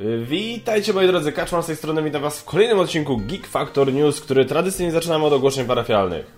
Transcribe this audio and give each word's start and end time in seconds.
Witajcie 0.00 0.92
moi 0.92 1.06
drodzy, 1.06 1.32
Kaczmar 1.32 1.62
z 1.62 1.66
tej 1.66 1.76
strony, 1.76 2.02
witam 2.02 2.22
was 2.22 2.40
w 2.40 2.44
kolejnym 2.44 2.78
odcinku 2.78 3.16
Geek 3.16 3.46
Factor 3.46 3.92
News, 3.92 4.20
który 4.20 4.44
tradycyjnie 4.44 4.92
zaczynamy 4.92 5.24
od 5.24 5.32
ogłoszeń 5.32 5.66
parafialnych. 5.66 6.36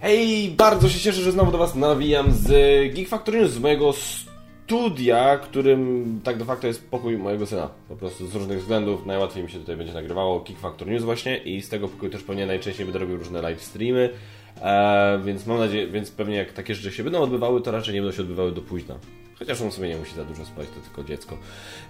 Hej, 0.00 0.50
bardzo 0.50 0.88
się 0.88 1.00
cieszę, 1.00 1.20
że 1.20 1.32
znowu 1.32 1.52
do 1.52 1.58
was 1.58 1.74
nawijam 1.74 2.32
z 2.32 2.48
Geek 2.94 3.08
Factor 3.08 3.34
News, 3.34 3.50
z 3.50 3.58
mojego 3.58 3.92
studia, 3.92 5.38
którym 5.38 6.20
tak 6.24 6.38
de 6.38 6.44
facto 6.44 6.66
jest 6.66 6.90
pokój 6.90 7.16
mojego 7.16 7.46
syna. 7.46 7.68
Po 7.88 7.96
prostu 7.96 8.26
z 8.26 8.34
różnych 8.34 8.60
względów 8.60 9.06
najłatwiej 9.06 9.42
mi 9.44 9.50
się 9.50 9.58
tutaj 9.58 9.76
będzie 9.76 9.94
nagrywało 9.94 10.40
Geek 10.40 10.58
Factor 10.58 10.88
News 10.88 11.02
właśnie 11.02 11.36
i 11.36 11.62
z 11.62 11.68
tego 11.68 11.88
pokoju 11.88 12.12
też 12.12 12.22
pewnie 12.22 12.46
najczęściej 12.46 12.86
będę 12.86 12.98
robił 12.98 13.16
różne 13.16 13.42
live 13.42 13.62
streamy, 13.62 14.10
e, 14.62 15.20
więc 15.24 15.46
mam 15.46 15.58
nadzieję, 15.58 15.86
więc 15.86 16.10
pewnie 16.10 16.36
jak 16.36 16.52
takie 16.52 16.74
rzeczy 16.74 16.96
się 16.96 17.04
będą 17.04 17.20
odbywały, 17.20 17.60
to 17.60 17.70
raczej 17.70 17.94
nie 17.94 18.02
będą 18.02 18.16
się 18.16 18.22
odbywały 18.22 18.52
do 18.52 18.62
późna. 18.62 18.98
Chociaż 19.38 19.60
on 19.60 19.72
sobie 19.72 19.88
nie 19.88 19.96
musi 19.96 20.14
za 20.14 20.24
dużo 20.24 20.44
spać, 20.44 20.68
to 20.68 20.80
tylko 20.80 21.04
dziecko. 21.04 21.38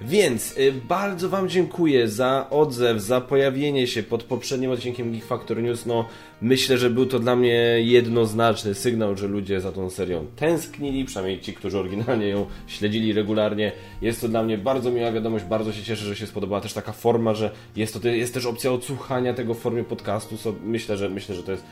Więc 0.00 0.58
y, 0.58 0.72
bardzo 0.88 1.28
Wam 1.28 1.48
dziękuję 1.48 2.08
za 2.08 2.46
odzew, 2.50 3.02
za 3.02 3.20
pojawienie 3.20 3.86
się 3.86 4.02
pod 4.02 4.22
poprzednim 4.22 4.70
odcinkiem 4.70 5.12
Geek 5.12 5.24
Factor 5.24 5.62
News. 5.62 5.86
No, 5.86 6.08
myślę, 6.42 6.78
że 6.78 6.90
był 6.90 7.06
to 7.06 7.18
dla 7.18 7.36
mnie 7.36 7.54
jednoznaczny 7.80 8.74
sygnał, 8.74 9.16
że 9.16 9.28
ludzie 9.28 9.60
za 9.60 9.72
tą 9.72 9.90
serią 9.90 10.26
tęsknili, 10.36 11.04
przynajmniej 11.04 11.40
ci, 11.40 11.54
którzy 11.54 11.78
oryginalnie 11.78 12.28
ją 12.28 12.46
śledzili 12.66 13.12
regularnie. 13.12 13.72
Jest 14.02 14.20
to 14.20 14.28
dla 14.28 14.42
mnie 14.42 14.58
bardzo 14.58 14.90
miła 14.90 15.12
wiadomość, 15.12 15.44
bardzo 15.44 15.72
się 15.72 15.82
cieszę, 15.82 16.04
że 16.04 16.16
się 16.16 16.26
spodobała 16.26 16.60
też 16.60 16.72
taka 16.72 16.92
forma, 16.92 17.34
że 17.34 17.50
jest 17.76 18.02
to 18.02 18.08
jest 18.08 18.34
też 18.34 18.46
opcja 18.46 18.72
odsłuchania 18.72 19.34
tego 19.34 19.54
w 19.54 19.58
formie 19.58 19.84
podcastu. 19.84 20.36
So, 20.36 20.54
myślę, 20.64 20.96
że 20.96 21.08
myślę, 21.08 21.34
że 21.34 21.42
to 21.42 21.52
jest 21.52 21.64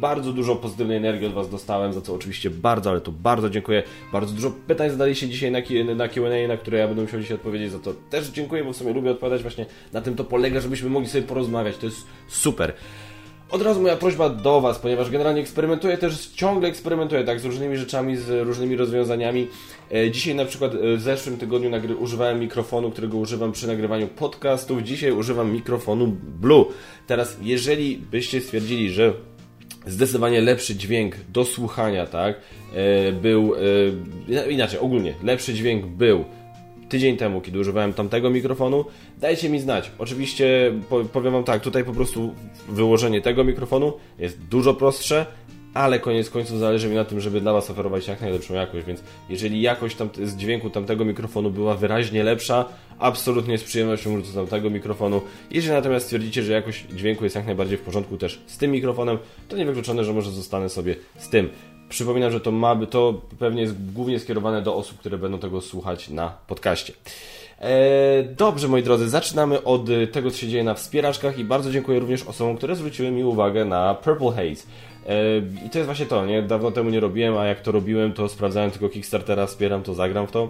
bardzo 0.00 0.32
dużo 0.32 0.56
pozytywnej 0.56 0.96
energii 0.96 1.26
od 1.26 1.32
Was 1.32 1.50
dostałem, 1.50 1.92
za 1.92 2.00
co 2.00 2.14
oczywiście 2.14 2.50
bardzo, 2.50 2.90
ale 2.90 3.00
to 3.00 3.12
bardzo 3.12 3.50
dziękuję. 3.50 3.82
Bardzo 4.12 4.34
dużo 4.34 4.50
pytań 4.66 4.90
zadaliście 4.90 5.28
dzisiaj 5.28 5.52
na, 5.52 5.58
na 5.94 6.08
Q&A, 6.08 6.48
na 6.48 6.56
które 6.56 6.78
ja 6.78 6.86
będę 6.86 7.02
musiał 7.02 7.20
dzisiaj 7.20 7.36
odpowiedzieć, 7.36 7.70
za 7.70 7.78
to 7.78 7.94
też 8.10 8.28
dziękuję, 8.28 8.64
bo 8.64 8.72
w 8.72 8.76
sumie 8.76 8.92
lubię 8.92 9.10
odpowiadać 9.10 9.42
właśnie 9.42 9.66
na 9.92 10.00
tym 10.00 10.16
to 10.16 10.24
polega, 10.24 10.60
żebyśmy 10.60 10.90
mogli 10.90 11.08
sobie 11.08 11.24
porozmawiać, 11.24 11.76
to 11.76 11.86
jest 11.86 12.06
super. 12.28 12.72
Od 13.50 13.62
razu 13.62 13.82
moja 13.82 13.96
prośba 13.96 14.28
do 14.28 14.60
Was, 14.60 14.78
ponieważ 14.78 15.10
generalnie 15.10 15.40
eksperymentuję 15.40 15.98
też, 15.98 16.26
ciągle 16.26 16.68
eksperymentuję 16.68 17.24
tak 17.24 17.40
z 17.40 17.44
różnymi 17.44 17.76
rzeczami, 17.76 18.16
z 18.16 18.46
różnymi 18.46 18.76
rozwiązaniami. 18.76 19.48
E, 19.92 20.10
dzisiaj 20.10 20.34
na 20.34 20.44
przykład 20.44 20.74
e, 20.74 20.96
w 20.96 21.00
zeszłym 21.00 21.36
tygodniu 21.36 21.70
używałem 21.98 22.40
mikrofonu, 22.40 22.90
którego 22.90 23.18
używam 23.18 23.52
przy 23.52 23.66
nagrywaniu 23.66 24.08
podcastów. 24.08 24.82
Dzisiaj 24.82 25.12
używam 25.12 25.52
mikrofonu 25.52 26.16
Blue. 26.40 26.64
Teraz, 27.06 27.36
jeżeli 27.42 27.96
byście 27.96 28.40
stwierdzili, 28.40 28.90
że 28.90 29.12
zdecydowanie 29.86 30.40
lepszy 30.40 30.76
dźwięk 30.76 31.16
do 31.28 31.44
słuchania, 31.44 32.06
tak? 32.06 32.36
E, 32.74 33.12
był, 33.12 33.54
e, 33.54 34.50
inaczej, 34.50 34.78
ogólnie, 34.78 35.14
lepszy 35.22 35.54
dźwięk 35.54 35.86
był 35.86 36.24
tydzień 36.88 37.16
temu, 37.16 37.40
kiedy 37.40 37.58
używałem 37.58 37.92
tamtego 37.92 38.30
mikrofonu. 38.30 38.84
Dajcie 39.20 39.48
mi 39.48 39.60
znać. 39.60 39.90
Oczywiście 39.98 40.72
powiem 41.12 41.32
Wam 41.32 41.44
tak, 41.44 41.62
tutaj 41.62 41.84
po 41.84 41.92
prostu 41.92 42.34
wyłożenie 42.68 43.20
tego 43.20 43.44
mikrofonu 43.44 43.92
jest 44.18 44.38
dużo 44.38 44.74
prostsze, 44.74 45.26
ale 45.74 46.00
koniec 46.00 46.30
końców 46.30 46.58
zależy 46.58 46.88
mi 46.88 46.94
na 46.94 47.04
tym, 47.04 47.20
żeby 47.20 47.40
dla 47.40 47.52
Was 47.52 47.70
oferować 47.70 48.08
jak 48.08 48.20
najlepszą 48.20 48.54
jakość, 48.54 48.86
więc 48.86 49.02
jeżeli 49.28 49.62
jakość 49.62 49.96
tam, 49.96 50.08
z 50.22 50.36
dźwięku 50.36 50.70
tamtego 50.70 51.04
mikrofonu 51.04 51.50
była 51.50 51.74
wyraźnie 51.74 52.24
lepsza, 52.24 52.64
absolutnie 52.98 53.58
z 53.58 53.64
przyjemnością 53.64 54.22
do 54.22 54.28
tamtego 54.28 54.70
mikrofonu. 54.70 55.20
Jeżeli 55.50 55.74
natomiast 55.74 56.04
stwierdzicie, 56.04 56.42
że 56.42 56.52
jakość 56.52 56.86
dźwięku 56.92 57.24
jest 57.24 57.36
jak 57.36 57.46
najbardziej 57.46 57.78
w 57.78 57.80
porządku 57.80 58.16
też 58.16 58.40
z 58.46 58.58
tym 58.58 58.70
mikrofonem, 58.70 59.18
to 59.48 59.56
niewykluczone, 59.56 60.04
że 60.04 60.12
może 60.12 60.30
zostanę 60.30 60.68
sobie 60.68 60.96
z 61.18 61.28
tym. 61.28 61.50
Przypominam, 61.88 62.32
że 62.32 62.40
to 62.40 62.50
ma, 62.50 62.86
to 62.86 63.20
pewnie 63.38 63.62
jest 63.62 63.92
głównie 63.92 64.20
skierowane 64.20 64.62
do 64.62 64.76
osób, 64.76 64.98
które 64.98 65.18
będą 65.18 65.38
tego 65.38 65.60
słuchać 65.60 66.08
na 66.08 66.28
podcaście. 66.46 66.92
Eee, 67.60 68.28
dobrze, 68.36 68.68
moi 68.68 68.82
drodzy, 68.82 69.08
zaczynamy 69.08 69.64
od 69.64 69.86
tego, 70.12 70.30
co 70.30 70.36
się 70.36 70.48
dzieje 70.48 70.64
na 70.64 70.74
wspieraczkach 70.74 71.38
i 71.38 71.44
bardzo 71.44 71.70
dziękuję 71.70 71.98
również 71.98 72.22
osobom, 72.22 72.56
które 72.56 72.76
zwróciły 72.76 73.10
mi 73.10 73.24
uwagę 73.24 73.64
na 73.64 73.94
Purple 73.94 74.30
Haze. 74.30 74.66
I 75.66 75.70
to 75.70 75.78
jest 75.78 75.86
właśnie 75.86 76.06
to, 76.06 76.26
nie? 76.26 76.42
Dawno 76.42 76.70
temu 76.70 76.90
nie 76.90 77.00
robiłem, 77.00 77.36
a 77.36 77.44
jak 77.44 77.60
to 77.60 77.72
robiłem, 77.72 78.12
to 78.12 78.28
sprawdzałem 78.28 78.70
tylko 78.70 78.88
Kickstartera, 78.88 79.46
wspieram 79.46 79.82
to, 79.82 79.94
zagram 79.94 80.26
w 80.26 80.30
to. 80.30 80.48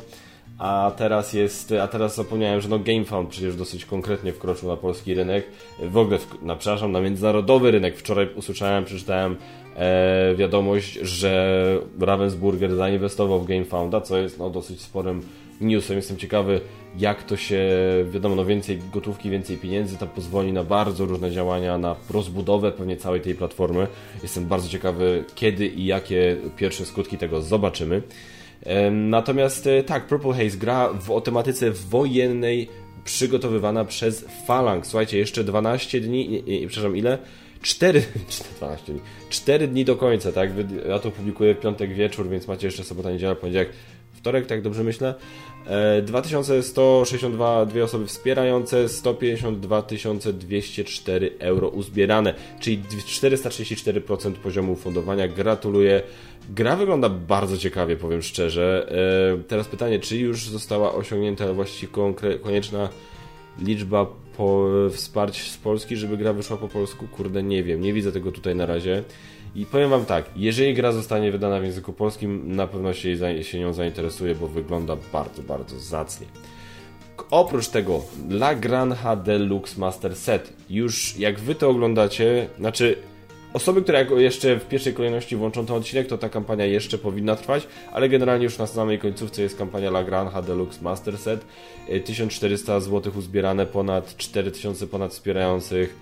A 0.58 0.92
teraz 0.96 1.32
jest, 1.32 1.72
a 1.72 1.88
teraz 1.88 2.16
zapomniałem, 2.16 2.60
że 2.60 2.68
no 2.68 2.78
GameFound 2.78 3.28
przecież 3.28 3.56
dosyć 3.56 3.84
konkretnie 3.84 4.32
wkroczył 4.32 4.68
na 4.68 4.76
polski 4.76 5.14
rynek. 5.14 5.46
W 5.82 5.96
ogóle, 5.96 6.18
w, 6.18 6.42
na, 6.42 6.56
przepraszam, 6.56 6.92
na 6.92 7.00
międzynarodowy 7.00 7.70
rynek. 7.70 7.96
Wczoraj 7.96 8.28
usłyszałem, 8.34 8.84
przeczytałem 8.84 9.36
e, 9.76 10.34
wiadomość, 10.34 10.92
że 10.92 11.78
Ravensburger 12.00 12.76
zainwestował 12.76 13.40
w 13.40 13.46
GameFounda, 13.46 14.00
co 14.00 14.18
jest 14.18 14.38
no, 14.38 14.50
dosyć 14.50 14.80
sporym 14.80 15.22
newsem. 15.60 15.96
Jestem 15.96 16.16
ciekawy, 16.16 16.60
jak 16.98 17.22
to 17.22 17.36
się, 17.36 17.60
wiadomo, 18.10 18.34
no 18.34 18.44
więcej 18.44 18.78
gotówki, 18.92 19.30
więcej 19.30 19.56
pieniędzy, 19.56 19.96
to 19.96 20.06
pozwoli 20.06 20.52
na 20.52 20.64
bardzo 20.64 21.04
różne 21.04 21.30
działania, 21.30 21.78
na 21.78 21.96
rozbudowę 22.10 22.72
pewnie 22.72 22.96
całej 22.96 23.20
tej 23.20 23.34
platformy. 23.34 23.86
Jestem 24.22 24.46
bardzo 24.46 24.68
ciekawy, 24.68 25.24
kiedy 25.34 25.66
i 25.66 25.84
jakie 25.84 26.36
pierwsze 26.56 26.86
skutki 26.86 27.18
tego 27.18 27.42
zobaczymy. 27.42 28.02
Natomiast 28.90 29.66
e, 29.66 29.82
tak, 29.82 30.06
Purple 30.06 30.32
Haze 30.32 30.56
gra 30.56 30.92
w, 30.92 31.10
o 31.10 31.20
tematyce 31.20 31.70
wojennej 31.70 32.68
przygotowywana 33.04 33.84
przez 33.84 34.24
Phalanx. 34.46 34.88
Słuchajcie, 34.88 35.18
jeszcze 35.18 35.44
12 35.44 36.00
dni, 36.00 36.44
przepraszam, 36.68 36.96
ile? 36.96 37.18
4, 37.62 38.02
12 38.58 38.86
dni, 38.92 39.00
4 39.30 39.68
dni 39.68 39.84
do 39.84 39.96
końca, 39.96 40.32
tak? 40.32 40.50
Ja 40.88 40.98
to 40.98 41.10
publikuję 41.10 41.54
w 41.54 41.60
piątek 41.60 41.94
wieczór, 41.94 42.28
więc 42.28 42.48
macie 42.48 42.66
jeszcze 42.66 42.84
sobota, 42.84 43.10
niedziela, 43.10 43.34
poniedziałek, 43.34 43.68
wtorek, 44.24 44.46
tak 44.46 44.62
dobrze 44.62 44.84
myślę. 44.84 45.14
2162 46.02 47.62
e, 47.62 47.66
dwie 47.66 47.84
osoby 47.84 48.06
wspierające, 48.06 48.88
152 48.88 49.82
204 50.32 51.30
euro 51.38 51.68
uzbierane, 51.68 52.34
czyli 52.60 52.82
434% 52.82 54.32
poziomu 54.32 54.76
fundowania. 54.76 55.28
Gratuluję. 55.28 56.02
Gra 56.50 56.76
wygląda 56.76 57.08
bardzo 57.08 57.58
ciekawie, 57.58 57.96
powiem 57.96 58.22
szczerze. 58.22 58.86
E, 59.38 59.42
teraz 59.42 59.68
pytanie, 59.68 59.98
czy 60.00 60.16
już 60.16 60.48
została 60.48 60.94
osiągnięta 60.94 61.52
właściwie 61.52 61.92
konieczna 62.42 62.88
liczba 63.58 64.06
po 64.36 64.68
wsparć 64.90 65.50
z 65.50 65.56
Polski, 65.56 65.96
żeby 65.96 66.16
gra 66.16 66.32
wyszła 66.32 66.56
po 66.56 66.68
polsku? 66.68 67.06
Kurde, 67.08 67.42
nie 67.42 67.62
wiem, 67.62 67.80
nie 67.80 67.92
widzę 67.92 68.12
tego 68.12 68.32
tutaj 68.32 68.54
na 68.54 68.66
razie. 68.66 69.04
I 69.54 69.66
powiem 69.66 69.90
Wam 69.90 70.04
tak, 70.04 70.24
jeżeli 70.36 70.74
gra 70.74 70.92
zostanie 70.92 71.32
wydana 71.32 71.60
w 71.60 71.64
języku 71.64 71.92
polskim, 71.92 72.56
na 72.56 72.66
pewno 72.66 72.92
się, 72.92 73.44
się 73.44 73.60
nią 73.60 73.72
zainteresuje, 73.72 74.34
bo 74.34 74.48
wygląda 74.48 74.96
bardzo, 75.12 75.42
bardzo 75.42 75.80
zacnie. 75.80 76.26
Oprócz 77.30 77.68
tego, 77.68 78.02
La 78.30 78.54
Granja 78.54 79.16
Deluxe 79.16 79.80
Master 79.80 80.16
Set. 80.16 80.52
Już 80.70 81.18
jak 81.18 81.40
Wy 81.40 81.54
to 81.54 81.68
oglądacie, 81.68 82.48
znaczy 82.58 82.96
osoby, 83.52 83.82
które 83.82 84.06
jeszcze 84.16 84.56
w 84.56 84.68
pierwszej 84.68 84.94
kolejności 84.94 85.36
włączą 85.36 85.66
ten 85.66 85.76
odcinek, 85.76 86.06
to 86.06 86.18
ta 86.18 86.28
kampania 86.28 86.64
jeszcze 86.64 86.98
powinna 86.98 87.36
trwać, 87.36 87.68
ale 87.92 88.08
generalnie 88.08 88.44
już 88.44 88.58
na 88.58 88.66
samej 88.66 88.98
końcówce 88.98 89.42
jest 89.42 89.58
kampania 89.58 89.88
La 89.88 90.04
Granja 90.04 90.42
Deluxe 90.42 90.82
Master 90.82 91.18
Set. 91.18 91.44
1400 92.04 92.80
zł 92.80 93.12
uzbierane, 93.16 93.66
ponad 93.66 94.16
4000 94.16 94.86
ponad 94.86 95.12
wspierających 95.12 95.96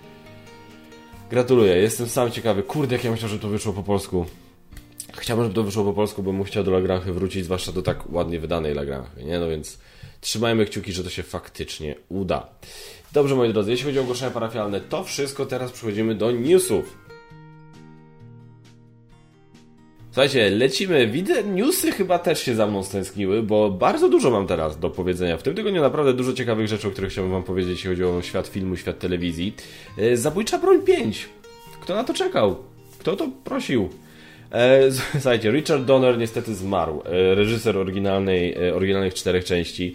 Gratuluję, 1.32 1.76
jestem 1.76 2.08
sam 2.08 2.30
ciekawy. 2.30 2.62
Kurde, 2.62 2.94
jak 2.94 3.04
ja 3.04 3.10
myślałem, 3.10 3.36
że 3.36 3.42
to 3.42 3.48
wyszło 3.48 3.72
po 3.72 3.82
polsku. 3.82 4.26
Chciałbym, 5.12 5.44
żeby 5.44 5.54
to 5.54 5.62
wyszło 5.62 5.84
po 5.84 5.92
polsku, 5.92 6.22
bo 6.22 6.32
bym 6.32 6.44
chciał 6.44 6.64
do 6.64 6.70
Lagrange 6.70 7.12
wrócić, 7.12 7.44
zwłaszcza 7.44 7.72
do 7.72 7.82
tak 7.82 8.12
ładnie 8.12 8.40
wydanej 8.40 8.74
Lagrange, 8.74 9.24
nie? 9.24 9.38
No 9.38 9.48
więc 9.48 9.78
trzymajmy 10.20 10.66
kciuki, 10.66 10.92
że 10.92 11.04
to 11.04 11.10
się 11.10 11.22
faktycznie 11.22 11.94
uda. 12.08 12.48
Dobrze, 13.12 13.34
moi 13.34 13.52
drodzy, 13.52 13.70
jeśli 13.70 13.86
chodzi 13.86 13.98
o 13.98 14.02
ogłoszenia 14.02 14.30
parafialne, 14.30 14.80
to 14.80 15.04
wszystko 15.04 15.46
teraz 15.46 15.72
przechodzimy 15.72 16.14
do 16.14 16.30
newsów. 16.30 16.96
Słuchajcie, 20.12 20.50
lecimy. 20.50 21.06
Widzę, 21.06 21.44
newsy 21.44 21.92
chyba 21.92 22.18
też 22.18 22.42
się 22.42 22.54
za 22.54 22.66
mną 22.66 22.82
stęskniły, 22.82 23.42
bo 23.42 23.70
bardzo 23.70 24.08
dużo 24.08 24.30
mam 24.30 24.46
teraz 24.46 24.78
do 24.78 24.90
powiedzenia. 24.90 25.36
W 25.36 25.42
tym 25.42 25.54
tygodniu 25.54 25.82
naprawdę 25.82 26.12
dużo 26.12 26.32
ciekawych 26.32 26.68
rzeczy, 26.68 26.88
o 26.88 26.90
których 26.90 27.10
chciałbym 27.10 27.32
wam 27.32 27.42
powiedzieć, 27.42 27.70
jeśli 27.70 27.90
chodzi 27.90 28.04
o 28.04 28.22
świat 28.22 28.46
filmu, 28.46 28.76
świat 28.76 28.98
telewizji. 28.98 29.54
E, 29.98 30.16
Zabójcza 30.16 30.58
broń 30.58 30.82
5. 30.82 31.28
Kto 31.80 31.94
na 31.94 32.04
to 32.04 32.14
czekał? 32.14 32.56
Kto 32.98 33.16
to 33.16 33.28
prosił? 33.44 33.88
E, 34.50 34.90
słuchajcie, 35.20 35.50
Richard 35.50 35.84
Donner 35.84 36.18
niestety 36.18 36.54
zmarł. 36.54 37.02
E, 37.04 37.34
reżyser 37.34 37.78
oryginalnej, 37.78 38.72
oryginalnych 38.72 39.14
czterech 39.14 39.44
części. 39.44 39.94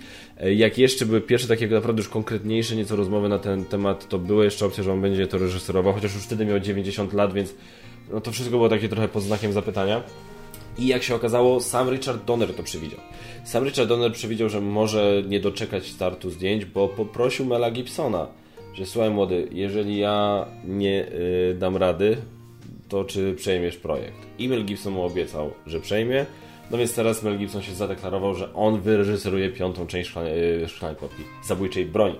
Jak 0.56 0.78
jeszcze 0.78 1.06
były 1.06 1.22
pierwsze 1.22 1.48
takie 1.48 1.68
naprawdę 1.68 2.00
już 2.00 2.10
konkretniejsze 2.10 2.75
nieco 2.75 2.96
rozmowy 2.96 3.30
na 3.30 3.40
ten 3.40 3.66
temat, 3.66 4.10
to 4.10 4.19
była 4.19 4.44
jeszcze 4.44 4.66
opcja, 4.66 4.84
że 4.84 4.94
on 4.94 5.02
będzie 5.02 5.28
to 5.28 5.38
reżyserował, 5.38 5.94
chociaż 5.94 6.16
już 6.16 6.24
wtedy 6.24 6.46
miał 6.46 6.60
90 6.60 7.14
lat, 7.14 7.34
więc 7.34 7.54
no 8.12 8.21
to 8.21 8.31
wszystko 8.31 8.57
było 8.57 8.69
takie 8.69 8.89
trochę 8.89 9.07
pod 9.07 9.24
znakiem 9.24 9.54
zapytania. 9.54 10.04
I 10.77 10.88
jak 10.88 11.04
się 11.04 11.15
okazało, 11.15 11.62
sam 11.62 11.89
Richard 11.89 12.25
Donner 12.25 12.54
to 12.54 12.63
przewidział. 12.63 13.00
Sam 13.44 13.65
Richard 13.65 13.89
Donner 13.89 14.13
przewidział, 14.13 14.50
że 14.50 14.62
może 14.62 15.24
nie 15.27 15.39
doczekać 15.39 15.88
startu 15.88 16.30
zdjęć, 16.30 16.65
bo 16.65 16.88
poprosił 16.88 17.45
Mela 17.45 17.71
Gibsona, 17.71 18.27
że 18.74 18.86
słuchaj 18.86 19.09
młody, 19.09 19.48
jeżeli 19.51 19.98
ja 19.98 20.45
nie 20.65 20.89
yy, 20.89 21.56
dam 21.59 21.77
rady, 21.77 22.18
to 22.89 23.06
czy 23.06 23.33
przejmiesz 23.33 23.77
projekt? 23.77 24.27
E 24.39 24.48
Mel 24.48 24.65
Gibson 24.65 24.94
mu 24.94 25.04
obiecał, 25.04 25.51
że 25.65 25.80
przejmie. 25.80 26.25
No 26.71 26.77
więc 26.77 26.95
teraz 26.95 27.24
Mel 27.24 27.38
Gibson 27.38 27.62
się 27.62 27.74
zadeklarował, 27.74 28.36
że 28.36 28.54
on 28.54 28.81
wyreżyseruje 28.81 29.50
piątą 29.50 29.88
część 29.88 30.09
Szklanej, 30.09 30.33
szklanej 30.68 30.98
Kłopki, 30.98 31.24
Zabójczej 31.44 31.86
Broni. 31.86 32.15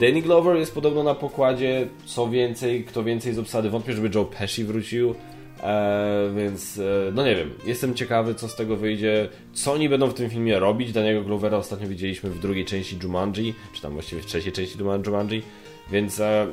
Danny 0.00 0.22
Glover 0.22 0.56
jest 0.56 0.74
podobno 0.74 1.02
na 1.02 1.14
pokładzie, 1.14 1.86
co 2.04 2.28
więcej, 2.28 2.84
kto 2.84 3.04
więcej 3.04 3.34
z 3.34 3.38
obsady, 3.38 3.70
wątpię, 3.70 3.92
żeby 3.92 4.10
Joe 4.14 4.24
Pesci 4.24 4.64
wrócił, 4.64 5.14
e, 5.62 6.32
więc 6.36 6.78
e, 6.78 7.12
no 7.14 7.24
nie 7.24 7.36
wiem, 7.36 7.50
jestem 7.66 7.94
ciekawy, 7.94 8.34
co 8.34 8.48
z 8.48 8.56
tego 8.56 8.76
wyjdzie, 8.76 9.28
co 9.52 9.72
oni 9.72 9.88
będą 9.88 10.08
w 10.08 10.14
tym 10.14 10.30
filmie 10.30 10.58
robić, 10.58 10.92
Daniego 10.92 11.22
Glovera 11.22 11.56
ostatnio 11.56 11.88
widzieliśmy 11.88 12.30
w 12.30 12.38
drugiej 12.38 12.64
części 12.64 12.98
Jumanji, 13.02 13.54
czy 13.72 13.82
tam 13.82 13.92
właściwie 13.92 14.22
w 14.22 14.26
trzeciej 14.26 14.52
części 14.52 14.78
Jumanji, 14.78 15.42
więc 15.90 16.20
e, 16.20 16.46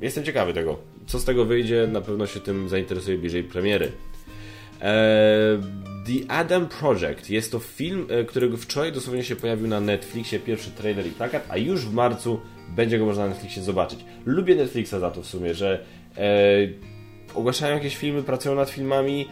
jestem 0.00 0.24
ciekawy 0.24 0.54
tego, 0.54 0.76
co 1.06 1.18
z 1.18 1.24
tego 1.24 1.44
wyjdzie, 1.44 1.88
na 1.92 2.00
pewno 2.00 2.26
się 2.26 2.40
tym 2.40 2.68
zainteresuje 2.68 3.18
bliżej 3.18 3.44
premiery. 3.44 3.92
E, 4.80 5.58
The 6.06 6.30
Adam 6.32 6.68
Project 6.68 7.30
jest 7.30 7.52
to 7.52 7.58
film, 7.58 8.06
e, 8.10 8.24
którego 8.24 8.56
wczoraj 8.56 8.92
dosłownie 8.92 9.24
się 9.24 9.36
pojawił 9.36 9.66
na 9.66 9.80
Netflixie, 9.80 10.38
pierwszy 10.38 10.70
trailer 10.70 11.06
i 11.06 11.10
plakat, 11.10 11.46
a 11.48 11.56
już 11.56 11.80
w 11.80 11.94
marcu 11.94 12.40
będzie 12.68 12.98
go 12.98 13.06
można 13.06 13.22
na 13.22 13.28
Netflixie 13.28 13.62
zobaczyć. 13.62 14.04
Lubię 14.26 14.54
Netflixa 14.54 14.90
za 15.00 15.10
to 15.10 15.22
w 15.22 15.26
sumie, 15.26 15.54
że 15.54 15.84
e, 16.16 16.22
ogłaszają 17.34 17.74
jakieś 17.74 17.96
filmy, 17.96 18.22
pracują 18.22 18.54
nad 18.54 18.70
filmami. 18.70 19.28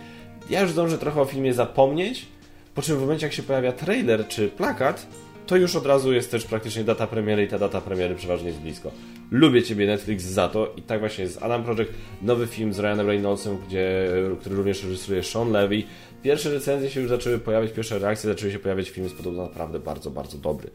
Ja 0.51 0.61
już 0.61 0.71
zdążę 0.71 0.99
trochę 0.99 1.21
o 1.21 1.25
filmie 1.25 1.55
zapomnieć, 1.55 2.27
po 2.75 2.83
czym 2.83 2.97
w 2.97 3.01
momencie 3.01 3.27
jak 3.27 3.33
się 3.33 3.43
pojawia 3.43 3.73
trailer 3.73 4.29
czy 4.29 4.49
plakat, 4.49 5.07
to 5.47 5.57
już 5.57 5.77
od 5.77 5.87
razu 5.87 6.13
jest 6.13 6.31
też 6.31 6.45
praktycznie 6.45 6.85
data 6.85 7.07
premiery 7.07 7.45
i 7.45 7.49
ta 7.49 7.59
data 7.59 7.81
premiery 7.81 8.15
przeważnie 8.15 8.49
jest 8.49 8.61
blisko. 8.61 8.91
Lubię 9.31 9.63
Ciebie 9.63 9.87
Netflix 9.87 10.25
za 10.25 10.49
to 10.49 10.73
i 10.77 10.83
tak 10.83 11.01
właśnie 11.01 11.25
jest 11.25 11.43
Adam 11.43 11.65
Project, 11.65 11.93
nowy 12.23 12.47
film 12.47 12.73
z 12.73 12.79
Ryanem 12.79 13.07
Reynoldsem, 13.07 13.59
gdzie, 13.69 14.09
który 14.41 14.57
również 14.57 14.85
reżyseruje 14.85 15.23
Sean 15.23 15.53
Levy. 15.53 15.83
Pierwsze 16.25 16.51
recenzje 16.51 16.91
się 16.91 17.01
już 17.01 17.09
zaczęły 17.09 17.39
pojawiać, 17.39 17.73
pierwsze 17.73 17.99
reakcje 17.99 18.31
zaczęły 18.31 18.53
się 18.53 18.59
pojawiać, 18.59 18.91
film 18.91 19.05
jest 19.05 19.17
podobno 19.17 19.43
naprawdę 19.43 19.79
bardzo, 19.79 20.11
bardzo 20.11 20.39
dobry. 20.39 20.71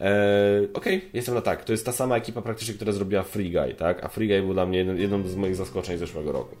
Eee, 0.00 0.68
Okej, 0.74 0.96
okay, 0.96 1.10
jestem 1.12 1.34
na 1.34 1.40
tak. 1.40 1.64
To 1.64 1.72
jest 1.72 1.86
ta 1.86 1.92
sama 1.92 2.16
ekipa 2.16 2.42
praktycznie, 2.42 2.74
która 2.74 2.92
zrobiła 2.92 3.22
Free 3.22 3.50
Guy, 3.50 3.74
tak? 3.74 4.04
A 4.04 4.08
Free 4.08 4.28
Guy 4.28 4.42
był 4.42 4.54
dla 4.54 4.66
mnie 4.66 4.78
jedną 4.78 5.28
z 5.28 5.36
moich 5.36 5.56
zaskoczeń 5.56 5.98
zeszłego 5.98 6.32
roku. 6.32 6.56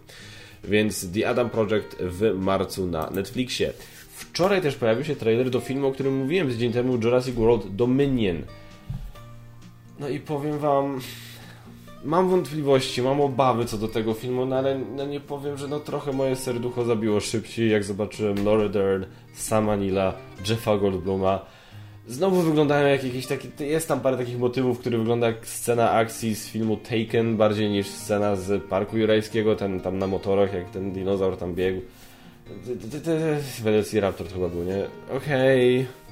Więc 0.64 1.12
The 1.12 1.28
Adam 1.28 1.50
Project 1.50 1.96
w 2.00 2.34
marcu 2.34 2.86
na 2.86 3.10
Netflixie. 3.10 3.72
Wczoraj 4.14 4.62
też 4.62 4.74
pojawił 4.76 5.04
się 5.04 5.16
trailer 5.16 5.50
do 5.50 5.60
filmu, 5.60 5.86
o 5.86 5.92
którym 5.92 6.16
mówiłem 6.16 6.48
tydzień 6.48 6.72
temu, 6.72 6.94
Jurassic 7.02 7.34
World 7.34 7.76
Dominion. 7.76 8.42
No 10.00 10.08
i 10.08 10.20
powiem 10.20 10.58
wam, 10.58 11.00
mam 12.04 12.28
wątpliwości, 12.28 13.02
mam 13.02 13.20
obawy 13.20 13.64
co 13.64 13.78
do 13.78 13.88
tego 13.88 14.14
filmu, 14.14 14.46
no 14.46 14.56
ale 14.56 14.78
no 14.78 15.06
nie 15.06 15.20
powiem, 15.20 15.56
że 15.58 15.68
no 15.68 15.80
trochę 15.80 16.12
moje 16.12 16.36
serducho 16.36 16.84
zabiło 16.84 17.20
szybciej, 17.20 17.70
jak 17.70 17.84
zobaczyłem 17.84 18.44
Laura 18.44 18.68
Dern, 18.68 19.04
Sama 19.34 19.76
Nila, 19.76 20.14
Jeffa 20.48 20.76
Goldbluma. 20.76 21.46
Znowu 22.08 22.42
wyglądają 22.42 22.88
jak 22.88 23.04
jakieś 23.04 23.26
takie, 23.26 23.66
jest 23.66 23.88
tam 23.88 24.00
parę 24.00 24.16
takich 24.16 24.38
motywów, 24.38 24.78
które 24.78 24.98
wygląda 24.98 25.26
jak 25.26 25.46
scena 25.46 25.90
akcji 25.90 26.34
z 26.34 26.48
filmu 26.48 26.76
Taken, 26.76 27.36
bardziej 27.36 27.70
niż 27.70 27.86
scena 27.86 28.36
z 28.36 28.64
Parku 28.64 28.98
Jurajskiego, 28.98 29.56
ten 29.56 29.80
tam 29.80 29.98
na 29.98 30.06
motorach, 30.06 30.54
jak 30.54 30.70
ten 30.70 30.92
dinozaur 30.92 31.36
tam 31.36 31.54
biegł. 31.54 31.80
Velociraptor 33.62 34.26
to 34.26 34.34
chyba 34.34 34.48
był, 34.48 34.64
nie? 34.64 34.84
Okej. 35.16 35.80
Okay. 35.80 36.03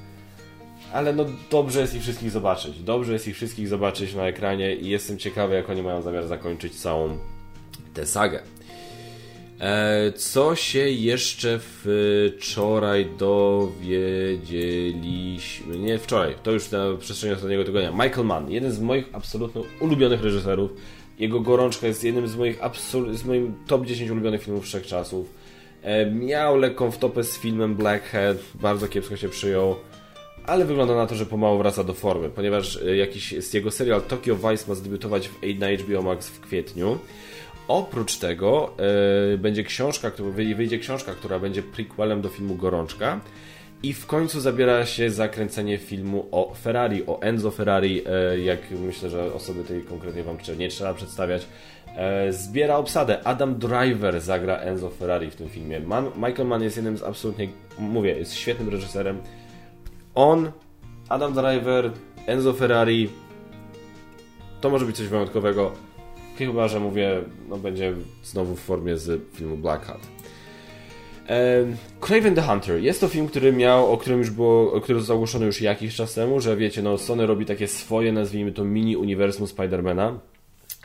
Ale 0.93 1.13
no 1.13 1.25
dobrze 1.51 1.81
jest 1.81 1.95
ich 1.95 2.01
wszystkich 2.01 2.31
zobaczyć. 2.31 2.79
Dobrze 2.79 3.13
jest 3.13 3.27
ich 3.27 3.35
wszystkich 3.35 3.67
zobaczyć 3.67 4.15
na 4.15 4.27
ekranie 4.27 4.75
i 4.75 4.89
jestem 4.89 5.17
ciekawy, 5.17 5.55
jak 5.55 5.69
oni 5.69 5.81
mają 5.81 6.01
zamiar 6.01 6.27
zakończyć 6.27 6.75
całą 6.75 7.17
tę 7.93 8.05
sagę. 8.05 8.39
E, 9.59 10.11
co 10.11 10.55
się 10.55 10.79
jeszcze 10.79 11.59
wczoraj 11.59 13.07
dowiedzieliśmy? 13.17 15.79
Nie 15.79 15.99
wczoraj, 15.99 16.35
to 16.43 16.51
już 16.51 16.71
na 16.71 16.79
przestrzeni 16.99 17.33
ostatniego 17.33 17.63
tygodnia. 17.63 17.91
Michael 17.91 18.25
Mann, 18.25 18.51
jeden 18.51 18.71
z 18.71 18.79
moich 18.79 19.05
absolutnie 19.13 19.61
ulubionych 19.79 20.23
reżyserów. 20.23 20.71
Jego 21.19 21.39
gorączka 21.39 21.87
jest 21.87 22.03
jednym 22.03 22.27
z 22.27 22.35
moich 22.35 22.61
absol- 22.61 23.13
z 23.13 23.25
moim 23.25 23.55
top 23.67 23.85
10 23.85 24.11
ulubionych 24.11 24.43
filmów 24.43 24.63
wszechczasów 24.63 25.43
E, 25.83 26.11
miał 26.11 26.57
lekką 26.57 26.91
wtopę 26.91 27.23
z 27.23 27.37
filmem 27.37 27.75
Blackhead, 27.75 28.37
bardzo 28.55 28.87
kiepsko 28.87 29.17
się 29.17 29.29
przyjął, 29.29 29.75
ale 30.47 30.65
wygląda 30.65 30.95
na 30.95 31.07
to, 31.07 31.15
że 31.15 31.25
pomału 31.25 31.57
wraca 31.57 31.83
do 31.83 31.93
formy, 31.93 32.29
ponieważ 32.29 32.77
e, 32.77 32.95
jakiś 32.95 33.35
z 33.39 33.53
jego 33.53 33.71
serial 33.71 34.01
Tokyo 34.01 34.35
Vice 34.35 34.65
ma 34.67 34.75
zdebiutować 34.75 35.29
w, 35.29 35.59
na 35.59 35.67
HBO 35.71 36.01
Max 36.01 36.29
w 36.29 36.39
kwietniu. 36.39 36.97
Oprócz 37.67 38.17
tego 38.17 38.73
e, 39.33 39.37
będzie 39.37 39.63
książka, 39.63 40.11
wyjdzie 40.55 40.79
książka, 40.79 41.11
która 41.11 41.39
będzie 41.39 41.63
prequelem 41.63 42.21
do 42.21 42.29
filmu 42.29 42.55
Gorączka. 42.55 43.19
I 43.83 43.93
w 43.93 44.05
końcu 44.05 44.41
zabiera 44.41 44.85
się 44.85 45.11
zakręcenie 45.11 45.77
filmu 45.77 46.27
o 46.31 46.53
Ferrari, 46.63 47.05
o 47.07 47.21
Enzo 47.21 47.51
Ferrari, 47.51 48.03
jak 48.43 48.59
myślę, 48.71 49.09
że 49.09 49.33
osoby 49.33 49.63
tej 49.63 49.81
konkretnie 49.81 50.23
Wam 50.23 50.37
nie 50.57 50.69
trzeba 50.69 50.93
przedstawiać. 50.93 51.47
E, 51.95 52.33
zbiera 52.33 52.77
obsadę. 52.77 53.23
Adam 53.23 53.55
Driver 53.55 54.21
zagra 54.21 54.57
Enzo 54.57 54.89
Ferrari 54.89 55.31
w 55.31 55.35
tym 55.35 55.49
filmie. 55.49 55.79
Man, 55.79 56.11
Michael 56.15 56.47
Mann 56.47 56.63
jest 56.63 56.75
jednym 56.75 56.97
z 56.97 57.03
absolutnie, 57.03 57.47
mówię, 57.79 58.17
jest 58.17 58.33
świetnym 58.33 58.69
reżyserem. 58.69 59.17
On, 60.15 60.51
Adam 61.09 61.33
Driver, 61.33 61.91
Enzo 62.27 62.53
Ferrari, 62.53 63.09
to 64.61 64.69
może 64.69 64.85
być 64.85 64.95
coś 64.97 65.07
wyjątkowego. 65.07 65.71
Chyba, 66.37 66.67
że 66.67 66.79
mówię, 66.79 67.21
no 67.49 67.57
będzie 67.57 67.93
znowu 68.23 68.55
w 68.55 68.59
formie 68.59 68.97
z 68.97 69.21
filmu 69.33 69.57
Black 69.57 69.85
Hat. 69.85 70.07
Craven 71.99 72.35
the 72.35 72.41
Hunter. 72.41 72.79
Jest 72.79 73.01
to 73.01 73.07
film, 73.07 73.27
który 73.27 73.53
miał, 73.53 73.91
o 73.91 73.97
którym 73.97 74.19
już 74.19 74.29
było, 74.29 74.81
który 74.81 74.99
został 74.99 75.15
ogłoszony 75.15 75.45
już 75.45 75.61
jakiś 75.61 75.95
czas 75.95 76.13
temu, 76.13 76.39
że 76.39 76.57
wiecie, 76.57 76.81
no 76.81 76.97
Sony 76.97 77.25
robi 77.25 77.45
takie 77.45 77.67
swoje, 77.67 78.11
nazwijmy 78.11 78.51
to 78.51 78.65
mini 78.65 78.97
uniwersum 78.97 79.47
Spidermana 79.47 80.19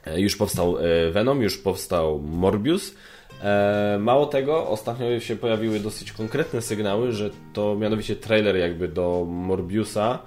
E, 0.06 0.20
już 0.20 0.36
powstał 0.36 0.78
e, 0.78 1.10
Venom, 1.10 1.42
już 1.42 1.58
powstał 1.58 2.18
Morbius. 2.18 2.94
E, 3.42 3.98
mało 4.00 4.26
tego, 4.26 4.68
ostatnio 4.68 5.20
się 5.20 5.36
pojawiły 5.36 5.80
dosyć 5.80 6.12
konkretne 6.12 6.62
sygnały, 6.62 7.12
że 7.12 7.30
to 7.52 7.76
mianowicie 7.76 8.16
trailer 8.16 8.56
jakby 8.56 8.88
do 8.88 9.26
Morbiusa 9.28 10.18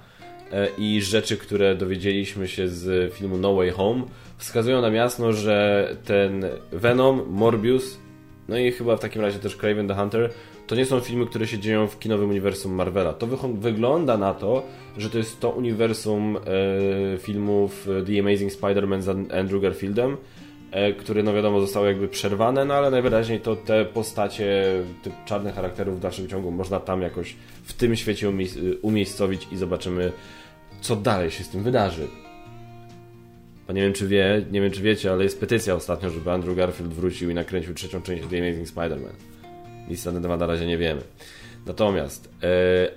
i 0.77 1.01
rzeczy, 1.01 1.37
które 1.37 1.75
dowiedzieliśmy 1.75 2.47
się 2.47 2.67
z 2.67 3.13
filmu 3.13 3.37
No 3.37 3.55
Way 3.55 3.69
Home 3.69 4.03
wskazują 4.37 4.81
nam 4.81 4.95
jasno, 4.95 5.33
że 5.33 5.87
ten 6.05 6.45
Venom, 6.71 7.23
Morbius, 7.29 7.97
no 8.47 8.57
i 8.57 8.71
chyba 8.71 8.95
w 8.95 8.99
takim 8.99 9.21
razie 9.21 9.39
też 9.39 9.55
Craven 9.55 9.87
the 9.87 9.95
Hunter 9.95 10.29
to 10.67 10.75
nie 10.75 10.85
są 10.85 10.99
filmy, 10.99 11.25
które 11.25 11.47
się 11.47 11.59
dzieją 11.59 11.87
w 11.87 11.99
kinowym 11.99 12.29
uniwersum 12.29 12.73
Marvela. 12.73 13.13
To 13.13 13.27
wygląda 13.53 14.17
na 14.17 14.33
to, 14.33 14.63
że 14.97 15.09
to 15.09 15.17
jest 15.17 15.39
to 15.39 15.49
uniwersum 15.49 16.37
e, 16.37 17.17
filmów 17.17 17.87
The 18.05 18.19
Amazing 18.19 18.51
Spider-Man 18.51 19.01
z 19.01 19.31
Andrew 19.33 19.61
Garfieldem, 19.61 20.11
e, 20.11 20.17
które 20.99 21.23
no 21.23 21.33
wiadomo 21.33 21.61
zostały 21.61 21.87
jakby 21.87 22.07
przerwane, 22.07 22.65
no 22.65 22.73
ale 22.73 22.91
najwyraźniej 22.91 23.39
to 23.39 23.55
te 23.55 23.85
postacie 23.85 24.73
tych 25.03 25.13
czarnych 25.25 25.55
charakterów 25.55 25.97
w 25.97 25.99
dalszym 25.99 26.27
ciągu 26.27 26.51
można 26.51 26.79
tam 26.79 27.01
jakoś 27.01 27.35
w 27.63 27.73
tym 27.73 27.95
świecie 27.95 28.29
umie 28.29 28.45
umiejscowić 28.81 29.47
i 29.51 29.57
zobaczymy 29.57 30.11
co 30.81 30.95
dalej 30.95 31.31
się 31.31 31.43
z 31.43 31.49
tym 31.49 31.63
wydarzy. 31.63 32.07
Bo 33.67 33.73
nie 33.73 33.81
wiem 33.81 33.93
czy 33.93 34.07
wie, 34.07 34.45
nie 34.51 34.61
wiem 34.61 34.71
czy 34.71 34.81
wiecie, 34.81 35.11
ale 35.11 35.23
jest 35.23 35.39
petycja 35.39 35.75
ostatnio, 35.75 36.09
żeby 36.09 36.31
Andrew 36.31 36.57
Garfield 36.57 36.93
wrócił 36.93 37.29
i 37.29 37.33
nakręcił 37.33 37.73
trzecią 37.73 38.01
część 38.01 38.23
The 38.27 38.37
Amazing 38.37 38.67
Spider-Man. 38.67 39.13
Nic 39.89 40.05
na 40.05 40.11
ten 40.11 40.21
temat 40.21 40.39
na 40.39 40.45
razie 40.45 40.65
nie 40.65 40.77
wiemy. 40.77 41.01
Natomiast 41.65 42.29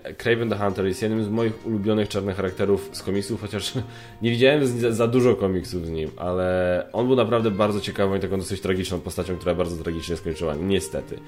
e, 0.04 0.14
Craven 0.14 0.50
the 0.50 0.56
Hunter 0.56 0.86
jest 0.86 1.02
jednym 1.02 1.24
z 1.24 1.28
moich 1.28 1.66
ulubionych 1.66 2.08
czarnych 2.08 2.36
charakterów 2.36 2.90
z 2.92 3.02
komiksów, 3.02 3.40
chociaż 3.40 3.72
nie 4.22 4.30
widziałem 4.30 4.66
za, 4.92 5.08
dużo 5.08 5.36
komiksów 5.36 5.86
z 5.86 5.90
nim, 5.90 6.10
ale 6.16 6.86
on 6.92 7.06
był 7.06 7.16
naprawdę 7.16 7.50
bardzo 7.50 7.80
ciekawą 7.80 8.16
i 8.16 8.20
taką 8.20 8.38
dosyć 8.38 8.60
tragiczną 8.60 9.00
postacią, 9.00 9.36
która 9.36 9.54
bardzo 9.54 9.82
tragicznie 9.82 10.16
skończyła, 10.16 10.54
niestety. 10.54 11.18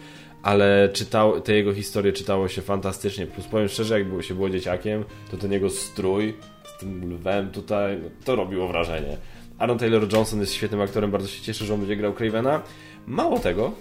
Ale 0.43 0.89
czytał, 0.93 1.41
te 1.41 1.55
jego 1.55 1.75
historie 1.75 2.13
czytało 2.13 2.49
się 2.49 2.63
fantastycznie, 2.63 3.27
plus 3.27 3.47
powiem 3.47 3.69
szczerze, 3.69 3.99
jak 3.99 4.09
było, 4.09 4.23
się 4.23 4.35
było 4.35 4.51
dzieciakiem, 4.51 5.05
to 5.31 5.37
ten 5.37 5.53
jego 5.53 5.71
strój 5.71 6.35
z 6.65 6.81
tym 6.81 7.15
lwem 7.15 7.51
tutaj, 7.51 7.99
no, 8.03 8.09
to 8.25 8.37
robiło 8.37 8.69
wrażenie. 8.69 9.17
Aaron 9.59 9.79
Taylor 9.79 10.13
Johnson 10.13 10.41
jest 10.41 10.53
świetnym 10.53 10.81
aktorem, 10.81 11.11
bardzo 11.11 11.29
się 11.29 11.43
cieszę, 11.43 11.65
że 11.65 11.75
on 11.75 11.81
będzie 11.81 11.97
grał 11.97 12.13
Cravena. 12.13 12.63
Mało 13.07 13.39
tego, 13.39 13.73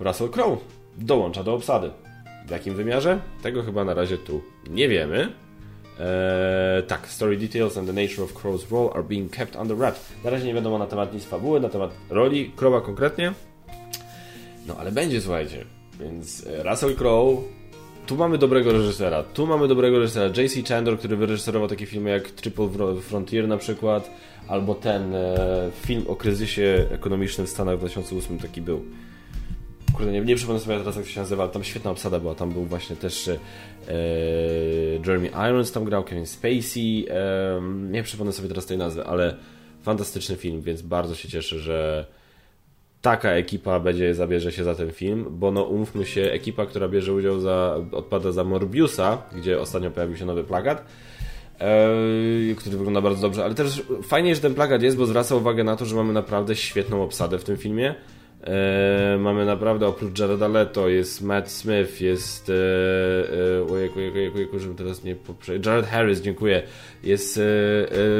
Russell 0.00 0.28
Crowe 0.28 0.56
dołącza 0.98 1.44
do 1.44 1.54
obsady. 1.54 1.90
W 2.48 2.50
jakim 2.50 2.74
wymiarze? 2.74 3.20
Tego 3.42 3.62
chyba 3.62 3.84
na 3.84 3.94
razie 3.94 4.18
tu 4.18 4.40
nie 4.70 4.88
wiemy. 4.88 5.32
Eee, 6.00 6.82
tak, 6.82 7.08
story 7.08 7.36
details 7.36 7.76
and 7.76 7.86
the 7.86 7.92
nature 7.92 8.24
of 8.24 8.32
Crow's 8.32 8.70
role 8.70 8.90
are 8.94 9.02
being 9.02 9.30
kept 9.30 9.56
under 9.56 9.76
wraps. 9.76 10.12
Na 10.24 10.30
razie 10.30 10.46
nie 10.46 10.54
wiadomo 10.54 10.78
na 10.78 10.86
temat 10.86 11.14
nic 11.14 11.24
fabuły, 11.24 11.60
na 11.60 11.68
temat 11.68 11.90
roli 12.10 12.52
Crowa 12.56 12.80
konkretnie. 12.80 13.32
No 14.66 14.76
ale 14.76 14.92
będzie, 14.92 15.20
słuchajcie. 15.20 15.64
Więc 16.00 16.46
e, 16.46 16.62
Russell 16.62 16.94
Crowe, 16.94 17.42
tu 18.06 18.16
mamy 18.16 18.38
dobrego 18.38 18.72
reżysera, 18.72 19.22
tu 19.22 19.46
mamy 19.46 19.68
dobrego 19.68 19.98
reżysera. 19.98 20.26
J.C. 20.42 20.62
Chandler, 20.62 20.98
który 20.98 21.16
wyreżyserował 21.16 21.68
takie 21.68 21.86
filmy 21.86 22.10
jak 22.10 22.30
Triple 22.30 22.68
Frontier 23.00 23.48
na 23.48 23.56
przykład, 23.56 24.10
albo 24.48 24.74
ten 24.74 25.14
e, 25.14 25.70
film 25.80 26.04
o 26.08 26.16
kryzysie 26.16 26.86
ekonomicznym 26.90 27.46
w 27.46 27.50
Stanach 27.50 27.76
w 27.76 27.78
2008 27.78 28.38
taki 28.38 28.62
był 28.62 28.84
kurde, 29.98 30.12
nie, 30.12 30.20
nie 30.20 30.36
przypomnę 30.36 30.60
sobie 30.60 30.78
teraz 30.78 30.96
jak 30.96 31.04
to 31.04 31.10
się 31.10 31.20
nazywa, 31.20 31.42
ale 31.42 31.52
tam 31.52 31.64
świetna 31.64 31.90
obsada 31.90 32.20
była, 32.20 32.34
tam 32.34 32.52
był 32.52 32.64
właśnie 32.64 32.96
też 32.96 33.28
e, 33.28 33.38
Jeremy 35.06 35.28
Irons 35.28 35.72
tam 35.72 35.84
grał, 35.84 36.04
Kevin 36.04 36.26
Spacey, 36.26 37.06
e, 37.10 37.60
nie 37.90 38.02
przypomnę 38.02 38.32
sobie 38.32 38.48
teraz 38.48 38.66
tej 38.66 38.78
nazwy, 38.78 39.04
ale 39.04 39.36
fantastyczny 39.82 40.36
film, 40.36 40.62
więc 40.62 40.82
bardzo 40.82 41.14
się 41.14 41.28
cieszę, 41.28 41.58
że 41.58 42.06
taka 43.02 43.30
ekipa 43.30 43.80
będzie, 43.80 44.14
zabierze 44.14 44.52
się 44.52 44.64
za 44.64 44.74
ten 44.74 44.90
film, 44.90 45.26
bo 45.30 45.52
no 45.52 45.62
umówmy 45.62 46.06
się, 46.06 46.22
ekipa, 46.22 46.66
która 46.66 46.88
bierze 46.88 47.12
udział 47.12 47.40
za, 47.40 47.76
odpada 47.92 48.32
za 48.32 48.44
Morbiusa, 48.44 49.22
gdzie 49.36 49.60
ostatnio 49.60 49.90
pojawił 49.90 50.16
się 50.16 50.26
nowy 50.26 50.44
plakat, 50.44 50.84
e, 51.60 52.54
który 52.56 52.76
wygląda 52.76 53.00
bardzo 53.00 53.22
dobrze, 53.22 53.44
ale 53.44 53.54
też 53.54 53.82
fajnie, 54.02 54.34
że 54.34 54.40
ten 54.40 54.54
plakat 54.54 54.82
jest, 54.82 54.96
bo 54.96 55.06
zwraca 55.06 55.34
uwagę 55.36 55.64
na 55.64 55.76
to, 55.76 55.84
że 55.84 55.96
mamy 55.96 56.12
naprawdę 56.12 56.56
świetną 56.56 57.02
obsadę 57.02 57.38
w 57.38 57.44
tym 57.44 57.56
filmie. 57.56 57.94
E, 58.48 59.18
mamy 59.18 59.46
naprawdę 59.46 59.86
oprócz 59.86 60.18
Jareda 60.18 60.48
Leto 60.48 60.88
jest 60.88 61.22
Matt 61.22 61.50
Smith, 61.50 62.00
jest 62.00 62.50
e, 62.50 63.72
ojejku, 63.72 63.98
ojejku, 63.98 64.36
ojejku, 64.36 64.58
żebym 64.58 64.76
teraz 64.76 65.04
nie 65.04 65.14
poprze... 65.14 65.56
Jared 65.66 65.86
Harris, 65.86 66.20
dziękuję. 66.20 66.62
Jest 67.02 67.38
e, 67.38 67.42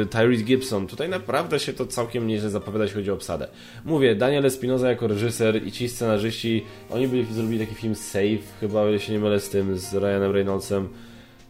e, 0.01 0.05
Tyrese 0.05 0.43
Gibson. 0.43 0.87
Tutaj 0.87 1.09
naprawdę 1.09 1.59
się 1.59 1.73
to 1.73 1.85
całkiem 1.85 2.27
nieźle 2.27 2.49
zapowiada, 2.49 2.83
jeśli 2.83 2.95
chodzi 2.95 3.11
o 3.11 3.13
obsadę. 3.13 3.47
Mówię, 3.85 4.15
Daniel 4.15 4.45
Espinoza 4.45 4.89
jako 4.89 5.07
reżyser 5.07 5.67
i 5.67 5.71
ci 5.71 5.89
scenarzyści, 5.89 6.65
oni 6.89 7.07
byli, 7.07 7.25
zrobili 7.25 7.59
taki 7.59 7.75
film 7.75 7.95
Safe, 7.95 8.37
chyba, 8.59 8.81
o 8.81 8.97
się 8.97 9.13
nie 9.13 9.19
mylę 9.19 9.39
z 9.39 9.49
tym, 9.49 9.77
z 9.77 9.93
Ryanem 9.93 10.31
Reynoldsem. 10.31 10.89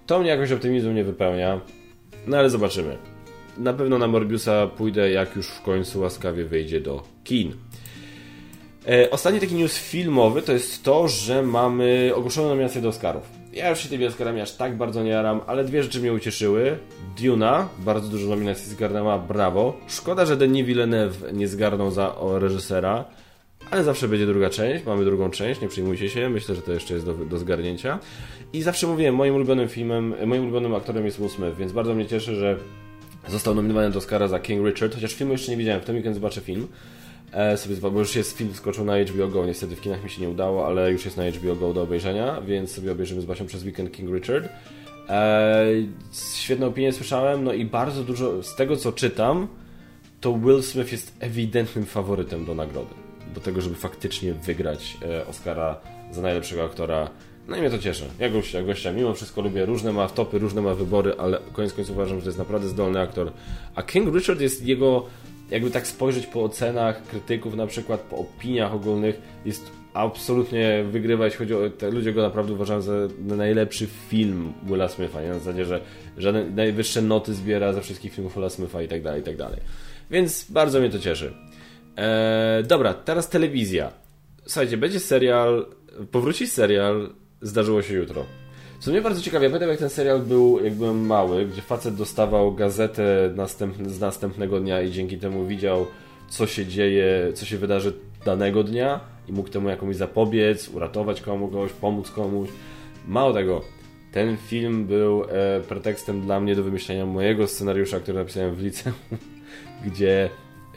To 0.08 0.20
mnie 0.20 0.30
jakoś 0.30 0.52
optymizmu 0.52 0.92
nie 0.92 1.04
wypełnia. 1.04 1.62
No 2.28 2.38
ale 2.38 2.50
zobaczymy. 2.50 2.98
Na 3.58 3.74
pewno 3.74 3.98
na 3.98 4.08
Morbiusa 4.08 4.68
pójdę, 4.68 5.12
jak 5.12 5.36
już 5.36 5.48
w 5.48 5.62
końcu 5.62 6.00
łaskawie 6.00 6.46
wyjdzie 6.46 6.82
do 6.82 7.04
kin. 7.24 7.54
E, 8.88 9.12
ostatni 9.12 9.40
taki 9.40 9.56
news 9.56 9.78
filmowy 9.78 10.42
to 10.42 10.54
jest 10.54 10.84
to, 10.84 11.08
że 11.08 11.44
mamy 11.44 12.12
ogłoszoną 12.16 12.50
nominację 12.50 12.82
do 12.82 12.90
Oscarów. 12.90 13.24
Ja 13.54 13.70
już 13.70 13.80
się 13.80 13.90
tymi 13.90 14.06
Oscarami 14.06 14.42
aż 14.42 14.52
tak 14.52 14.78
bardzo 14.78 15.04
nie 15.04 15.10
jaram, 15.10 15.42
ale 15.48 15.64
dwie 15.64 15.84
rzeczy 15.84 16.00
mnie 16.00 16.14
ucieszyły. 16.14 16.78
Duna, 17.22 17.70
bardzo 17.80 18.08
dużo 18.08 18.28
nominacji 18.28 18.72
zgarnęła, 18.72 19.20
brawo. 19.20 19.78
Szkoda, 19.88 20.26
że 20.26 20.38
Denis 20.38 20.66
Villeneuve 20.66 21.34
nie 21.34 21.48
zgarnął 21.48 21.92
za 21.92 22.16
reżysera, 22.40 23.06
ale 23.72 23.84
zawsze 23.84 24.08
będzie 24.08 24.26
druga 24.26 24.50
część, 24.50 24.86
mamy 24.86 25.06
drugą 25.06 25.30
część, 25.30 25.62
nie 25.62 25.68
przejmujcie 25.68 26.10
się, 26.10 26.30
myślę, 26.30 26.56
że 26.56 26.62
to 26.62 26.74
jeszcze 26.74 26.94
jest 26.94 27.06
do, 27.06 27.14
do 27.14 27.38
zgarnięcia. 27.38 28.00
I 28.54 28.62
zawsze 28.62 28.88
mówiłem, 28.88 29.16
moim 29.16 29.36
ulubionym 29.36 29.70
filmem, 29.70 30.16
moim 30.26 30.44
ulubionym 30.44 30.76
aktorem 30.76 31.06
jest 31.06 31.20
Will 31.20 31.30
Smith, 31.30 31.58
więc 31.58 31.72
bardzo 31.72 31.94
mnie 31.94 32.06
cieszy, 32.06 32.36
że 32.36 32.58
został 33.28 33.56
nominowany 33.56 33.92
do 33.92 34.00
Oscara 34.00 34.28
za 34.28 34.40
King 34.40 34.68
Richard, 34.68 34.96
chociaż 34.96 35.14
filmu 35.14 35.32
jeszcze 35.32 35.52
nie 35.52 35.58
widziałem, 35.58 35.82
w 35.82 35.86
tym 35.86 35.96
weekend 35.96 36.16
zobaczę 36.16 36.42
film. 36.42 36.68
E, 37.32 37.58
sobie 37.58 37.76
bo 37.76 38.00
już 38.00 38.16
jest 38.16 38.38
film 38.38 38.54
skoczył 38.54 38.86
na 38.86 39.04
HBO 39.04 39.28
Go, 39.28 39.46
niestety 39.46 39.76
w 39.76 39.82
kinach 39.82 40.04
mi 40.04 40.10
się 40.10 40.22
nie 40.22 40.30
udało, 40.30 40.68
ale 40.68 40.92
już 40.92 41.06
jest 41.06 41.18
na 41.18 41.32
HBO 41.32 41.56
Go 41.56 41.74
do 41.74 41.82
obejrzenia, 41.82 42.42
więc 42.42 42.72
sobie 42.72 42.92
obejrzymy 42.92 43.22
z 43.22 43.26
Basią 43.26 43.46
przez 43.46 43.64
weekend 43.64 43.92
King 43.92 44.14
Richard. 44.14 44.50
E, 45.10 45.66
świetne 46.36 46.66
opinie 46.66 46.94
słyszałem, 46.94 47.44
no 47.44 47.54
i 47.54 47.66
bardzo 47.66 48.04
dużo 48.04 48.44
z 48.44 48.56
tego 48.56 48.76
co 48.76 48.92
czytam, 48.92 49.48
to 50.22 50.34
Will 50.34 50.64
Smith 50.64 50.92
jest 50.92 51.16
ewidentnym 51.20 51.86
faworytem 51.86 52.46
do 52.46 52.56
nagrody. 52.56 52.94
Do 53.36 53.42
tego, 53.42 53.62
żeby 53.62 53.76
faktycznie 53.76 54.34
wygrać 54.34 54.98
e, 55.06 55.28
Oscara 55.28 55.76
za 56.12 56.22
najlepszego 56.22 56.64
aktora. 56.64 57.10
No 57.48 57.58
i 57.58 57.60
mnie 57.60 57.70
to 57.70 57.80
cieszy. 57.80 58.04
Ja 58.20 58.30
gościa, 58.30 58.62
gościa 58.62 58.92
mimo 58.92 59.14
wszystko 59.14 59.42
lubię, 59.42 59.66
różne 59.66 59.94
ma 59.94 60.10
topy, 60.10 60.40
różne 60.40 60.62
ma 60.62 60.74
wybory, 60.74 61.14
ale 61.18 61.40
koniec 61.54 61.74
końców 61.74 61.96
uważam, 61.96 62.18
że 62.18 62.24
to 62.24 62.30
jest 62.30 62.38
naprawdę 62.38 62.68
zdolny 62.68 63.00
aktor. 63.00 63.32
A 63.76 63.84
King 63.84 64.16
Richard 64.16 64.42
jest 64.42 64.66
jego 64.66 65.06
jakby 65.52 65.72
tak 65.72 65.88
spojrzeć 65.88 66.28
po 66.28 66.44
ocenach 66.44 67.04
krytyków, 67.04 67.56
na 67.56 67.68
przykład 67.68 68.02
po 68.02 68.18
opiniach 68.18 68.74
ogólnych, 68.74 69.22
jest 69.46 69.72
absolutnie 69.94 70.84
wygrywa, 70.92 71.26
jeśli 71.26 71.38
chodzi 71.38 71.54
o 71.54 71.70
te, 71.70 71.92
ludzie 71.92 72.14
go 72.14 72.22
naprawdę 72.22 72.54
uważają 72.54 72.82
za 72.82 72.94
najlepszy 73.20 73.88
film 74.10 74.54
Willa 74.64 74.88
Smitha, 74.88 75.22
nie? 75.22 75.28
na 75.28 75.40
zasadzie, 75.40 75.66
że 75.66 75.82
żadne 76.18 76.50
najwyższe 76.50 77.02
noty 77.02 77.34
zbiera 77.34 77.74
ze 77.74 77.82
wszystkich 77.82 78.14
filmów 78.14 78.36
Willa 78.36 78.50
Smitha 78.50 78.82
i 78.82 78.88
tak 78.88 79.02
dalej, 79.02 79.22
i 79.22 79.24
tak 79.24 79.38
dalej. 79.38 79.60
Więc 80.12 80.52
bardzo 80.52 80.80
mnie 80.80 80.90
to 80.90 81.00
cieszy. 81.00 81.34
Eee, 81.98 82.64
dobra, 82.64 82.94
teraz 82.94 83.30
telewizja. 83.30 83.92
Słuchajcie, 84.46 84.78
będzie 84.78 85.00
serial, 85.00 85.66
powróci 86.12 86.48
serial 86.48 87.10
Zdarzyło 87.42 87.82
się 87.82 87.94
jutro. 87.94 88.26
Co 88.80 88.92
mnie 88.92 89.02
bardzo 89.02 89.22
ciekawi, 89.22 89.44
ja 89.44 89.50
pamiętam 89.50 89.70
jak 89.70 89.80
ten 89.80 89.90
serial 89.90 90.20
był, 90.20 90.64
jak 90.64 90.74
byłem 90.74 91.06
mały, 91.06 91.46
gdzie 91.46 91.62
facet 91.62 91.96
dostawał 91.96 92.54
gazetę 92.54 93.34
z 93.86 94.00
następnego 94.00 94.60
dnia 94.60 94.82
i 94.82 94.92
dzięki 94.92 95.18
temu 95.18 95.48
widział, 95.48 95.86
co 96.30 96.48
się 96.48 96.66
dzieje, 96.66 97.34
co 97.34 97.46
się 97.46 97.58
wydarzy 97.58 97.94
danego 98.26 98.64
dnia 98.64 99.00
i 99.28 99.32
mógł 99.32 99.50
temu 99.50 99.70
jakoś 99.70 99.96
zapobiec, 99.96 100.70
uratować 100.70 101.22
komuś, 101.22 101.72
pomóc 101.82 102.12
komuś. 102.12 102.50
Mało 103.08 103.34
tego, 103.34 103.62
ten 104.12 104.38
film 104.38 104.86
był 104.86 105.24
e, 105.24 105.28
pretekstem 105.68 106.22
dla 106.22 106.40
mnie 106.40 106.56
do 106.56 106.64
wymyślenia 106.64 107.06
mojego 107.06 107.48
scenariusza, 107.48 108.00
który 108.00 108.18
napisałem 108.18 108.56
w 108.56 108.62
liceum, 108.62 108.96
gdzie 109.86 110.30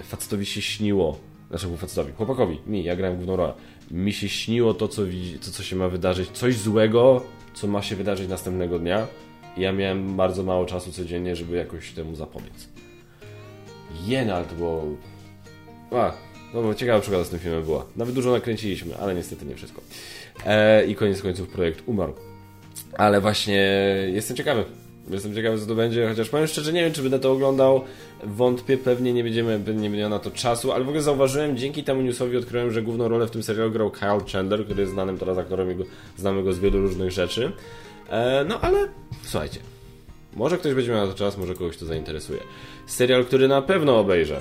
facetowi 0.02 0.46
się 0.46 0.62
śniło, 0.62 1.18
znaczy 1.50 1.76
facetowi, 1.76 2.12
chłopakowi, 2.12 2.58
mi, 2.66 2.84
ja 2.84 2.96
grałem 2.96 3.16
główną 3.16 3.36
rolę, 3.36 3.52
mi 3.90 4.12
się 4.12 4.28
śniło 4.28 4.74
to, 4.74 4.88
co, 4.88 5.06
widzi, 5.06 5.38
to, 5.38 5.50
co 5.50 5.62
się 5.62 5.76
ma 5.76 5.88
wydarzyć, 5.88 6.30
coś 6.30 6.56
złego, 6.56 7.22
co 7.54 7.66
ma 7.66 7.82
się 7.82 7.96
wydarzyć 7.96 8.28
następnego 8.28 8.78
dnia. 8.78 9.06
Ja 9.56 9.72
miałem 9.72 10.16
bardzo 10.16 10.42
mało 10.42 10.66
czasu 10.66 10.92
codziennie, 10.92 11.36
żeby 11.36 11.56
jakoś 11.56 11.92
temu 11.92 12.14
zapobiec. 12.14 12.68
Jena, 14.06 14.44
to 14.44 14.54
było... 14.54 14.84
A, 15.90 16.12
no 16.54 16.62
bo 16.62 16.74
ciekawa 16.74 17.00
przygoda 17.00 17.24
z 17.24 17.28
tym 17.28 17.38
filmem 17.38 17.62
była. 17.62 17.86
Nawet 17.96 18.14
dużo 18.14 18.32
nakręciliśmy, 18.32 18.96
ale 18.96 19.14
niestety 19.14 19.44
nie 19.44 19.54
wszystko. 19.54 19.82
E, 20.46 20.86
I 20.86 20.94
koniec 20.94 21.22
końców 21.22 21.48
projekt 21.48 21.82
umarł. 21.86 22.14
Ale 22.92 23.20
właśnie 23.20 23.54
jestem 24.12 24.36
ciekawy. 24.36 24.64
Jestem 25.10 25.34
ciekawy, 25.34 25.60
co 25.60 25.66
to 25.66 25.74
będzie, 25.74 26.08
chociaż 26.08 26.28
powiem 26.28 26.46
szczerze, 26.46 26.72
nie 26.72 26.84
wiem, 26.84 26.92
czy 26.92 27.02
będę 27.02 27.18
to 27.18 27.32
oglądał. 27.32 27.84
Wątpię, 28.24 28.76
pewnie 28.76 29.12
nie 29.12 29.24
będziemy, 29.24 29.58
nie 29.58 29.90
będzie 29.90 30.08
na 30.08 30.18
to 30.18 30.30
czasu, 30.30 30.72
ale 30.72 30.84
w 30.84 30.88
ogóle 30.88 31.02
zauważyłem, 31.02 31.56
dzięki 31.56 31.84
temu 31.84 32.02
newsowi 32.02 32.36
odkryłem, 32.36 32.70
że 32.70 32.82
główną 32.82 33.08
rolę 33.08 33.26
w 33.26 33.30
tym 33.30 33.42
serialu 33.42 33.70
grał 33.70 33.90
Kyle 33.90 34.20
Chandler, 34.32 34.64
który 34.64 34.80
jest 34.80 34.92
znanym 34.92 35.18
teraz 35.18 35.38
aktorem 35.38 35.70
i 35.70 35.84
znamy 36.16 36.42
go 36.42 36.52
z 36.52 36.58
wielu 36.58 36.80
różnych 36.80 37.10
rzeczy. 37.10 37.52
E, 38.10 38.44
no 38.48 38.60
ale 38.60 38.88
słuchajcie, 39.22 39.60
może 40.36 40.58
ktoś 40.58 40.74
będzie 40.74 40.90
miał 40.90 41.06
na 41.06 41.12
to 41.12 41.18
czas, 41.18 41.38
może 41.38 41.54
kogoś 41.54 41.76
to 41.76 41.86
zainteresuje. 41.86 42.40
Serial, 42.86 43.24
który 43.24 43.48
na 43.48 43.62
pewno 43.62 43.98
obejrzę. 43.98 44.40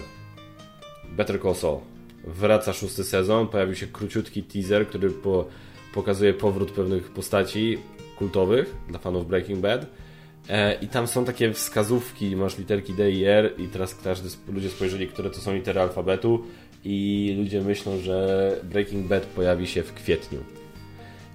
Better 1.10 1.41
Call 1.41 1.56
Saul. 1.56 1.80
Wraca 2.24 2.74
szósty 2.74 3.03
sezon, 3.03 3.48
pojawił 3.48 3.75
się 3.75 3.88
króciutki 3.88 4.44
teaser, 4.44 4.88
który 4.88 5.10
po, 5.10 5.46
pokazuje 5.94 6.34
powrót 6.34 6.72
pewnych 6.72 7.10
postaci 7.10 7.77
kultowych 8.18 8.75
dla 8.89 9.00
fanów 9.00 9.27
Breaking 9.27 9.60
Bad. 9.60 9.86
E, 10.50 10.74
I 10.74 10.88
tam 10.88 11.07
są 11.07 11.25
takie 11.25 11.53
wskazówki, 11.53 12.36
masz 12.36 12.57
literki 12.57 12.93
D 12.93 13.12
i 13.12 13.25
R 13.25 13.53
i 13.57 13.67
teraz 13.67 13.95
każdy, 13.95 14.29
ludzie 14.48 14.69
spojrzeli, 14.69 15.07
które 15.07 15.29
to 15.29 15.41
są 15.41 15.53
litery 15.53 15.81
alfabetu 15.81 16.43
i 16.83 17.36
ludzie 17.38 17.62
myślą, 17.62 18.00
że 18.00 18.57
Breaking 18.63 19.07
Bad 19.07 19.25
pojawi 19.25 19.67
się 19.67 19.83
w 19.83 19.93
kwietniu. 19.93 20.39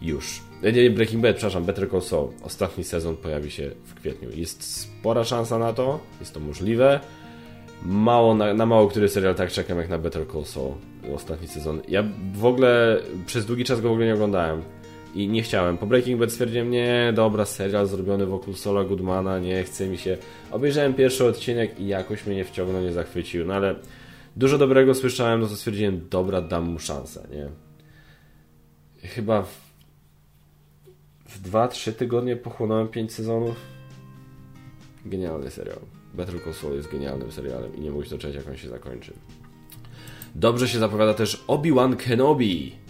Już. 0.02 0.42
E, 0.62 0.72
nie, 0.72 0.90
Breaking 0.90 1.22
Bad, 1.22 1.36
przepraszam, 1.36 1.64
Better 1.64 1.90
Call 1.90 2.02
Saul. 2.02 2.28
Ostatni 2.42 2.84
sezon 2.84 3.16
pojawi 3.16 3.50
się 3.50 3.70
w 3.84 3.94
kwietniu. 3.94 4.30
Jest 4.34 4.80
spora 4.80 5.24
szansa 5.24 5.58
na 5.58 5.72
to, 5.72 6.00
jest 6.20 6.34
to 6.34 6.40
możliwe. 6.40 7.00
Mało, 7.82 8.34
na, 8.34 8.54
na 8.54 8.66
mało 8.66 8.88
który 8.88 9.08
serial 9.08 9.34
tak 9.34 9.50
czekam 9.50 9.78
jak 9.78 9.88
na 9.88 9.98
Better 9.98 10.26
Call 10.32 10.44
Saul. 10.44 10.72
Ostatni 11.14 11.48
sezon. 11.48 11.82
Ja 11.88 12.04
w 12.34 12.44
ogóle 12.44 13.00
przez 13.26 13.46
długi 13.46 13.64
czas 13.64 13.80
go 13.80 13.88
w 13.88 13.92
ogóle 13.92 14.06
nie 14.06 14.14
oglądałem 14.14 14.62
i 15.16 15.28
nie 15.28 15.42
chciałem. 15.42 15.78
Po 15.78 15.86
Breaking 15.86 16.20
Bad 16.20 16.32
stwierdziłem, 16.32 16.70
nie, 16.70 17.12
dobra, 17.14 17.44
serial 17.44 17.86
zrobiony 17.86 18.26
wokół 18.26 18.54
Sola 18.54 18.84
Goodmana, 18.84 19.38
nie 19.38 19.64
chce 19.64 19.88
mi 19.88 19.98
się. 19.98 20.18
Obejrzałem 20.50 20.94
pierwszy 20.94 21.24
odcinek 21.24 21.80
i 21.80 21.86
jakoś 21.86 22.26
mnie 22.26 22.36
nie 22.36 22.44
wciągnął, 22.44 22.82
nie 22.82 22.92
zachwycił, 22.92 23.44
no 23.44 23.54
ale 23.54 23.74
dużo 24.36 24.58
dobrego 24.58 24.94
słyszałem, 24.94 25.40
no 25.40 25.46
to 25.46 25.56
stwierdziłem, 25.56 26.08
dobra, 26.10 26.42
dam 26.42 26.64
mu 26.64 26.78
szansę, 26.78 27.28
nie? 27.30 27.48
Chyba 29.08 29.42
w, 29.42 29.60
w 31.28 31.50
2-3 31.50 31.92
tygodnie 31.92 32.36
pochłonąłem 32.36 32.88
5 32.88 33.12
sezonów. 33.12 33.56
Genialny 35.06 35.50
serial. 35.50 35.78
Better 36.14 36.44
Call 36.44 36.54
Saul 36.54 36.74
jest 36.74 36.90
genialnym 36.92 37.32
serialem 37.32 37.76
i 37.76 37.80
nie 37.80 38.04
się 38.04 38.10
doczekać, 38.10 38.36
jak 38.36 38.48
on 38.48 38.56
się 38.56 38.68
zakończy. 38.68 39.12
Dobrze 40.34 40.68
się 40.68 40.78
zapowiada 40.78 41.14
też 41.14 41.44
Obi-Wan 41.46 41.96
Kenobi 41.96 42.85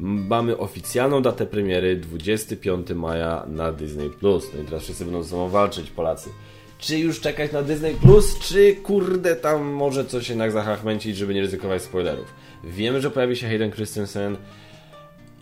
mamy 0.00 0.58
oficjalną 0.58 1.22
datę 1.22 1.46
premiery 1.46 1.96
25 1.96 2.90
maja 2.90 3.44
na 3.48 3.72
Disney+. 3.72 4.10
Plus. 4.10 4.50
No 4.54 4.62
i 4.62 4.64
teraz 4.64 4.82
wszyscy 4.82 5.04
będą 5.04 5.22
ze 5.22 5.30
sobą 5.30 5.48
walczyć, 5.48 5.90
Polacy. 5.90 6.30
Czy 6.78 6.98
już 6.98 7.20
czekać 7.20 7.52
na 7.52 7.62
Disney+, 7.62 7.94
Plus, 7.94 8.38
czy 8.38 8.74
kurde 8.74 9.36
tam 9.36 9.64
może 9.66 10.04
coś 10.04 10.28
jednak 10.28 10.52
zahachmęcić, 10.52 11.16
żeby 11.16 11.34
nie 11.34 11.40
ryzykować 11.40 11.82
spoilerów. 11.82 12.34
Wiemy, 12.64 13.00
że 13.00 13.10
pojawi 13.10 13.36
się 13.36 13.48
Hayden 13.48 13.70
Christensen 13.70 14.36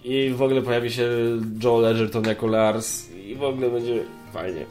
i 0.05 0.31
w 0.37 0.43
ogóle 0.43 0.63
pojawi 0.63 0.91
się 0.91 1.09
Joel 1.65 1.85
Edgerton 1.85 2.25
jako 2.25 2.47
Lars 2.47 3.11
i 3.13 3.35
w 3.35 3.43
ogóle 3.43 3.71
będzie 3.71 4.05
fajnie. 4.33 4.67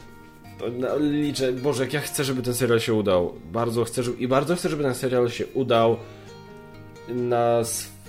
No, 0.78 0.98
liczę, 0.98 1.52
Boże, 1.52 1.82
jak 1.82 1.92
ja 1.92 2.00
chcę, 2.00 2.24
żeby 2.24 2.42
ten 2.42 2.54
serial 2.54 2.80
się 2.80 2.94
udał. 2.94 3.34
Bardzo 3.52 3.84
chcę, 3.84 4.02
żeby, 4.02 4.16
i 4.22 4.28
bardzo 4.28 4.56
chcę, 4.56 4.68
żeby 4.68 4.82
ten 4.82 4.94
serial 4.94 5.30
się 5.30 5.46
udał 5.46 5.96
na 7.08 7.60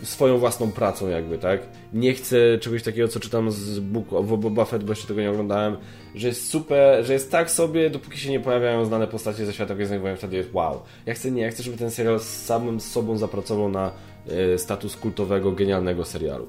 swoją 0.04 0.38
własną 0.38 0.72
pracą 0.72 1.10
jakby, 1.10 1.38
tak? 1.38 1.62
Nie 1.94 2.14
chcę 2.14 2.58
czegoś 2.60 2.84
takiego, 2.84 3.08
co 3.08 3.20
czytam 3.20 3.52
z 3.52 3.80
Book 3.80 4.14
of 4.14 4.40
Boba 4.40 4.66
Fett, 4.66 4.84
bo 4.84 4.92
jeszcze 4.92 5.08
tego 5.08 5.22
nie 5.22 5.32
oglądałem, 5.32 5.78
że 6.16 6.28
jest 6.28 6.50
super, 6.50 7.06
że 7.06 7.14
jest 7.14 7.32
tak 7.32 7.52
sobie, 7.52 7.90
dopóki 7.90 8.20
się 8.20 8.32
nie 8.32 8.40
pojawiają 8.40 8.86
znane 8.86 9.08
postacie 9.08 9.46
ze 9.46 9.54
świata 9.54 9.76
Gwiezdnych 9.76 10.02
Wojen, 10.02 10.18
wtedy 10.18 10.38
jest 10.38 10.54
wow. 10.54 10.82
Ja 11.06 11.14
chcę, 11.14 11.32
nie, 11.32 11.42
ja 11.42 11.52
chcę, 11.52 11.64
żeby 11.64 11.78
ten 11.78 11.92
serial 11.92 12.20
z 12.20 12.46
samym 12.46 12.80
sobą 12.80 13.18
zapracował 13.18 13.70
na 13.70 13.92
e, 14.28 14.58
status 14.58 14.96
kultowego, 14.96 15.52
genialnego 15.52 16.06
serialu. 16.06 16.48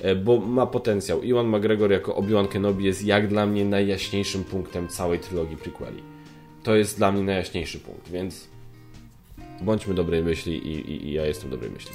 E, 0.00 0.14
bo 0.14 0.38
ma 0.38 0.66
potencjał. 0.66 1.22
Iwan 1.22 1.46
McGregor 1.46 1.90
jako 1.90 2.14
Obi-Wan 2.14 2.48
Kenobi 2.48 2.84
jest 2.84 3.04
jak 3.04 3.28
dla 3.28 3.46
mnie 3.46 3.64
najjaśniejszym 3.64 4.44
punktem 4.44 4.88
całej 4.88 5.18
trylogii 5.18 5.56
prequeli. 5.56 6.02
To 6.62 6.76
jest 6.76 6.96
dla 6.98 7.12
mnie 7.12 7.22
najjaśniejszy 7.22 7.78
punkt, 7.78 8.10
więc 8.10 8.48
bądźmy 9.60 9.94
dobrej 9.94 10.22
myśli 10.22 10.56
i, 10.56 10.90
i, 10.90 11.06
i 11.06 11.12
ja 11.12 11.26
jestem 11.26 11.50
dobrej 11.50 11.70
myśli. 11.70 11.92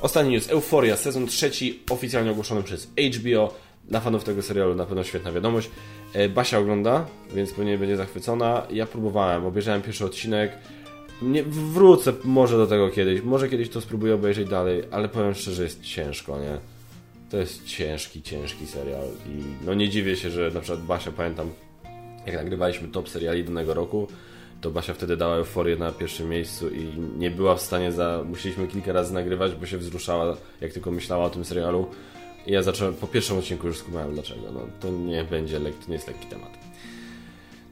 Ostatni 0.00 0.32
news. 0.32 0.50
Euphoria, 0.50 0.96
sezon 0.96 1.26
trzeci, 1.26 1.80
oficjalnie 1.90 2.30
ogłoszony 2.30 2.62
przez 2.62 2.88
HBO. 3.16 3.54
Dla 3.84 4.00
fanów 4.00 4.24
tego 4.24 4.42
serialu 4.42 4.74
na 4.74 4.86
pewno 4.86 5.04
świetna 5.04 5.32
wiadomość. 5.32 5.70
E, 6.12 6.28
Basia 6.28 6.58
ogląda, 6.58 7.06
więc 7.34 7.52
pewnie 7.52 7.78
będzie 7.78 7.96
zachwycona. 7.96 8.66
Ja 8.70 8.86
próbowałem, 8.86 9.46
obejrzałem 9.46 9.82
pierwszy 9.82 10.04
odcinek. 10.04 10.52
Nie, 11.22 11.42
wrócę 11.42 12.12
może 12.24 12.56
do 12.56 12.66
tego 12.66 12.90
kiedyś. 12.90 13.22
Może 13.22 13.48
kiedyś 13.48 13.68
to 13.68 13.80
spróbuję 13.80 14.14
obejrzeć 14.14 14.48
dalej, 14.48 14.82
ale 14.90 15.08
powiem 15.08 15.34
szczerze, 15.34 15.62
jest 15.62 15.82
ciężko, 15.82 16.40
nie? 16.40 16.58
To 17.30 17.36
jest 17.36 17.64
ciężki, 17.64 18.22
ciężki 18.22 18.66
serial 18.66 19.04
i 19.04 19.64
no 19.66 19.74
nie 19.74 19.88
dziwię 19.88 20.16
się, 20.16 20.30
że 20.30 20.50
na 20.50 20.60
przykład 20.60 20.84
Basia, 20.84 21.12
pamiętam, 21.12 21.50
jak 22.26 22.34
nagrywaliśmy 22.34 22.88
top 22.88 23.08
seriali 23.08 23.44
danego 23.44 23.74
roku, 23.74 24.08
to 24.60 24.70
Basia 24.70 24.94
wtedy 24.94 25.16
dała 25.16 25.36
euforię 25.36 25.76
na 25.76 25.92
pierwszym 25.92 26.28
miejscu 26.28 26.68
i 26.68 26.92
nie 27.18 27.30
była 27.30 27.56
w 27.56 27.62
stanie 27.62 27.92
za... 27.92 28.22
Musieliśmy 28.24 28.68
kilka 28.68 28.92
razy 28.92 29.14
nagrywać, 29.14 29.54
bo 29.54 29.66
się 29.66 29.78
wzruszała, 29.78 30.36
jak 30.60 30.72
tylko 30.72 30.90
myślała 30.90 31.24
o 31.24 31.30
tym 31.30 31.44
serialu. 31.44 31.86
I 32.46 32.52
ja 32.52 32.62
zacząłem, 32.62 32.94
po 32.94 33.06
pierwszym 33.06 33.38
odcinku 33.38 33.66
już 33.66 33.78
skumałem 33.78 34.14
dlaczego. 34.14 34.42
No, 34.54 34.60
to 34.80 34.90
nie 34.90 35.24
będzie, 35.24 35.58
lek, 35.58 35.74
to 35.78 35.88
nie 35.88 35.94
jest 35.94 36.08
lekki 36.08 36.26
temat. 36.26 36.50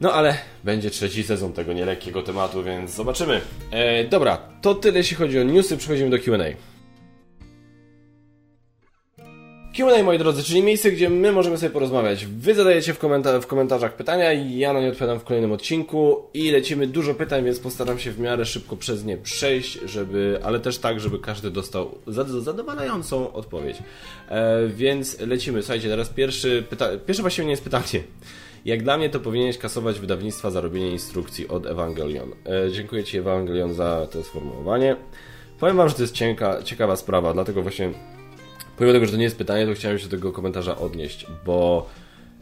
No 0.01 0.13
ale 0.13 0.39
będzie 0.65 0.91
trzeci 0.91 1.23
sezon 1.23 1.53
tego 1.53 1.73
nielekkiego 1.73 2.23
tematu, 2.23 2.63
więc 2.63 2.91
zobaczymy. 2.91 3.41
E, 3.71 4.05
dobra, 4.05 4.39
to 4.63 4.75
tyle 4.75 4.99
jeśli 4.99 5.17
chodzi 5.17 5.41
o 5.41 5.43
newsy, 5.43 5.77
przechodzimy 5.77 6.11
do 6.11 6.19
Q&A. 6.19 6.74
Q&A, 9.77 10.03
moi 10.03 10.19
drodzy, 10.19 10.43
czyli 10.43 10.63
miejsce, 10.63 10.91
gdzie 10.91 11.11
my 11.11 11.33
możemy 11.33 11.59
sobie 11.59 11.71
porozmawiać. 11.71 12.27
Wy 12.27 12.55
zadajecie 12.55 12.95
w, 12.95 12.99
komenta 12.99 13.41
w 13.41 13.47
komentarzach 13.47 13.97
pytania 13.97 14.33
i 14.33 14.59
ja 14.59 14.73
na 14.73 14.81
nie 14.81 14.89
odpowiadam 14.89 15.21
w 15.21 15.25
kolejnym 15.25 15.53
odcinku 15.53 16.23
i 16.35 16.51
lecimy 16.51 16.87
dużo 16.87 17.15
pytań, 17.15 17.45
więc 17.45 17.61
postaram 17.61 17.99
się 17.99 18.11
w 18.11 18.21
miarę 18.21 18.45
szybko 18.45 18.77
przez 18.77 19.05
nie 19.05 19.17
przejść, 19.17 19.79
żeby, 19.85 20.41
ale 20.43 20.61
też 20.61 20.79
tak, 20.79 21.01
żeby 21.01 21.19
każdy 21.19 21.51
dostał 21.51 21.99
zadowalającą 22.41 23.33
odpowiedź. 23.33 23.77
E, 24.29 24.67
więc 24.69 25.21
lecimy. 25.21 25.63
Słuchajcie, 25.63 25.89
teraz 25.89 26.09
pierwszy 26.09 26.65
pyta 26.71 26.89
pierwsze 27.07 27.23
właściwie 27.23 27.45
nie 27.45 27.51
jest 27.51 27.65
pytanie. 27.65 28.05
Jak 28.65 28.83
dla 28.83 28.97
mnie 28.97 29.11
to 29.11 29.21
powinieneś 29.21 29.59
kasować 29.59 30.01
wydawnictwa 30.01 30.51
za 30.51 30.61
robienie 30.61 30.91
instrukcji 30.91 31.49
od 31.49 31.67
Evangelion. 31.67 32.33
E, 32.47 32.73
dziękuję 32.73 33.05
Ci 33.05 33.19
Evangelion 33.19 33.75
za 33.75 34.07
to 34.07 34.23
sformułowanie. 34.23 34.97
Powiem 35.61 35.77
Wam, 35.77 35.89
że 35.89 35.95
to 35.95 36.03
jest 36.03 36.15
cienka, 36.15 36.63
ciekawa 36.63 36.97
sprawa, 36.97 37.35
dlatego 37.35 37.63
właśnie 37.63 38.14
Pomimo 38.77 38.93
tego, 38.93 39.07
że 39.07 39.13
to 39.13 39.19
nie 39.19 39.25
jest 39.25 39.39
pytanie, 39.39 39.67
to 39.67 39.75
chciałem 39.75 39.99
się 39.99 40.05
do 40.05 40.17
tego 40.17 40.33
komentarza 40.33 40.79
odnieść, 40.79 41.27
bo 41.47 41.87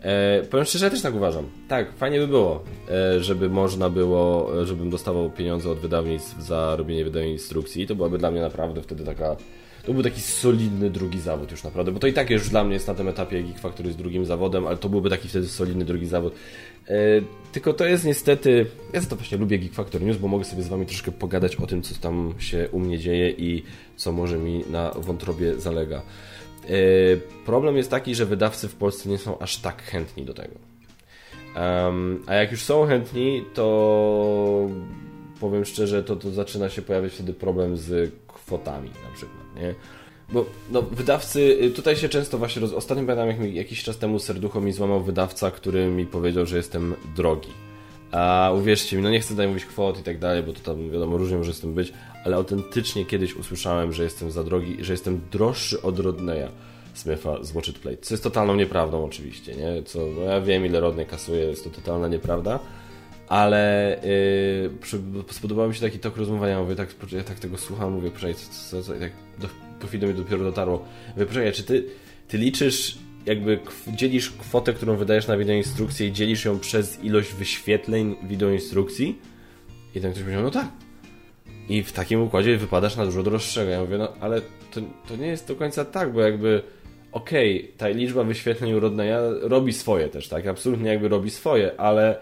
e, 0.03 0.43
powiem 0.43 0.67
szczerze, 0.67 0.85
ja 0.85 0.91
też 0.91 1.03
tak 1.03 1.15
uważam. 1.15 1.47
Tak, 1.69 1.93
fajnie 1.97 2.19
by 2.19 2.29
było, 2.29 2.65
e, 2.91 3.21
żeby 3.21 3.49
można 3.49 3.91
było, 3.91 4.51
żebym 4.65 4.91
dostawał 4.91 5.31
pieniądze 5.31 5.71
od 5.71 5.79
wydawnictw 5.79 6.43
za 6.43 6.77
robienie 6.77 7.05
wydania 7.05 7.27
instrukcji. 7.27 7.87
To 7.87 7.95
byłaby 7.95 8.19
dla 8.19 8.31
mnie 8.31 8.41
naprawdę 8.41 8.83
wtedy 8.83 9.05
taka 9.05 9.37
to 9.87 9.93
był 9.93 10.03
taki 10.03 10.21
solidny 10.21 10.91
drugi 10.91 11.21
zawód 11.21 11.51
już 11.51 11.65
naprawdę, 11.65 11.93
bo 11.93 11.99
to 11.99 12.07
i 12.07 12.13
tak 12.13 12.31
już 12.31 12.49
dla 12.49 12.65
mnie 12.65 12.75
jest 12.75 12.89
na 12.89 12.95
tym 12.95 13.09
etapie 13.09 13.43
Geek 13.43 13.59
Factory 13.59 13.87
jest 13.87 13.99
drugim 13.99 14.27
zawodem, 14.27 14.67
ale 14.67 14.77
to 14.77 14.89
byłby 14.89 15.11
taki 15.11 15.29
wtedy 15.29 15.49
solidny 15.49 15.85
drugi 15.85 16.07
zawód. 16.07 16.35
E, 16.89 16.95
tylko 17.53 17.73
to 17.73 17.85
jest 17.85 18.05
niestety, 18.05 18.67
ja 18.93 19.01
za 19.01 19.07
to 19.07 19.17
właśnie 19.17 19.39
lubię 19.39 19.59
Geek 19.59 19.73
Factory 19.73 20.05
News, 20.05 20.17
bo 20.17 20.29
mogę 20.29 20.45
sobie 20.45 20.63
z 20.63 20.69
Wami 20.69 20.87
troszkę 20.87 21.13
pogadać 21.13 21.57
o 21.57 21.67
tym, 21.67 21.83
co 21.83 21.95
tam 21.95 22.35
się 22.39 22.69
u 22.73 22.79
mnie 22.79 22.99
dzieje 22.99 23.31
i 23.31 23.63
co 23.97 24.13
może 24.13 24.39
mi 24.39 24.65
na 24.71 24.91
wątrobie 24.91 25.61
zalega. 25.61 26.03
E, 26.65 26.77
problem 27.47 27.77
jest 27.77 27.91
taki, 27.91 28.15
że 28.15 28.27
wydawcy 28.27 28.69
w 28.69 28.75
Polsce 28.75 29.09
nie 29.09 29.19
są 29.19 29.39
aż 29.39 29.57
tak 29.57 29.83
chętni 29.83 30.25
do 30.25 30.35
tego. 30.35 30.55
A 32.27 32.35
jak 32.35 32.51
już 32.51 32.63
są 32.63 32.87
chętni, 32.87 33.45
to 33.55 34.69
powiem 35.41 35.65
szczerze, 35.65 36.05
to, 36.05 36.17
to 36.17 36.31
zaczyna 36.31 36.69
się 36.69 36.83
pojawiać 36.83 37.13
wtedy 37.13 37.35
problem 37.35 37.77
z 37.77 38.13
kwotami 38.29 38.89
na 38.89 39.17
przykład, 39.17 39.57
nie? 39.57 39.75
Bo 40.33 40.45
no, 40.71 40.83
wydawcy, 40.83 41.41
y, 41.41 41.71
tutaj 41.71 41.97
się 41.97 42.09
często 42.09 42.39
właśnie, 42.39 42.63
roz... 42.63 42.73
ostatnio 42.73 43.05
pamiętam 43.05 43.29
jak 43.29 43.39
mi, 43.39 43.55
jakiś 43.55 43.83
czas 43.83 43.99
temu 43.99 44.19
serducho 44.19 44.61
mi 44.61 44.73
złamał 44.73 45.03
wydawca, 45.03 45.51
który 45.51 45.87
mi 45.87 46.07
powiedział, 46.07 46.47
że 46.47 46.57
jestem 46.57 46.95
drogi. 47.17 47.51
A 48.13 48.51
uwierzcie 48.55 48.97
mi, 48.97 49.03
no 49.03 49.11
nie 49.11 49.21
chcę 49.21 49.31
tutaj 49.31 49.49
mówić 49.49 49.65
kwot 49.65 50.01
i 50.01 50.03
tak 50.03 50.19
dalej, 50.19 50.43
bo 50.43 50.53
to 50.53 50.61
tam 50.61 50.91
wiadomo 50.91 51.17
różnie 51.17 51.37
może 51.37 51.55
z 51.55 51.61
tym 51.61 51.75
być, 51.75 51.93
ale 52.25 52.37
autentycznie 52.37 53.07
kiedyś 53.07 53.37
usłyszałem, 53.37 53.93
że 53.93 54.05
jestem 54.05 54.31
za 54.31 54.45
drogi, 54.45 54.77
że 54.81 54.93
jestem 54.93 55.21
droższy 55.33 55.83
od 55.83 55.99
Rodneya 55.99 56.49
Smitha 56.95 57.45
z 57.45 57.55
Watch 57.55 57.69
It 57.69 57.79
Play. 57.79 57.99
Co 57.99 58.15
jest 58.15 58.25
totalną 58.25 58.55
nieprawdą 58.55 59.05
oczywiście, 59.05 59.55
nie? 59.55 59.83
Co, 59.83 59.99
no 60.17 60.23
ja 60.23 60.41
wiem 60.41 60.67
ile 60.67 60.81
Rodney 60.81 61.07
kasuje, 61.07 61.45
jest 61.45 61.65
to 61.65 61.71
totalna 61.71 62.09
nieprawda 62.09 62.59
ale 63.33 63.99
yy, 64.93 65.33
spodobał 65.33 65.69
mi 65.69 65.75
się 65.75 65.81
taki 65.81 65.99
tok 65.99 66.17
rozmowania, 66.17 66.61
mówię, 66.61 66.77
tak, 66.77 66.95
ja 67.13 67.25
tak 67.25 67.39
tego 67.39 67.59
słucham, 67.59 67.93
mówię, 67.93 68.11
poczekaj, 68.11 68.35
co, 68.35 68.53
co, 68.71 68.83
co, 68.83 68.93
tak 68.93 69.13
do, 69.39 69.49
po 69.81 69.87
chwili 69.87 70.07
mi 70.07 70.15
dopiero 70.15 70.45
dotarło, 70.45 70.85
mówię, 71.17 71.53
czy 71.53 71.63
ty, 71.63 71.85
ty 72.29 72.39
liczysz, 72.39 72.99
jakby 73.27 73.59
dzielisz 73.89 74.31
kwotę, 74.31 74.73
którą 74.73 74.97
wydajesz 74.97 75.27
na 75.27 75.37
wideoinstrukcję 75.37 76.07
i 76.07 76.13
dzielisz 76.13 76.45
ją 76.45 76.59
przez 76.59 77.05
ilość 77.05 77.33
wyświetleń 77.33 78.17
wideoinstrukcji? 78.23 79.19
I 79.95 80.01
ten 80.01 80.11
ktoś 80.11 80.23
powiedział, 80.23 80.43
no 80.43 80.51
tak. 80.51 80.69
I 81.69 81.83
w 81.83 81.93
takim 81.93 82.23
układzie 82.23 82.57
wypadasz 82.57 82.97
na 82.97 83.05
dużo 83.05 83.23
droższego. 83.23 83.71
Ja 83.71 83.81
mówię, 83.81 83.99
no 83.99 84.13
ale 84.21 84.41
to, 84.41 84.81
to 85.09 85.17
nie 85.17 85.27
jest 85.27 85.49
do 85.49 85.57
końca 85.57 85.85
tak, 85.85 86.13
bo 86.13 86.21
jakby 86.21 86.63
okej, 87.13 87.61
okay, 87.65 87.73
ta 87.77 87.89
liczba 87.89 88.25
wyświetleń 88.25 88.73
u 88.73 88.81
Rodneya 88.81 89.17
robi 89.41 89.73
swoje 89.73 90.09
też, 90.09 90.29
tak? 90.29 90.47
Absolutnie 90.47 90.91
jakby 90.91 91.09
robi 91.09 91.31
swoje, 91.31 91.81
ale 91.81 92.19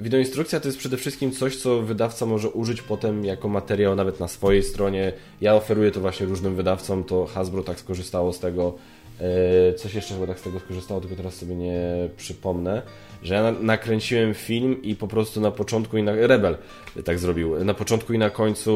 Wideoinstrukcja 0.00 0.60
to 0.60 0.68
jest 0.68 0.78
przede 0.78 0.96
wszystkim 0.96 1.32
coś, 1.32 1.56
co 1.56 1.82
wydawca 1.82 2.26
może 2.26 2.50
użyć 2.50 2.82
potem 2.82 3.24
jako 3.24 3.48
materiał 3.48 3.96
nawet 3.96 4.20
na 4.20 4.28
swojej 4.28 4.62
stronie. 4.62 5.12
Ja 5.40 5.54
oferuję 5.54 5.90
to 5.90 6.00
właśnie 6.00 6.26
różnym 6.26 6.56
wydawcom, 6.56 7.04
to 7.04 7.26
Hasbro 7.26 7.62
tak 7.62 7.80
skorzystało 7.80 8.32
z 8.32 8.40
tego. 8.40 8.74
E, 9.20 9.74
coś 9.74 9.94
jeszcze 9.94 10.14
chyba 10.14 10.26
tak 10.26 10.38
z 10.38 10.42
tego 10.42 10.60
skorzystało, 10.60 11.00
tylko 11.00 11.16
teraz 11.16 11.34
sobie 11.34 11.54
nie 11.54 12.08
przypomnę, 12.16 12.82
że 13.22 13.34
ja 13.34 13.52
nakręciłem 13.52 14.34
film 14.34 14.82
i 14.82 14.96
po 14.96 15.08
prostu 15.08 15.40
na 15.40 15.50
początku 15.50 15.96
i 15.96 16.02
na... 16.02 16.12
Rebel 16.12 16.56
tak 17.04 17.18
zrobił. 17.18 17.64
Na 17.64 17.74
początku 17.74 18.12
i 18.12 18.18
na 18.18 18.30
końcu 18.30 18.72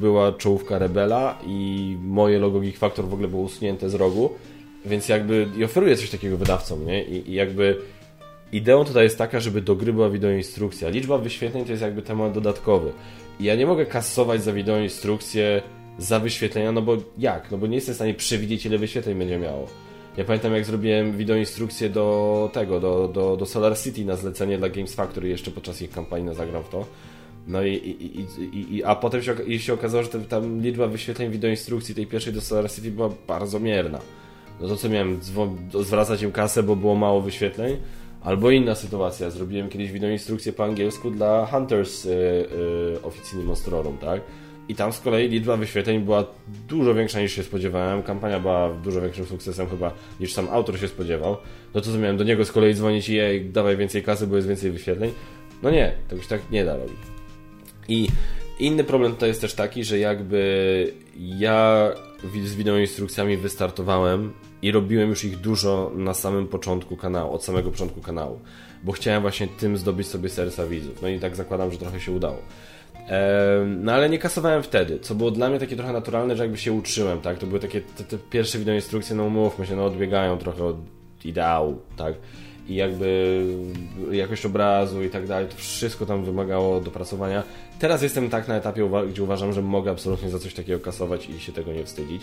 była 0.00 0.32
czołówka 0.32 0.78
Rebela 0.78 1.38
i 1.46 1.96
moje 2.02 2.38
logo 2.38 2.60
Geek 2.60 2.76
Factor 2.76 3.04
w 3.04 3.12
ogóle 3.14 3.28
było 3.28 3.42
usunięte 3.42 3.90
z 3.90 3.94
rogu, 3.94 4.30
więc 4.86 5.08
jakby 5.08 5.48
i 5.58 5.64
oferuję 5.64 5.96
coś 5.96 6.10
takiego 6.10 6.36
wydawcom, 6.36 6.86
nie? 6.86 7.04
I, 7.04 7.30
i 7.30 7.34
jakby 7.34 7.76
Ideą 8.54 8.84
tutaj 8.84 9.04
jest 9.04 9.18
taka, 9.18 9.40
żeby 9.40 9.62
do 9.62 9.76
gry 9.76 9.92
była 9.92 10.10
wideoinstrukcja. 10.10 10.88
Liczba 10.88 11.18
wyświetleń 11.18 11.64
to 11.64 11.70
jest 11.70 11.82
jakby 11.82 12.02
temat 12.02 12.32
dodatkowy. 12.32 12.92
I 13.40 13.44
ja 13.44 13.54
nie 13.54 13.66
mogę 13.66 13.86
kasować 13.86 14.42
za 14.42 14.52
wideoinstrukcję 14.52 15.62
za 15.98 16.20
wyświetlenia, 16.20 16.72
no 16.72 16.82
bo 16.82 16.96
jak? 17.18 17.50
No 17.50 17.58
bo 17.58 17.66
nie 17.66 17.74
jestem 17.74 17.92
w 17.92 17.96
stanie 17.96 18.14
przewidzieć, 18.14 18.66
ile 18.66 18.78
wyświetleń 18.78 19.18
będzie 19.18 19.38
miało. 19.38 19.66
Ja 20.16 20.24
pamiętam, 20.24 20.52
jak 20.52 20.64
zrobiłem 20.64 21.16
wideoinstrukcję 21.16 21.90
do 21.90 22.50
tego, 22.52 22.80
do, 22.80 23.08
do, 23.08 23.36
do 23.36 23.46
Solar 23.46 23.78
City 23.78 24.04
na 24.04 24.16
zlecenie 24.16 24.58
dla 24.58 24.68
Games 24.68 24.94
Factory 24.94 25.28
jeszcze 25.28 25.50
podczas 25.50 25.82
ich 25.82 25.90
kampanii 25.90 26.34
Zagram 26.34 26.62
w 26.62 26.68
to. 26.68 26.86
No 27.46 27.62
i, 27.62 27.74
i, 27.74 28.20
i, 28.58 28.76
i 28.76 28.84
a 28.84 28.94
potem 28.94 29.22
się, 29.22 29.60
się 29.60 29.74
okazało, 29.74 30.04
że 30.04 30.10
tam 30.10 30.62
liczba 30.62 30.86
wyświetleń 30.86 31.30
wideoinstrukcji 31.30 31.94
tej 31.94 32.06
pierwszej 32.06 32.32
do 32.32 32.40
Solar 32.40 32.70
City 32.70 32.90
była 32.90 33.10
bardzo 33.28 33.60
mierna. 33.60 33.98
No 34.60 34.68
to 34.68 34.76
co 34.76 34.88
miałem, 34.88 35.20
zwracać 35.80 36.22
im 36.22 36.32
kasę, 36.32 36.62
bo 36.62 36.76
było 36.76 36.94
mało 36.94 37.20
wyświetleń? 37.20 37.76
Albo 38.22 38.50
inna 38.50 38.74
sytuacja, 38.74 39.30
zrobiłem 39.30 39.68
kiedyś 39.68 39.90
instrukcję 39.90 40.52
po 40.52 40.64
angielsku 40.64 41.10
dla 41.10 41.46
Hunters 41.46 42.04
yy, 42.04 42.12
yy, 43.34 43.44
Monstrorum, 43.44 43.98
tak? 43.98 44.20
I 44.68 44.74
tam 44.74 44.92
z 44.92 45.00
kolei 45.00 45.28
liczba 45.28 45.56
wyświetleń 45.56 46.00
była 46.00 46.24
dużo 46.68 46.94
większa 46.94 47.20
niż 47.20 47.32
się 47.32 47.42
spodziewałem. 47.42 48.02
Kampania 48.02 48.40
była 48.40 48.72
dużo 48.72 49.00
większym 49.00 49.26
sukcesem 49.26 49.68
chyba 49.68 49.92
niż 50.20 50.32
sam 50.32 50.48
autor 50.50 50.78
się 50.78 50.88
spodziewał. 50.88 51.36
No 51.74 51.80
to 51.80 51.92
co 51.92 51.98
miałem 51.98 52.16
do 52.16 52.24
niego 52.24 52.44
z 52.44 52.52
kolei 52.52 52.74
dzwonić 52.74 53.08
i 53.08 53.14
jej 53.14 53.50
dawaj 53.50 53.76
więcej 53.76 54.02
kasy, 54.02 54.26
bo 54.26 54.36
jest 54.36 54.48
więcej 54.48 54.70
wyświetleń. 54.70 55.12
No 55.62 55.70
nie, 55.70 55.92
to 56.08 56.16
już 56.16 56.26
tak 56.26 56.50
nie 56.50 56.64
da 56.64 56.76
robić. 56.76 56.96
I 57.88 58.08
inny 58.58 58.84
problem 58.84 59.12
tutaj 59.12 59.28
jest 59.28 59.40
też 59.40 59.54
taki, 59.54 59.84
że 59.84 59.98
jakby 59.98 60.92
ja 61.16 61.90
z 62.44 62.54
wideoinstrukcjami 62.54 63.36
wystartowałem 63.36 64.32
i 64.62 64.72
robiłem 64.72 65.08
już 65.08 65.24
ich 65.24 65.36
dużo 65.36 65.92
na 65.94 66.14
samym 66.14 66.48
początku 66.48 66.96
kanału, 66.96 67.34
od 67.34 67.44
samego 67.44 67.70
początku 67.70 68.00
kanału, 68.00 68.40
bo 68.84 68.92
chciałem 68.92 69.22
właśnie 69.22 69.48
tym 69.48 69.76
zdobyć 69.76 70.06
sobie 70.06 70.28
serca 70.28 70.66
widzów. 70.66 71.02
No 71.02 71.08
i 71.08 71.20
tak 71.20 71.36
zakładam, 71.36 71.72
że 71.72 71.78
trochę 71.78 72.00
się 72.00 72.12
udało. 72.12 72.38
No 73.66 73.92
ale 73.92 74.10
nie 74.10 74.18
kasowałem 74.18 74.62
wtedy, 74.62 74.98
co 74.98 75.14
było 75.14 75.30
dla 75.30 75.50
mnie 75.50 75.58
takie 75.58 75.76
trochę 75.76 75.92
naturalne, 75.92 76.36
że 76.36 76.42
jakby 76.42 76.58
się 76.58 76.72
uczyłem, 76.72 77.20
tak? 77.20 77.38
To 77.38 77.46
były 77.46 77.60
takie 77.60 77.80
te, 77.80 78.04
te 78.04 78.18
pierwsze 78.18 78.58
wideoinstrukcje, 78.58 79.16
no 79.16 79.24
umówmy 79.24 79.66
się, 79.66 79.76
no 79.76 79.84
odbiegają 79.84 80.38
trochę 80.38 80.64
od 80.64 80.76
ideału, 81.24 81.78
tak? 81.96 82.14
I 82.68 82.74
jakby 82.74 83.40
jakość 84.12 84.46
obrazu 84.46 85.02
i 85.02 85.10
tak 85.10 85.26
dalej, 85.26 85.48
to 85.48 85.56
wszystko 85.56 86.06
tam 86.06 86.24
wymagało 86.24 86.80
dopracowania. 86.80 87.42
Teraz 87.78 88.02
jestem 88.02 88.30
tak 88.30 88.48
na 88.48 88.56
etapie, 88.56 88.90
gdzie 89.10 89.22
uważam, 89.22 89.52
że 89.52 89.62
mogę 89.62 89.90
absolutnie 89.90 90.30
za 90.30 90.38
coś 90.38 90.54
takiego 90.54 90.80
kasować 90.80 91.28
i 91.28 91.40
się 91.40 91.52
tego 91.52 91.72
nie 91.72 91.84
wstydzić. 91.84 92.22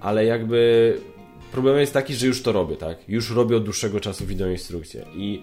Ale 0.00 0.24
jakby 0.24 0.98
problem 1.52 1.78
jest 1.78 1.92
taki, 1.92 2.14
że 2.14 2.26
już 2.26 2.42
to 2.42 2.52
robię, 2.52 2.76
tak? 2.76 2.98
Już 3.08 3.30
robię 3.30 3.56
od 3.56 3.64
dłuższego 3.64 4.00
czasu 4.00 4.26
wideoinstrukcje 4.26 5.04
i 5.14 5.42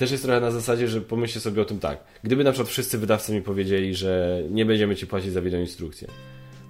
też 0.00 0.10
jest 0.10 0.22
trochę 0.24 0.40
na 0.40 0.50
zasadzie, 0.50 0.88
że 0.88 1.00
pomyślcie 1.00 1.40
sobie 1.40 1.62
o 1.62 1.64
tym 1.64 1.78
tak. 1.78 2.04
Gdyby 2.22 2.44
na 2.44 2.52
przykład 2.52 2.68
wszyscy 2.68 2.98
wydawcy 2.98 3.32
mi 3.32 3.42
powiedzieli, 3.42 3.94
że 3.94 4.42
nie 4.50 4.66
będziemy 4.66 4.96
ci 4.96 5.06
płacić 5.06 5.32
za 5.32 5.42
wideoinstrukcję, 5.42 6.08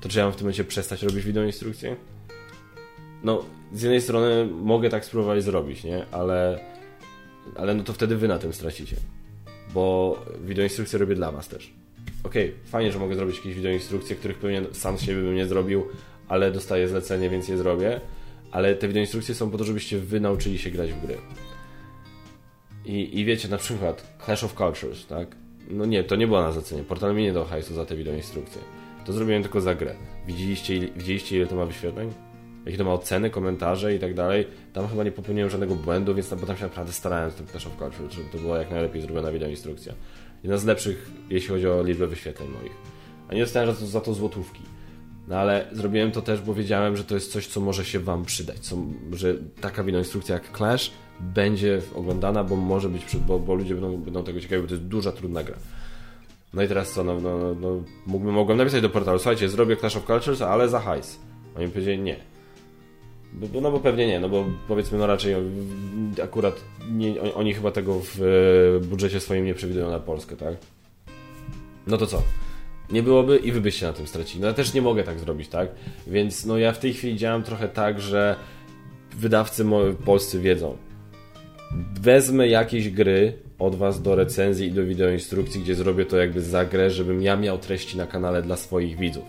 to 0.00 0.08
czy 0.08 0.18
ja 0.18 0.24
mam 0.24 0.32
w 0.32 0.36
tym 0.36 0.44
momencie 0.44 0.64
przestać 0.64 1.02
robić 1.02 1.24
wideoinstrukcję? 1.24 1.96
No, 3.24 3.44
z 3.72 3.82
jednej 3.82 4.00
strony 4.00 4.46
mogę 4.46 4.90
tak 4.90 5.04
spróbować 5.04 5.42
zrobić, 5.42 5.84
nie? 5.84 6.06
Ale, 6.12 6.60
ale 7.56 7.74
no 7.74 7.84
to 7.84 7.92
wtedy 7.92 8.16
wy 8.16 8.28
na 8.28 8.38
tym 8.38 8.52
stracicie. 8.52 8.96
Bo 9.74 10.16
wideoinstrukcje 10.44 10.98
robię 10.98 11.14
dla 11.14 11.32
was 11.32 11.48
też. 11.48 11.72
Okej, 12.24 12.48
okay, 12.48 12.70
fajnie, 12.70 12.92
że 12.92 12.98
mogę 12.98 13.14
zrobić 13.14 13.36
jakieś 13.36 13.54
wideoinstrukcje, 13.54 14.16
których 14.16 14.38
pewnie 14.38 14.62
sam 14.72 14.98
z 14.98 15.02
siebie 15.02 15.22
bym 15.22 15.34
nie 15.34 15.46
zrobił, 15.46 15.86
ale 16.28 16.52
dostaję 16.52 16.88
zlecenie, 16.88 17.30
więc 17.30 17.48
je 17.48 17.58
zrobię. 17.58 18.00
Ale 18.50 18.74
te 18.74 18.88
wideoinstrukcje 18.88 19.34
są 19.34 19.50
po 19.50 19.58
to, 19.58 19.64
żebyście 19.64 19.98
wy 19.98 20.20
nauczyli 20.20 20.58
się 20.58 20.70
grać 20.70 20.92
w 20.92 21.06
gry. 21.06 21.16
I, 22.90 23.20
I 23.20 23.24
wiecie, 23.24 23.48
na 23.48 23.58
przykład 23.58 24.18
Clash 24.24 24.44
of 24.44 24.54
Cultures, 24.54 25.06
tak? 25.06 25.28
No 25.70 25.84
nie, 25.84 26.04
to 26.04 26.16
nie 26.16 26.26
było 26.26 26.42
na 26.42 26.52
zlecenie. 26.52 26.82
Portal 26.82 27.14
mi 27.14 27.22
nie 27.22 27.32
dał 27.32 27.44
hajsu 27.44 27.74
za 27.74 27.84
te 27.84 27.96
wideoinstrukcje. 27.96 28.62
To 29.04 29.12
zrobiłem 29.12 29.42
tylko 29.42 29.60
za 29.60 29.74
grę. 29.74 29.94
Widzieliście, 30.26 30.80
widzieliście 30.80 31.36
ile 31.36 31.46
to 31.46 31.56
ma 31.56 31.66
wyświetleń? 31.66 32.12
Jakie 32.66 32.78
to 32.78 32.84
ma 32.84 32.92
oceny, 32.92 33.30
komentarze 33.30 33.94
i 33.94 33.98
tak 33.98 34.14
dalej. 34.14 34.46
Tam 34.72 34.88
chyba 34.88 35.04
nie 35.04 35.12
popełniłem 35.12 35.50
żadnego 35.50 35.74
błędu, 35.74 36.14
więc 36.14 36.34
bo 36.34 36.46
tam 36.46 36.56
się 36.56 36.62
naprawdę 36.62 36.92
starałem 36.92 37.30
z 37.30 37.34
tym 37.34 37.46
Clash 37.46 37.66
of 37.66 37.76
Cultures, 37.78 38.14
żeby 38.14 38.28
to 38.32 38.38
była 38.38 38.58
jak 38.58 38.70
najlepiej 38.70 39.02
zrobiona 39.02 39.32
wideoinstrukcja. 39.32 39.94
Jedna 40.42 40.58
z 40.58 40.64
lepszych, 40.64 41.10
jeśli 41.30 41.48
chodzi 41.48 41.68
o 41.68 41.82
liczbę 41.82 42.06
wyświetleń 42.06 42.48
moich. 42.48 42.72
A 43.28 43.34
nie 43.34 43.40
dostałem 43.40 43.74
za 43.74 43.80
to, 43.80 43.86
za 43.86 44.00
to 44.00 44.14
złotówki. 44.14 44.62
No 45.28 45.36
ale 45.36 45.68
zrobiłem 45.72 46.12
to 46.12 46.22
też, 46.22 46.40
bo 46.40 46.54
wiedziałem, 46.54 46.96
że 46.96 47.04
to 47.04 47.14
jest 47.14 47.32
coś, 47.32 47.46
co 47.46 47.60
może 47.60 47.84
się 47.84 48.00
Wam 48.00 48.24
przydać. 48.24 48.58
Co, 48.58 48.76
że 49.12 49.34
taka 49.60 49.84
wideoinstrukcja 49.84 50.34
jak 50.34 50.56
Clash 50.56 50.90
będzie 51.20 51.80
oglądana, 51.94 52.44
bo 52.44 52.56
może 52.56 52.88
być, 52.88 53.16
bo, 53.16 53.38
bo 53.38 53.54
ludzie 53.54 53.74
będą, 53.74 53.96
będą 53.96 54.24
tego 54.24 54.40
ciekawi, 54.40 54.62
bo 54.62 54.68
to 54.68 54.74
jest 54.74 54.86
duża, 54.86 55.12
trudna 55.12 55.42
gra. 55.42 55.56
No 56.54 56.62
i 56.62 56.68
teraz 56.68 56.92
co, 56.92 57.04
no, 57.04 57.20
no, 57.20 57.38
no, 57.38 57.54
no 57.54 57.82
mógłbym, 58.06 58.34
mogłem 58.34 58.58
napisać 58.58 58.82
do 58.82 58.90
portalu, 58.90 59.18
słuchajcie, 59.18 59.48
zrobię 59.48 59.76
Clash 59.76 59.96
of 59.96 60.06
Cultures, 60.06 60.42
ale 60.42 60.68
za 60.68 60.80
hajs. 60.80 61.18
Oni 61.56 61.68
powiedzieli 61.68 61.98
nie. 61.98 62.16
No 63.62 63.70
bo 63.70 63.80
pewnie 63.80 64.06
nie, 64.06 64.20
no 64.20 64.28
bo 64.28 64.44
powiedzmy, 64.68 64.98
no 64.98 65.06
raczej 65.06 65.34
akurat 66.24 66.60
nie, 66.90 67.34
oni 67.34 67.54
chyba 67.54 67.70
tego 67.70 68.00
w 68.14 68.80
budżecie 68.88 69.20
swoim 69.20 69.44
nie 69.44 69.54
przewidują 69.54 69.90
na 69.90 70.00
Polskę, 70.00 70.36
tak? 70.36 70.54
No 71.86 71.96
to 71.96 72.06
co? 72.06 72.22
Nie 72.92 73.02
byłoby 73.02 73.36
i 73.36 73.52
wy 73.52 73.60
byście 73.60 73.86
na 73.86 73.92
tym 73.92 74.06
stracili. 74.06 74.40
No 74.40 74.46
ja 74.46 74.52
też 74.52 74.74
nie 74.74 74.82
mogę 74.82 75.04
tak 75.04 75.18
zrobić, 75.18 75.48
tak? 75.48 75.68
Więc 76.06 76.46
no 76.46 76.58
ja 76.58 76.72
w 76.72 76.78
tej 76.78 76.94
chwili 76.94 77.16
działam 77.16 77.42
trochę 77.42 77.68
tak, 77.68 78.00
że 78.00 78.36
wydawcy 79.16 79.64
polscy 80.04 80.40
wiedzą, 80.40 80.76
wezmę 82.00 82.48
jakieś 82.48 82.90
gry 82.90 83.32
od 83.58 83.74
Was 83.74 84.02
do 84.02 84.14
recenzji 84.14 84.68
i 84.68 84.72
do 84.72 84.84
wideoinstrukcji, 84.84 85.60
gdzie 85.60 85.74
zrobię 85.74 86.04
to 86.04 86.16
jakby 86.16 86.40
za 86.40 86.64
grę, 86.64 86.90
żebym 86.90 87.22
ja 87.22 87.36
miał 87.36 87.58
treści 87.58 87.96
na 87.96 88.06
kanale 88.06 88.42
dla 88.42 88.56
swoich 88.56 88.98
widzów. 88.98 89.24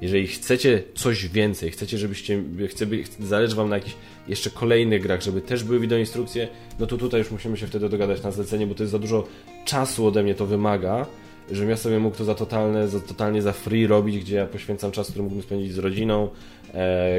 Jeżeli 0.00 0.26
chcecie 0.26 0.82
coś 0.94 1.28
więcej, 1.28 1.70
chcecie, 1.70 1.98
żebyście, 1.98 2.42
chce, 2.68 2.86
zależy 3.20 3.56
Wam 3.56 3.68
na 3.68 3.76
jakichś 3.76 3.96
jeszcze 4.28 4.50
kolejnych 4.50 5.02
grach, 5.02 5.22
żeby 5.22 5.40
też 5.40 5.64
były 5.64 5.80
wideoinstrukcje, 5.80 6.48
no 6.78 6.86
to 6.86 6.96
tutaj 6.96 7.20
już 7.20 7.30
musimy 7.30 7.56
się 7.56 7.66
wtedy 7.66 7.88
dogadać 7.88 8.22
na 8.22 8.30
zlecenie, 8.30 8.66
bo 8.66 8.74
to 8.74 8.82
jest 8.82 8.92
za 8.92 8.98
dużo 8.98 9.26
czasu 9.64 10.06
ode 10.06 10.22
mnie 10.22 10.34
to 10.34 10.46
wymaga, 10.46 11.06
żebym 11.50 11.70
ja 11.70 11.76
sobie 11.76 11.98
mógł 11.98 12.16
to 12.16 12.24
za 12.24 12.34
totalne, 12.34 12.88
za, 12.88 13.00
totalnie 13.00 13.42
za 13.42 13.52
free 13.52 13.86
robić, 13.86 14.18
gdzie 14.18 14.36
ja 14.36 14.46
poświęcam 14.46 14.90
czas, 14.92 15.08
który 15.08 15.22
mógłbym 15.22 15.42
spędzić 15.42 15.72
z 15.72 15.78
rodziną, 15.78 16.28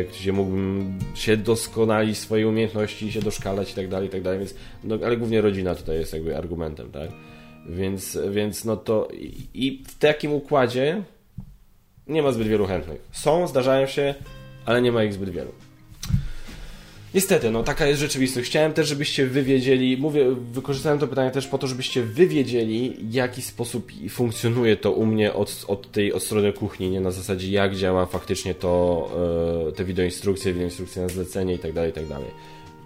gdzie 0.09 0.33
mógłbym 0.33 0.99
się 1.15 1.37
doskonalić 1.37 2.17
swoje 2.17 2.47
umiejętności, 2.47 3.11
się 3.11 3.21
doszkalać 3.21 3.71
i 3.71 3.75
tak 3.75 3.87
dalej, 3.87 4.07
i 4.07 4.11
tak 4.11 4.21
dalej, 4.21 4.39
więc, 4.39 4.55
no, 4.83 4.97
ale 5.05 5.17
głównie 5.17 5.41
rodzina 5.41 5.75
tutaj 5.75 5.95
jest 5.95 6.13
jakby 6.13 6.37
argumentem, 6.37 6.91
tak? 6.91 7.09
Więc, 7.69 8.17
więc 8.31 8.65
no 8.65 8.77
to 8.77 9.07
i, 9.13 9.47
i 9.53 9.83
w 9.87 9.97
takim 9.97 10.33
układzie 10.33 11.03
nie 12.07 12.21
ma 12.21 12.31
zbyt 12.31 12.47
wielu 12.47 12.67
chętnych. 12.67 13.01
Są, 13.11 13.47
zdarzają 13.47 13.87
się, 13.87 14.15
ale 14.65 14.81
nie 14.81 14.91
ma 14.91 15.03
ich 15.03 15.13
zbyt 15.13 15.29
wielu. 15.29 15.51
Niestety, 17.13 17.51
no 17.51 17.63
taka 17.63 17.87
jest 17.87 17.99
rzeczywistość. 17.99 18.49
Chciałem 18.49 18.73
też, 18.73 18.87
żebyście 18.87 19.27
wywiedzieli, 19.27 19.97
mówię, 19.97 20.35
wykorzystałem 20.51 20.99
to 20.99 21.07
pytanie 21.07 21.31
też 21.31 21.47
po 21.47 21.57
to, 21.57 21.67
żebyście 21.67 22.03
wywiedzieli, 22.03 22.97
w 23.03 23.13
jaki 23.13 23.41
sposób 23.41 23.91
funkcjonuje 24.09 24.77
to 24.77 24.91
u 24.91 25.05
mnie 25.05 25.33
od, 25.33 25.65
od 25.67 25.91
tej 25.91 26.13
od 26.13 26.23
strony 26.23 26.53
kuchni, 26.53 26.89
nie 26.89 27.01
na 27.01 27.11
zasadzie 27.11 27.51
jak 27.51 27.75
działa 27.75 28.05
faktycznie 28.05 28.55
to, 28.55 29.09
e, 29.69 29.71
te 29.71 29.83
wideoinstrukcje, 29.83 30.53
wideoinstrukcje 30.53 31.01
na 31.01 31.07
zlecenie 31.07 31.53
itd., 31.53 31.73
tak 31.73 31.85
itd. 31.85 32.15
Tak 32.15 32.23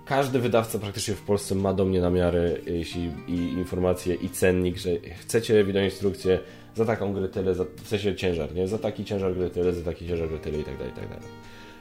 Każdy 0.06 0.40
wydawca 0.40 0.80
praktycznie 0.80 1.14
w 1.14 1.22
Polsce 1.22 1.56
ma 1.56 1.74
do 1.74 1.86
mnie 1.86 2.02
namiary 2.02 2.62
jeśli, 2.68 3.12
i 3.28 3.34
informacje 3.34 4.16
i 4.16 4.30
cennik, 4.30 4.78
że 4.78 4.90
chcecie 5.20 5.64
wideoinstrukcję 5.64 6.40
za 6.76 6.86
taką 6.86 7.14
grę 7.14 7.30
tyle, 7.30 7.56
za, 7.56 7.66
w 7.84 7.88
sensie 7.88 8.16
ciężar, 8.16 8.56
nie? 8.56 8.68
Za 8.68 8.78
taki 8.78 9.06
ciężar 9.06 9.36
gry 9.36 9.50
tyle, 9.50 9.74
za 9.74 9.84
taki 9.84 10.08
ciężar 10.08 10.28
gry 10.28 10.40
tyle 10.40 10.58
itd., 10.58 10.86
itd. 10.86 11.18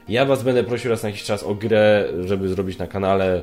Ja 0.09 0.25
Was 0.25 0.43
będę 0.43 0.65
prosił 0.65 0.91
raz 0.91 1.03
na 1.03 1.09
jakiś 1.09 1.25
czas 1.25 1.43
o 1.43 1.55
grę, 1.55 2.09
żeby 2.25 2.49
zrobić 2.49 2.79
na 2.79 2.87
kanale 2.87 3.43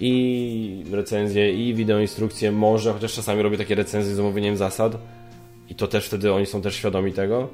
i 0.00 0.84
recenzję, 0.92 1.52
i 1.52 1.74
wideoinstrukcję, 1.74 2.52
może, 2.52 2.92
chociaż 2.92 3.12
czasami 3.12 3.42
robię 3.42 3.58
takie 3.58 3.74
recenzje 3.74 4.14
z 4.14 4.20
omówieniem 4.20 4.56
zasad 4.56 4.96
i 5.68 5.74
to 5.74 5.86
też 5.86 6.06
wtedy 6.06 6.32
oni 6.32 6.46
są 6.46 6.62
też 6.62 6.74
świadomi 6.74 7.12
tego. 7.12 7.48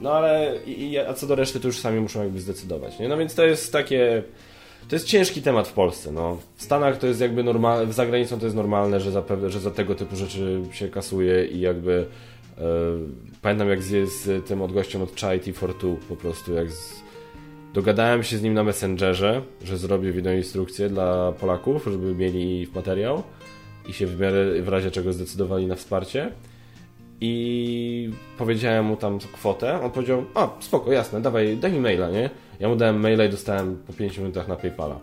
No 0.00 0.12
ale, 0.12 0.56
i, 0.66 0.98
a 0.98 1.14
co 1.14 1.26
do 1.26 1.34
reszty, 1.34 1.60
to 1.60 1.66
już 1.66 1.78
sami 1.78 2.00
muszą 2.00 2.22
jakby 2.22 2.40
zdecydować, 2.40 2.98
nie? 2.98 3.08
No 3.08 3.16
więc 3.16 3.34
to 3.34 3.46
jest 3.46 3.72
takie... 3.72 4.22
To 4.88 4.96
jest 4.96 5.06
ciężki 5.06 5.42
temat 5.42 5.68
w 5.68 5.72
Polsce. 5.72 6.12
No. 6.12 6.38
W 6.56 6.62
Stanach 6.62 6.98
to 6.98 7.06
jest 7.06 7.20
jakby 7.20 7.44
normalne, 7.44 7.92
za 7.92 8.06
granicą 8.06 8.38
to 8.38 8.46
jest 8.46 8.56
normalne, 8.56 9.00
że 9.00 9.10
za, 9.10 9.22
że 9.46 9.60
za 9.60 9.70
tego 9.70 9.94
typu 9.94 10.16
rzeczy 10.16 10.62
się 10.72 10.88
kasuje 10.88 11.46
i 11.46 11.60
jakby 11.60 12.06
pamiętam 13.42 13.68
jak 13.68 13.82
z, 13.82 14.12
z 14.12 14.46
tym 14.46 14.62
odgościem 14.62 15.02
od 15.02 15.20
Chai 15.20 15.40
T42 15.40 15.96
po 16.08 16.16
prostu, 16.16 16.54
jak 16.54 16.70
z... 16.70 17.02
dogadałem 17.74 18.22
się 18.22 18.38
z 18.38 18.42
nim 18.42 18.54
na 18.54 18.64
Messengerze, 18.64 19.42
że 19.64 19.78
zrobię 19.78 20.12
wideoinstrukcję 20.12 20.88
dla 20.88 21.32
Polaków, 21.32 21.84
żeby 21.84 22.14
mieli 22.14 22.68
materiał 22.74 23.22
i 23.88 23.92
się 23.92 24.06
w 24.06 24.20
miarę 24.20 24.62
w 24.62 24.68
razie 24.68 24.90
czego 24.90 25.12
zdecydowali 25.12 25.66
na 25.66 25.74
wsparcie. 25.74 26.32
I 27.20 28.10
powiedziałem 28.38 28.84
mu 28.84 28.96
tam 28.96 29.18
kwotę, 29.18 29.80
on 29.80 29.90
powiedział, 29.90 30.24
a 30.34 30.50
spoko, 30.60 30.92
jasne, 30.92 31.20
dawaj, 31.20 31.56
daj 31.56 31.72
mi 31.72 31.80
maila, 31.80 32.10
nie? 32.10 32.30
Ja 32.60 32.68
mu 32.68 32.76
dałem 32.76 33.00
maila 33.00 33.24
i 33.24 33.28
dostałem 33.28 33.76
po 33.86 33.92
5 33.92 34.18
minutach 34.18 34.48
na 34.48 34.56
Paypala. 34.56 35.00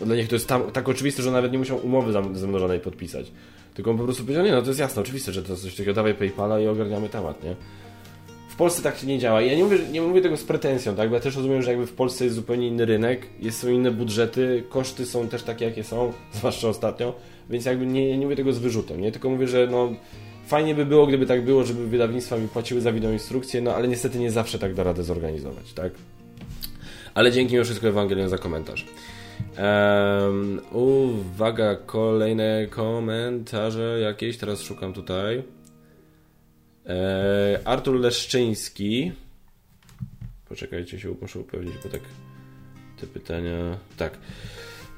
Dla 0.00 0.16
nich 0.16 0.28
to 0.28 0.34
jest 0.34 0.48
tam, 0.48 0.70
tak 0.72 0.88
oczywiste, 0.88 1.22
że 1.22 1.30
nawet 1.30 1.52
nie 1.52 1.58
muszą 1.58 1.76
umowy 1.76 2.12
zamnożonej 2.12 2.80
podpisać. 2.80 3.32
Tylko 3.76 3.90
on 3.90 3.96
po 3.96 4.04
prostu 4.04 4.22
powiedział, 4.22 4.44
nie 4.44 4.52
no 4.52 4.62
to 4.62 4.68
jest 4.68 4.80
jasne, 4.80 5.02
oczywiste, 5.02 5.32
że 5.32 5.42
to 5.42 5.52
jest 5.52 5.62
coś 5.62 5.74
takiego, 5.74 5.94
dawaj 5.94 6.14
Paypala 6.14 6.60
i 6.60 6.66
ogarniamy 6.66 7.08
temat, 7.08 7.44
nie? 7.44 7.56
W 8.48 8.56
Polsce 8.56 8.82
tak 8.82 8.98
się 8.98 9.06
nie 9.06 9.18
działa. 9.18 9.42
I 9.42 9.46
ja 9.46 9.56
nie 9.56 9.64
mówię, 9.64 9.78
nie 9.92 10.02
mówię 10.02 10.20
tego 10.20 10.36
z 10.36 10.44
pretensją, 10.44 10.94
tak? 10.94 11.08
Bo 11.08 11.14
ja 11.14 11.20
też 11.20 11.36
rozumiem, 11.36 11.62
że 11.62 11.70
jakby 11.70 11.86
w 11.86 11.92
Polsce 11.92 12.24
jest 12.24 12.36
zupełnie 12.36 12.68
inny 12.68 12.84
rynek, 12.84 13.26
jest, 13.40 13.58
są 13.58 13.68
inne 13.68 13.90
budżety, 13.90 14.64
koszty 14.68 15.06
są 15.06 15.28
też 15.28 15.42
takie, 15.42 15.64
jakie 15.64 15.84
są, 15.84 16.12
zwłaszcza 16.38 16.68
ostatnio, 16.68 17.14
więc 17.50 17.64
jakby 17.64 17.86
nie, 17.86 18.18
nie 18.18 18.24
mówię 18.24 18.36
tego 18.36 18.52
z 18.52 18.58
wyrzutem, 18.58 19.00
nie? 19.00 19.12
Tylko 19.12 19.30
mówię, 19.30 19.48
że 19.48 19.68
no 19.70 19.92
fajnie 20.46 20.74
by 20.74 20.86
było, 20.86 21.06
gdyby 21.06 21.26
tak 21.26 21.44
było, 21.44 21.64
żeby 21.64 21.86
wydawnictwa 21.86 22.36
mi 22.36 22.48
płaciły 22.48 22.80
za 22.80 22.90
instrukcję, 22.90 23.60
no 23.60 23.74
ale 23.74 23.88
niestety 23.88 24.18
nie 24.18 24.30
zawsze 24.30 24.58
tak 24.58 24.74
da 24.74 24.82
radę 24.82 25.04
zorganizować, 25.04 25.72
tak? 25.72 25.92
Ale 27.14 27.32
dzięki 27.32 27.52
mimo 27.52 27.64
wszystko 27.64 27.88
Ewangelion 27.88 28.28
za 28.28 28.38
komentarz. 28.38 28.86
Um, 29.58 30.60
uwaga, 30.72 31.76
kolejne 31.76 32.66
komentarze 32.70 34.00
jakieś, 34.00 34.38
teraz 34.38 34.60
szukam 34.60 34.92
tutaj. 34.92 35.42
E, 36.86 37.60
Artur 37.64 38.00
Leszczyński. 38.00 39.12
Poczekajcie 40.48 41.00
się, 41.00 41.14
muszę 41.20 41.38
upewnić, 41.38 41.74
bo 41.84 41.88
tak 41.88 42.00
te 43.00 43.06
pytania. 43.06 43.78
Tak. 43.96 44.18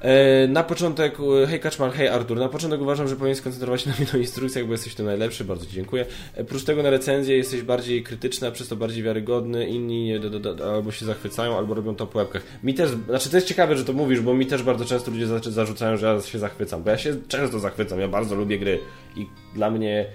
E, 0.01 0.47
na 0.47 0.63
początek, 0.63 1.17
e, 1.43 1.47
hej 1.47 1.59
Kaczmar, 1.59 1.91
hej 1.91 2.07
Artur, 2.07 2.37
na 2.37 2.49
początek 2.49 2.81
uważam, 2.81 3.07
że 3.07 3.15
powinien 3.15 3.35
skoncentrować 3.35 3.81
się 3.81 3.89
na 3.89 3.95
mnie 3.95 4.21
instrukcjach, 4.21 4.65
bo 4.65 4.71
jesteś 4.71 4.95
tu 4.95 5.03
najlepszy, 5.03 5.43
bardzo 5.43 5.65
Ci 5.65 5.71
dziękuję. 5.71 6.05
E, 6.35 6.43
prócz 6.43 6.63
tego 6.63 6.83
na 6.83 6.89
recenzję 6.89 7.37
jesteś 7.37 7.61
bardziej 7.61 8.03
krytyczny, 8.03 8.47
a 8.47 8.51
przez 8.51 8.67
to 8.67 8.75
bardziej 8.75 9.03
wiarygodny, 9.03 9.67
inni 9.67 10.19
do, 10.19 10.29
do, 10.29 10.39
do, 10.39 10.73
albo 10.73 10.91
się 10.91 11.05
zachwycają, 11.05 11.57
albo 11.57 11.73
robią 11.73 11.95
to 11.95 12.07
po 12.07 12.19
łebkach. 12.19 12.41
Mi 12.63 12.73
też, 12.73 12.89
znaczy 12.89 13.29
to 13.29 13.37
jest 13.37 13.47
ciekawe, 13.47 13.77
że 13.77 13.85
to 13.85 13.93
mówisz, 13.93 14.21
bo 14.21 14.33
mi 14.33 14.45
też 14.45 14.63
bardzo 14.63 14.85
często 14.85 15.11
ludzie 15.11 15.27
zarzucają, 15.41 15.97
że 15.97 16.07
ja 16.07 16.21
się 16.21 16.39
zachwycam, 16.39 16.83
bo 16.83 16.89
ja 16.89 16.97
się 16.97 17.15
często 17.27 17.59
zachwycam, 17.59 17.99
ja 17.99 18.07
bardzo 18.07 18.35
lubię 18.35 18.59
gry 18.59 18.79
i 19.15 19.25
dla 19.55 19.71
mnie 19.71 20.05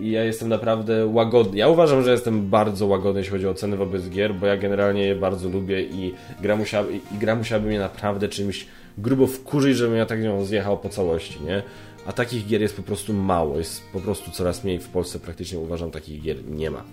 i 0.00 0.10
ja 0.10 0.24
jestem 0.24 0.48
naprawdę 0.48 1.06
łagodny. 1.06 1.58
Ja 1.58 1.68
uważam, 1.68 2.02
że 2.02 2.12
jestem 2.12 2.48
bardzo 2.48 2.86
łagodny, 2.86 3.20
jeśli 3.20 3.32
chodzi 3.32 3.46
o 3.46 3.54
ceny 3.54 3.76
wobec 3.76 4.08
gier, 4.08 4.34
bo 4.34 4.46
ja 4.46 4.56
generalnie 4.56 5.02
je 5.02 5.14
bardzo 5.14 5.48
lubię 5.48 5.82
i 5.82 6.14
gra, 6.40 6.56
musiała, 6.56 6.86
i 6.90 7.18
gra 7.18 7.36
musiałaby 7.36 7.68
mnie 7.68 7.78
naprawdę 7.78 8.28
czymś 8.28 8.66
grubo 8.98 9.26
wkurzyć, 9.26 9.76
żebym 9.76 9.96
ja 9.96 10.06
tak 10.06 10.22
nią 10.22 10.44
zjechał 10.44 10.78
po 10.78 10.88
całości, 10.88 11.40
nie? 11.46 11.62
A 12.06 12.12
takich 12.12 12.46
gier 12.46 12.60
jest 12.60 12.76
po 12.76 12.82
prostu 12.82 13.12
mało, 13.12 13.58
jest 13.58 13.82
po 13.92 14.00
prostu 14.00 14.30
coraz 14.30 14.64
mniej 14.64 14.78
w 14.78 14.88
Polsce 14.88 15.18
praktycznie 15.18 15.58
uważam 15.58 15.90
takich 15.90 16.22
gier 16.22 16.36
nie 16.50 16.70
ma. 16.70 16.84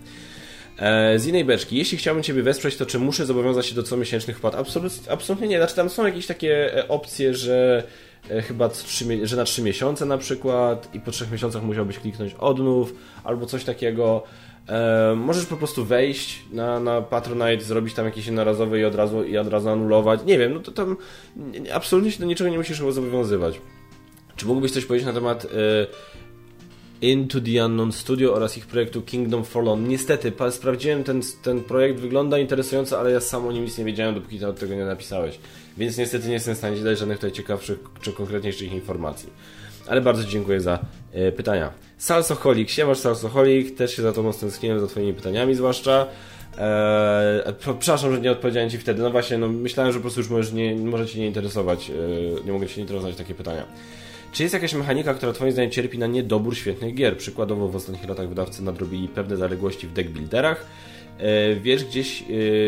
E, 0.80 1.20
z 1.20 1.28
innej 1.28 1.46
beczki, 1.46 1.78
jeśli 1.78 1.98
chciałbym 1.98 2.24
Ciebie 2.24 2.44
wesprzeć, 2.44 2.76
to 2.76 2.86
czy 2.86 3.00
muszę 3.00 3.26
zobowiązać 3.26 3.66
się 3.66 3.76
do 3.76 3.84
comiesięcznych 3.84 4.38
wpłat? 4.38 4.56
Absolut, 4.56 4.94
absolutnie 5.10 5.48
nie. 5.48 5.58
Znaczy 5.58 5.76
tam 5.76 5.90
są 5.90 6.06
jakieś 6.06 6.28
takie 6.28 6.78
e, 6.78 6.88
opcje, 6.88 7.34
że 7.34 7.84
E, 8.30 8.42
chyba 8.42 8.70
3, 8.70 9.28
że 9.28 9.36
na 9.36 9.44
3 9.44 9.62
miesiące 9.62 10.06
na 10.06 10.18
przykład 10.18 10.96
i 10.96 11.00
po 11.00 11.12
3 11.12 11.28
miesiącach 11.32 11.64
musiałbyś 11.64 12.00
kliknąć 12.00 12.34
odnów 12.34 12.94
albo 13.24 13.46
coś 13.46 13.64
takiego. 13.64 14.24
Możesz 15.16 15.46
po 15.46 15.58
prostu 15.58 15.86
wejść 15.86 16.42
na, 16.52 16.80
na 16.80 17.02
Patronite, 17.02 17.64
zrobić 17.64 17.94
tam 17.94 18.06
jakiś 18.06 18.26
jednorazowy 18.26 18.80
i 18.80 18.86
od 18.86 18.96
razu, 18.96 19.24
i 19.24 19.38
od 19.38 19.48
razu 19.48 19.70
anulować. 19.70 20.20
Nie 20.26 20.38
wiem, 20.38 20.54
no 20.54 20.60
to 20.60 20.72
tam 20.72 20.98
absolutnie 21.74 22.12
się 22.12 22.20
do 22.20 22.26
niczego 22.26 22.50
nie 22.50 22.58
musisz 22.58 22.80
chyba 22.80 22.92
zobowiązywać. 22.92 23.62
Czy 24.36 24.46
mógłbyś 24.46 24.72
coś 24.72 24.86
powiedzieć 24.86 25.08
na 25.08 25.14
temat 25.14 25.48
Into 27.01 27.41
the 27.41 27.65
Unknown 27.65 27.91
Studio 27.91 28.34
oraz 28.34 28.58
ich 28.58 28.65
projektu 28.65 29.01
Kingdom 29.01 29.45
Fallen? 29.45 29.88
Niestety, 29.88 30.31
sprawdziłem 30.49 31.03
ten, 31.03 31.21
ten 31.43 31.63
projekt, 31.63 31.99
wygląda 31.99 32.38
interesująco, 32.38 32.99
ale 32.99 33.12
ja 33.12 33.19
sam 33.19 33.47
o 33.47 33.51
nim 33.51 33.63
nic 33.63 33.77
nie 33.77 33.86
wiedziałem, 33.86 34.15
dopóki 34.15 34.39
ty 34.39 34.47
od 34.47 34.60
tego 34.60 34.75
nie 34.75 34.86
napisałeś 34.86 35.39
więc 35.77 35.97
niestety 35.97 36.27
nie 36.27 36.34
jestem 36.34 36.55
w 36.55 36.58
stanie 36.58 36.81
dać 36.81 36.99
żadnych 36.99 37.17
tutaj 37.17 37.31
ciekawszych 37.31 37.79
czy 38.01 38.13
konkretniejszych 38.13 38.71
informacji. 38.71 39.29
Ale 39.88 40.01
bardzo 40.01 40.23
dziękuję 40.23 40.62
za 40.62 40.79
e, 41.13 41.31
pytania. 41.31 41.71
Salsoholik, 41.97 42.69
siemasz 42.69 42.97
Salsoholik, 42.97 43.77
też 43.77 43.95
się 43.95 44.01
za 44.01 44.13
to 44.13 44.34
stęskniłem, 44.34 44.79
za 44.79 44.88
twoimi 44.88 45.13
pytaniami 45.13 45.55
zwłaszcza. 45.55 46.08
Eee, 46.58 47.53
przepraszam, 47.79 48.15
że 48.15 48.21
nie 48.21 48.31
odpowiedziałem 48.31 48.69
Ci 48.69 48.77
wtedy. 48.77 49.01
No 49.01 49.12
właśnie, 49.12 49.38
no 49.38 49.47
myślałem, 49.47 49.93
że 49.93 49.99
po 49.99 50.01
prostu 50.01 50.19
już 50.19 50.29
możesz 50.29 50.53
nie, 50.53 50.75
może 50.75 51.08
Cię 51.08 51.19
nie 51.19 51.27
interesować. 51.27 51.89
E, 51.89 52.45
nie 52.45 52.51
mogę 52.51 52.67
Cię 52.67 52.81
interesować 52.81 53.15
takie 53.15 53.36
pytania. 53.36 53.65
Czy 54.36 54.43
jest 54.43 54.54
jakaś 54.54 54.74
mechanika, 54.74 55.13
która 55.13 55.34
Twoim 55.34 55.52
zdaniem 55.52 55.71
cierpi 55.71 55.98
na 55.98 56.08
niedobór 56.08 56.56
świetnych 56.58 56.95
gier? 56.95 57.17
Przykładowo 57.17 57.67
w 57.67 57.76
ostatnich 57.76 58.10
latach 58.10 58.30
wydawcy 58.30 58.63
nadrobili 58.63 59.08
pewne 59.08 59.38
zaległości 59.38 59.88
w 59.88 59.93
deckbuilderach, 59.93 60.65
E, 61.19 61.56
wiesz 61.56 61.86
gdzieś, 61.86 62.21
e, 62.21 62.26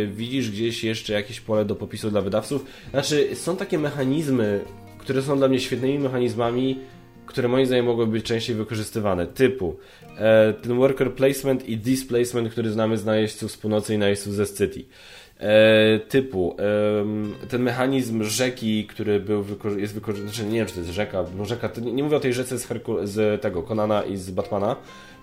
widzisz 0.07 0.51
gdzieś 0.51 0.83
jeszcze 0.83 1.13
jakieś 1.13 1.41
pole 1.41 1.65
do 1.65 1.75
popisu 1.75 2.11
dla 2.11 2.21
wydawców? 2.21 2.65
Znaczy, 2.91 3.35
są 3.35 3.55
takie 3.55 3.79
mechanizmy, 3.79 4.61
które 4.97 5.21
są 5.21 5.37
dla 5.37 5.47
mnie 5.47 5.59
świetnymi 5.59 5.99
mechanizmami, 5.99 6.79
które 7.25 7.47
moim 7.47 7.65
zdaniem 7.65 7.85
mogłyby 7.85 8.11
być 8.11 8.25
częściej 8.25 8.55
wykorzystywane, 8.55 9.27
typu 9.27 9.75
e, 10.17 10.53
ten 10.53 10.77
worker 10.77 11.13
placement 11.13 11.69
i 11.69 11.77
displacement, 11.77 12.49
który 12.51 12.71
znamy 12.71 12.97
z 12.97 13.05
najeźdźców 13.05 13.51
z 13.51 13.57
północy 13.57 13.93
i 13.93 13.97
najeźdźców 13.97 14.33
ze 14.33 14.47
City. 14.47 14.83
Typu 16.09 16.55
ten 17.49 17.63
mechanizm 17.63 18.23
rzeki, 18.23 18.87
który 18.87 19.19
był 19.19 19.45
jest 19.77 19.93
wykorzystany, 19.93 20.33
znaczy 20.33 20.49
nie 20.49 20.57
wiem 20.57 20.67
czy 20.67 20.73
to 20.73 20.79
jest 20.79 20.91
rzeka, 20.91 21.23
bo 21.23 21.45
rzeka, 21.45 21.69
nie, 21.81 21.93
nie 21.93 22.03
mówię 22.03 22.17
o 22.17 22.19
tej 22.19 22.33
rzece 22.33 22.59
z, 22.59 22.65
Herku, 22.65 22.95
z 23.03 23.41
tego 23.41 23.63
Konana 23.63 24.03
i 24.03 24.17
z 24.17 24.31
Batmana, 24.31 24.75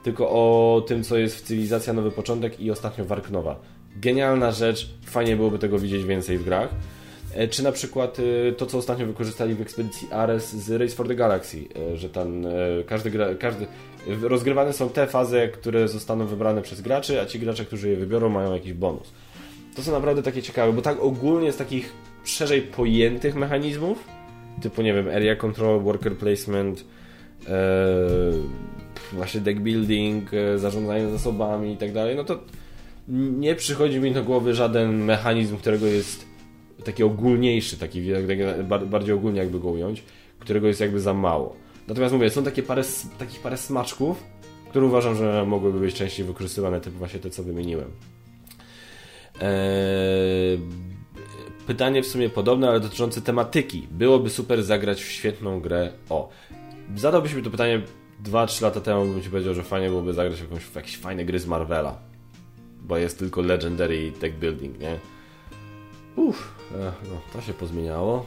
tylko 0.04 0.30
o 0.30 0.80
tym, 0.86 1.04
co 1.04 1.18
jest 1.18 1.36
w 1.36 1.42
Cywilizacja 1.42 1.92
Nowy 1.92 2.10
Początek 2.10 2.60
i 2.60 2.70
ostatnio 2.70 3.04
Warknowa. 3.04 3.60
Genialna 3.96 4.52
rzecz, 4.52 4.90
fajnie 5.06 5.36
byłoby 5.36 5.58
tego 5.58 5.78
widzieć 5.78 6.04
więcej 6.04 6.38
w 6.38 6.44
grach. 6.44 6.68
E, 7.34 7.48
czy 7.48 7.62
na 7.62 7.72
przykład 7.72 8.18
e, 8.18 8.52
to, 8.52 8.66
co 8.66 8.78
ostatnio 8.78 9.06
wykorzystali 9.06 9.54
w 9.54 9.60
ekspedycji 9.60 10.08
Ares 10.12 10.56
z 10.56 10.70
Race 10.70 10.94
for 10.94 11.08
the 11.08 11.14
Galaxy, 11.14 11.58
e, 11.92 11.96
że 11.96 12.08
tam 12.08 12.46
każdy, 12.86 13.10
gra, 13.10 13.34
każdy 13.34 13.66
rozgrywane 14.22 14.72
są 14.72 14.88
te 14.88 15.06
fazy, 15.06 15.50
które 15.52 15.88
zostaną 15.88 16.26
wybrane 16.26 16.62
przez 16.62 16.80
graczy, 16.80 17.20
a 17.20 17.26
ci 17.26 17.38
gracze, 17.38 17.64
którzy 17.64 17.88
je 17.88 17.96
wybiorą, 17.96 18.28
mają 18.28 18.54
jakiś 18.54 18.72
bonus. 18.72 19.12
To 19.74 19.82
są 19.82 19.92
naprawdę 19.92 20.22
takie 20.22 20.42
ciekawe, 20.42 20.72
bo 20.72 20.82
tak 20.82 21.00
ogólnie 21.00 21.52
z 21.52 21.56
takich 21.56 21.92
szerzej 22.24 22.62
pojętych 22.62 23.34
mechanizmów, 23.34 24.04
typu 24.62 24.82
nie 24.82 24.94
wiem, 24.94 25.08
area 25.08 25.36
control, 25.36 25.80
worker 25.80 26.16
placement, 26.16 26.84
właśnie 29.12 29.40
deck 29.40 29.60
building, 29.60 30.34
e, 30.34 30.58
zarządzanie 30.58 31.10
zasobami 31.10 31.72
i 31.72 31.76
tak 31.76 31.92
dalej, 31.92 32.16
no 32.16 32.24
to 32.24 32.38
nie 33.38 33.54
przychodzi 33.54 34.00
mi 34.00 34.12
do 34.12 34.24
głowy 34.24 34.54
żaden 34.54 35.04
mechanizm, 35.04 35.56
którego 35.56 35.86
jest 35.86 36.26
taki 36.84 37.02
ogólniejszy, 37.02 37.78
taki 37.78 38.02
bardziej 38.86 39.14
ogólnie 39.14 39.38
jakby 39.38 39.60
go 39.60 39.68
ująć, 39.68 40.04
którego 40.38 40.66
jest 40.66 40.80
jakby 40.80 41.00
za 41.00 41.14
mało. 41.14 41.56
Natomiast 41.88 42.14
mówię, 42.14 42.30
są 42.30 42.44
takie 42.44 42.62
parę, 42.62 42.82
takich 43.18 43.40
parę 43.40 43.56
smaczków, 43.56 44.24
które 44.70 44.86
uważam, 44.86 45.14
że 45.14 45.44
mogłyby 45.46 45.80
być 45.80 45.94
częściej 45.94 46.26
wykorzystywane, 46.26 46.80
typu 46.80 46.98
właśnie 46.98 47.20
te, 47.20 47.30
co 47.30 47.42
wymieniłem. 47.42 47.90
Eee, 49.40 50.58
pytanie 51.66 52.02
w 52.02 52.06
sumie 52.06 52.30
podobne, 52.30 52.68
ale 52.68 52.80
dotyczące 52.80 53.20
tematyki. 53.20 53.88
Byłoby 53.90 54.30
super 54.30 54.62
zagrać 54.62 55.02
w 55.02 55.10
świetną 55.10 55.60
grę 55.60 55.92
o. 56.10 56.28
Zadałbyś 56.96 57.34
mi 57.34 57.42
to 57.42 57.50
pytanie 57.50 57.82
2-3 58.24 58.62
lata 58.62 58.80
temu 58.80 59.04
bym 59.06 59.22
ci 59.22 59.30
powiedział, 59.30 59.54
że 59.54 59.62
fajnie 59.62 59.88
byłoby 59.88 60.12
zagrać 60.12 60.40
jakąś, 60.40 60.62
w 60.62 60.74
jakieś 60.74 60.96
fajne 60.96 61.24
gry 61.24 61.38
z 61.38 61.46
Marvela. 61.46 61.98
Bo 62.82 62.96
jest 62.96 63.18
tylko 63.18 63.42
Legendary 63.42 64.12
Deck 64.20 64.36
Building, 64.36 64.78
nie? 64.80 64.98
Uff, 66.16 66.54
e, 66.74 66.92
no, 67.08 67.20
to 67.32 67.40
się 67.40 67.54
pozmieniało. 67.54 68.26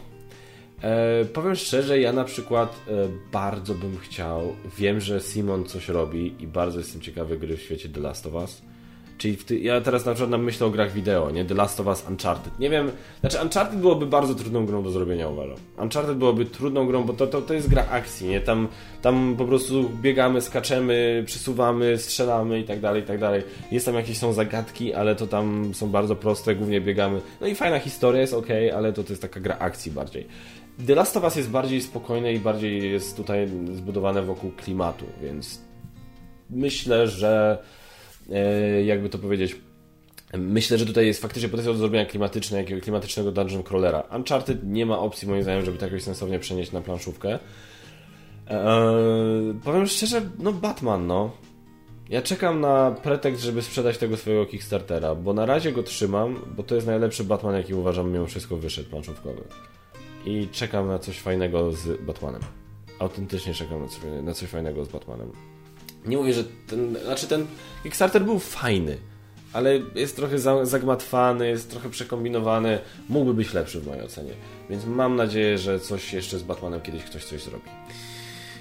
E, 0.82 1.26
powiem 1.26 1.56
szczerze, 1.56 2.00
ja 2.00 2.14
na 2.14 2.24
przykład 2.24 2.76
e, 2.88 2.92
bardzo 3.32 3.74
bym 3.74 3.98
chciał, 3.98 4.56
wiem, 4.78 5.02
że 5.02 5.20
Simon 5.20 5.66
coś 5.66 5.90
robi 5.90 6.36
i 6.40 6.48
bardzo 6.48 6.80
jestem 6.80 7.02
ciekawy 7.02 7.38
gry 7.38 7.58
w 7.58 7.62
świecie 7.62 7.90
The 7.90 8.00
Last 8.00 8.26
of 8.26 8.34
Us. 8.34 8.62
Czyli 9.18 9.38
ty, 9.38 9.60
ja 9.60 9.82
teraz 9.82 10.06
na 10.06 10.14
przykład 10.14 10.42
myślę 10.42 10.68
o 10.68 10.70
grach 10.70 10.94
wideo, 10.94 11.32
nie? 11.32 11.46
The 11.46 11.54
Last 11.54 11.80
of 11.80 11.88
Us 11.88 12.06
Uncharted. 12.10 12.60
Nie 12.60 12.70
wiem, 12.70 12.92
znaczy 13.20 13.38
Uncharted 13.44 13.80
byłoby 13.80 14.06
bardzo 14.06 14.36
trudną 14.36 14.66
grą 14.66 14.84
do 14.84 14.92
zrobienia, 14.92 15.28
uważam. 15.28 15.58
Uncharted 15.78 16.18
byłoby 16.18 16.46
trudną 16.46 16.88
grą, 16.88 17.04
bo 17.04 17.14
to, 17.14 17.28
to, 17.28 17.42
to 17.42 17.54
jest 17.54 17.70
gra 17.70 17.86
akcji, 17.90 18.28
nie? 18.28 18.42
Tam, 18.42 18.68
tam 19.02 19.36
po 19.38 19.46
prostu 19.46 19.90
biegamy, 20.02 20.42
skaczemy, 20.42 21.24
przesuwamy, 21.26 21.98
strzelamy 21.98 22.60
i 22.60 22.64
tak 22.64 22.80
dalej, 22.80 23.04
i 23.04 23.06
tak 23.06 23.20
dalej. 23.20 23.44
Jest 23.72 23.86
tam 23.86 23.96
jakieś 23.96 24.18
są 24.18 24.34
zagadki, 24.34 24.94
ale 24.94 25.16
to 25.16 25.28
tam 25.28 25.74
są 25.74 25.90
bardzo 25.90 26.16
proste, 26.16 26.56
głównie 26.56 26.82
biegamy. 26.82 27.22
No 27.42 27.48
i 27.48 27.56
fajna 27.56 27.80
historia 27.80 28.22
jest 28.22 28.34
ok, 28.34 28.48
ale 28.76 28.94
to, 28.94 29.04
to 29.04 29.10
jest 29.10 29.22
taka 29.22 29.40
gra 29.40 29.58
akcji 29.60 29.92
bardziej. 29.92 30.28
The 30.88 30.96
Last 30.96 31.18
of 31.18 31.24
Us 31.24 31.36
jest 31.36 31.50
bardziej 31.50 31.82
spokojne 31.82 32.34
i 32.34 32.40
bardziej 32.40 32.92
jest 32.92 33.18
tutaj 33.18 33.50
zbudowane 33.74 34.22
wokół 34.22 34.52
klimatu, 34.52 35.06
więc 35.22 35.62
myślę, 36.50 37.08
że 37.08 37.58
jakby 38.86 39.10
to 39.10 39.18
powiedzieć, 39.18 39.56
Myślę, 40.34 40.78
że 40.78 40.86
tutaj 40.86 41.08
jest 41.08 41.22
faktycznie 41.22 41.50
potencjał 41.50 41.74
do 41.74 41.80
zrobienia 41.80 42.06
klimatyczne, 42.06 42.58
jakiegoś 42.58 42.84
klimatycznego 42.84 43.32
dungeon 43.32 43.64
crawlera. 43.64 44.04
Uncharted 44.16 44.64
nie 44.64 44.86
ma 44.86 45.00
opcji, 45.00 45.28
moim 45.28 45.44
zdaniem, 45.44 45.66
żeby 45.66 45.78
to 45.78 45.86
jakoś 45.86 46.04
sensownie 46.04 46.40
przenieść 46.40 46.72
na 46.72 46.82
planszówkę. 46.82 47.40
Eee, 48.48 49.54
powiem 49.64 49.88
szczerze, 49.88 50.22
no 50.40 50.54
Batman, 50.54 51.08
no. 51.08 51.32
Ja 52.10 52.22
czekam 52.22 52.62
na 52.62 52.92
pretekst, 53.04 53.42
żeby 53.42 53.62
sprzedać 53.62 53.98
tego 53.98 54.18
swojego 54.18 54.46
Kickstartera, 54.46 55.16
bo 55.16 55.34
na 55.34 55.46
razie 55.46 55.72
go 55.72 55.84
trzymam, 55.84 56.40
bo 56.56 56.64
to 56.64 56.76
jest 56.76 56.88
najlepszy 56.88 57.24
Batman, 57.24 57.56
jaki 57.56 57.74
uważam 57.74 58.12
mimo 58.12 58.26
wszystko 58.26 58.58
wyszedł 58.58 58.90
planszówkowy. 58.90 59.44
I 60.26 60.48
czekam 60.52 60.88
na 60.88 61.00
coś 61.00 61.20
fajnego 61.20 61.72
z 61.72 62.02
Batmanem. 62.02 62.42
Autentycznie 63.00 63.54
czekam 63.54 63.82
na 63.82 63.88
coś, 63.88 64.02
na 64.24 64.34
coś 64.34 64.50
fajnego 64.50 64.86
z 64.86 64.88
Batmanem. 64.88 65.32
Nie 66.08 66.18
mówię, 66.18 66.34
że 66.34 66.44
ten, 66.68 66.98
znaczy 67.06 67.28
ten 67.28 67.46
Kickstarter 67.84 68.26
był 68.26 68.40
fajny, 68.40 68.98
ale 69.54 69.80
jest 69.96 70.16
trochę 70.16 70.40
zagmatwany, 70.64 71.48
jest 71.48 71.70
trochę 71.70 71.90
przekombinowany, 71.90 72.80
mógłby 73.10 73.34
być 73.34 73.54
lepszy 73.54 73.82
w 73.82 73.88
mojej 73.88 74.04
ocenie. 74.04 74.34
Więc 74.70 74.86
mam 74.86 75.16
nadzieję, 75.16 75.58
że 75.58 75.80
coś 75.80 76.14
jeszcze 76.14 76.40
z 76.40 76.44
Batmanem 76.44 76.82
kiedyś 76.82 77.04
ktoś 77.04 77.26
coś 77.26 77.44
zrobi. 77.44 77.70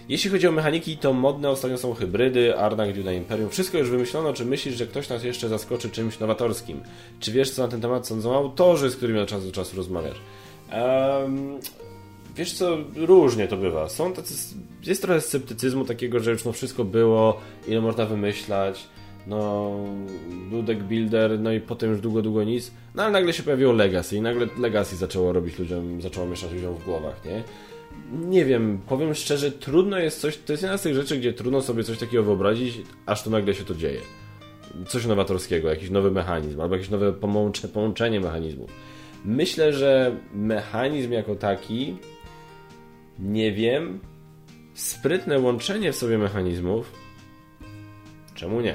Jeśli 0.08 0.30
chodzi 0.30 0.48
o 0.48 0.52
mechaniki, 0.52 0.96
to 0.96 1.12
modne 1.12 1.50
ostatnio 1.50 1.78
są 1.78 1.94
hybrydy, 1.94 2.58
Arnak, 2.58 2.92
Duna 2.92 3.12
Imperium. 3.12 3.50
Wszystko 3.50 3.78
już 3.78 3.90
wymyślono. 3.90 4.32
Czy 4.32 4.44
myślisz, 4.44 4.76
że 4.76 4.86
ktoś 4.86 5.08
nas 5.08 5.24
jeszcze 5.24 5.48
zaskoczy 5.48 5.90
czymś 5.90 6.18
nowatorskim? 6.18 6.80
Czy 7.20 7.32
wiesz, 7.32 7.50
co 7.50 7.62
na 7.62 7.68
ten 7.68 7.80
temat 7.80 8.06
sądzą 8.06 8.34
autorzy, 8.34 8.90
z 8.90 8.96
którymi 8.96 9.18
od 9.18 9.28
czasu 9.28 9.46
do 9.46 9.52
czasu 9.52 9.76
rozmawiasz? 9.76 10.16
Um, 10.72 11.60
Wiesz 12.36 12.52
co, 12.52 12.78
różnie 12.96 13.48
to 13.48 13.56
bywa. 13.56 13.88
Są 13.88 14.12
tacy, 14.12 14.54
jest 14.86 15.02
trochę 15.02 15.20
sceptycyzmu 15.20 15.84
takiego, 15.84 16.20
że 16.20 16.30
już 16.30 16.44
no 16.44 16.52
wszystko 16.52 16.84
było, 16.84 17.40
ile 17.68 17.80
można 17.80 18.06
wymyślać. 18.06 18.88
no 19.26 19.72
był 20.50 20.62
deck 20.62 20.80
builder, 20.80 21.40
no 21.40 21.52
i 21.52 21.60
potem 21.60 21.90
już 21.90 22.00
długo, 22.00 22.22
długo 22.22 22.44
nic, 22.44 22.72
no 22.94 23.02
ale 23.02 23.12
nagle 23.12 23.32
się 23.32 23.42
pojawiło 23.42 23.72
Legacy 23.72 24.16
i 24.16 24.20
nagle 24.20 24.46
Legacy 24.58 24.96
zaczęło 24.96 25.32
robić 25.32 25.58
ludziom, 25.58 26.02
zaczęło 26.02 26.26
mieszać 26.26 26.52
ludziom 26.52 26.74
w 26.74 26.84
głowach, 26.84 27.24
nie? 27.24 27.42
Nie 28.12 28.44
wiem, 28.44 28.80
powiem 28.88 29.14
szczerze, 29.14 29.52
trudno 29.52 29.98
jest 29.98 30.20
coś, 30.20 30.36
to 30.36 30.52
jest 30.52 30.62
jedna 30.62 30.78
z 30.78 30.82
tych 30.82 30.94
rzeczy, 30.94 31.18
gdzie 31.18 31.32
trudno 31.32 31.62
sobie 31.62 31.84
coś 31.84 31.98
takiego 31.98 32.22
wyobrazić, 32.22 32.74
aż 33.06 33.22
to 33.22 33.30
nagle 33.30 33.54
się 33.54 33.64
to 33.64 33.74
dzieje. 33.74 34.00
Coś 34.88 35.06
nowatorskiego, 35.06 35.68
jakiś 35.68 35.90
nowy 35.90 36.10
mechanizm, 36.10 36.60
albo 36.60 36.74
jakieś 36.74 36.90
nowe 36.90 37.12
połącze, 37.12 37.68
połączenie 37.68 38.20
mechanizmów. 38.20 38.70
Myślę, 39.24 39.72
że 39.72 40.16
mechanizm 40.34 41.12
jako 41.12 41.34
taki, 41.34 41.96
nie 43.18 43.52
wiem, 43.52 44.00
sprytne 44.74 45.38
łączenie 45.38 45.92
w 45.92 45.96
sobie 45.96 46.18
mechanizmów, 46.18 46.92
czemu 48.34 48.60
nie? 48.60 48.74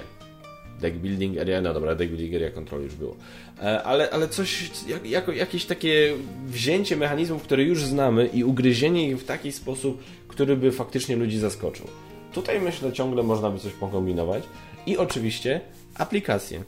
Deck 0.79 0.97
building 0.97 1.37
area, 1.37 1.61
no 1.61 1.73
dobra, 1.73 1.95
deck 1.95 2.11
building 2.11 2.35
area 2.35 2.51
control 2.51 2.83
już 2.83 2.95
było. 2.95 3.15
E, 3.63 3.83
ale, 3.83 4.09
ale 4.09 4.27
coś, 4.27 4.71
jak, 4.87 5.05
jako, 5.05 5.31
jakieś 5.31 5.65
takie 5.65 6.13
wzięcie 6.45 6.97
mechanizmów, 6.97 7.43
które 7.43 7.63
już 7.63 7.83
znamy 7.83 8.27
i 8.27 8.43
ugryzienie 8.43 9.09
ich 9.09 9.17
w 9.17 9.25
taki 9.25 9.51
sposób, 9.51 10.03
który 10.27 10.57
by 10.57 10.71
faktycznie 10.71 11.15
ludzi 11.15 11.37
zaskoczył. 11.37 11.87
Tutaj 12.33 12.61
myślę, 12.61 12.93
ciągle 12.93 13.23
można 13.23 13.49
by 13.49 13.59
coś 13.59 13.73
pokombinować. 13.73 14.43
I 14.85 14.97
oczywiście 14.97 15.61
aplikacje. 15.95 16.63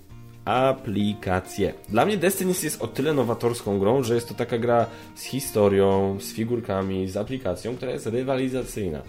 Aplikacje. 0.45 1.73
Dla 1.89 2.05
mnie 2.05 2.17
Destiny 2.17 2.53
jest 2.63 2.81
o 2.81 2.87
tyle 2.87 3.13
nowatorską 3.13 3.79
grą, 3.79 4.03
że 4.03 4.15
jest 4.15 4.29
to 4.29 4.33
taka 4.33 4.57
gra 4.57 4.85
z 5.15 5.23
historią, 5.23 6.17
z 6.19 6.33
figurkami, 6.33 7.07
z 7.07 7.17
aplikacją, 7.17 7.75
która 7.75 7.91
jest 7.91 8.05
rywalizacyjna. 8.05 9.01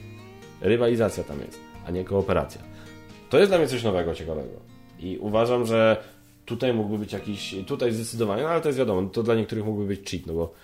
Rywalizacja 0.61 1.25
tam 1.25 1.40
jest, 1.40 1.61
a 1.87 1.90
nie 1.90 2.05
kooperacja. 2.05 2.61
To 3.31 3.38
jest 3.38 3.51
dla 3.51 3.59
mnie 3.59 3.68
coś 3.68 3.83
nowego, 3.83 4.14
ciekawego. 4.14 4.61
I 5.01 5.18
uważam, 5.18 5.66
że 5.66 6.05
tutaj 6.44 6.75
mógłby 6.75 6.99
być 6.99 7.12
jakiś, 7.12 7.55
tutaj 7.66 7.92
zdecydowanie, 7.92 8.42
no 8.42 8.49
ale 8.49 8.61
to 8.61 8.68
jest 8.68 8.79
wiadomo, 8.79 9.09
to 9.09 9.23
dla 9.23 9.35
niektórych 9.35 9.64
mógłby 9.64 9.87
być 9.87 10.11
cheat, 10.11 10.27
no 10.27 10.33
bo 10.33 10.55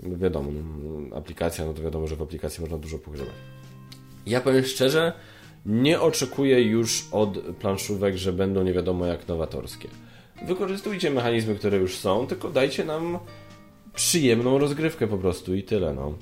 wiadomo, 0.00 0.50
no, 0.52 1.16
aplikacja, 1.16 1.64
no 1.64 1.74
to 1.74 1.82
wiadomo, 1.82 2.06
że 2.06 2.16
w 2.16 2.22
aplikacji 2.22 2.60
można 2.60 2.78
dużo 2.78 2.98
pogrzebać. 2.98 3.34
Ja 4.26 4.40
powiem 4.40 4.64
szczerze, 4.64 5.12
nie 5.66 6.00
oczekuję 6.00 6.62
już 6.62 7.08
od 7.12 7.38
planszówek, 7.38 8.16
że 8.16 8.32
będą 8.32 8.62
nie 8.62 8.72
wiadomo 8.72 9.06
jak 9.06 9.28
nowatorskie. 9.28 9.88
Wykorzystujcie 10.46 11.10
mechanizmy, 11.10 11.54
które 11.54 11.78
już 11.78 11.96
są, 11.96 12.26
tylko 12.26 12.50
dajcie 12.50 12.84
nam 12.84 13.18
przyjemną 13.94 14.58
rozgrywkę 14.58 15.06
po 15.06 15.18
prostu 15.18 15.54
i 15.54 15.62
tyle, 15.62 15.94
no. 15.94 16.14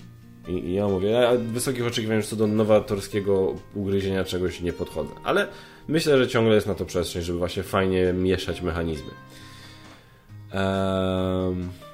I, 0.48 0.52
i 0.52 0.74
ja 0.74 0.88
mówię, 0.88 1.09
ja 1.09 1.33
wysokich 1.37 1.87
oczekiwań 1.87 2.22
co 2.22 2.37
do 2.37 2.46
nowatorskiego 2.46 3.54
ugryzienia 3.74 4.24
czegoś 4.24 4.61
nie 4.61 4.72
podchodzę, 4.72 5.11
ale 5.24 5.48
myślę, 5.88 6.18
że 6.18 6.28
ciągle 6.28 6.54
jest 6.54 6.66
na 6.66 6.74
to 6.74 6.85
przestrzeń, 6.85 7.22
żeby 7.22 7.38
właśnie 7.38 7.62
fajnie 7.62 8.12
mieszać 8.12 8.62
mechanizmy. 8.62 9.11
Um... 10.54 11.88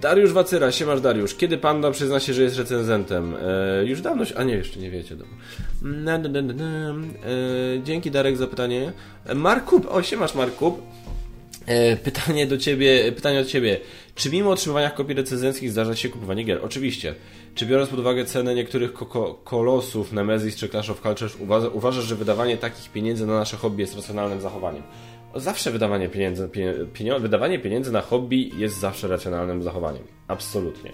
Dariusz 0.00 0.32
Wacyra, 0.32 0.72
siemasz 0.72 1.00
Dariusz. 1.00 1.34
Kiedy 1.34 1.58
Panda 1.58 1.90
przyzna 1.90 2.20
się, 2.20 2.34
że 2.34 2.42
jest 2.42 2.58
recenzentem? 2.58 3.34
E, 3.80 3.84
już 3.84 4.00
dawno. 4.00 4.24
A 4.36 4.42
nie, 4.42 4.54
jeszcze 4.54 4.80
nie 4.80 4.90
wiecie. 4.90 5.16
Na, 5.82 6.18
na, 6.18 6.28
na, 6.28 6.52
na. 6.52 6.90
E, 6.90 6.94
dzięki 7.84 8.10
Darek 8.10 8.36
za 8.36 8.46
pytanie. 8.46 8.92
Mark 9.34 9.64
Kup, 9.64 9.86
o 9.90 10.02
siemasz 10.02 10.34
Mark 10.34 10.54
Kup. 10.56 10.82
E, 11.66 11.96
pytanie 11.96 12.46
do 12.46 12.58
ciebie, 12.58 13.12
pytanie 13.12 13.40
od 13.40 13.46
ciebie. 13.46 13.80
Czy 14.14 14.30
mimo 14.30 14.50
otrzymywania 14.50 14.90
kopii 14.90 15.14
recenzenckich 15.14 15.70
zdarza 15.70 15.96
się 15.96 16.08
kupowanie 16.08 16.44
gier? 16.44 16.60
Oczywiście. 16.64 17.14
Czy 17.54 17.66
biorąc 17.66 17.90
pod 17.90 17.98
uwagę 17.98 18.24
cenę 18.24 18.54
niektórych 18.54 18.92
kolosów 19.44 20.12
Nemesis 20.12 20.56
czy 20.56 20.68
Clash 20.68 20.90
of 20.90 21.00
Cultures, 21.00 21.36
uważasz, 21.72 22.04
że 22.04 22.16
wydawanie 22.16 22.56
takich 22.56 22.92
pieniędzy 22.92 23.26
na 23.26 23.38
nasze 23.38 23.56
hobby 23.56 23.80
jest 23.80 23.96
racjonalnym 23.96 24.40
zachowaniem? 24.40 24.82
Zawsze 25.40 25.70
wydawanie 25.70 26.08
pieniędzy, 26.08 26.48
wydawanie 27.20 27.58
pieniędzy 27.58 27.92
na 27.92 28.00
hobby 28.00 28.50
jest 28.56 28.78
zawsze 28.80 29.08
racjonalnym 29.08 29.62
zachowaniem. 29.62 30.02
Absolutnie. 30.28 30.92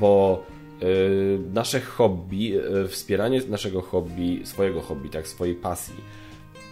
Bo 0.00 0.42
yy, 0.80 1.40
nasze 1.52 1.80
hobby, 1.80 2.36
yy, 2.36 2.88
wspieranie 2.88 3.40
naszego 3.48 3.82
hobby, 3.82 4.40
swojego 4.44 4.80
hobby, 4.80 5.10
tak, 5.10 5.28
swojej 5.28 5.54
pasji, 5.54 5.94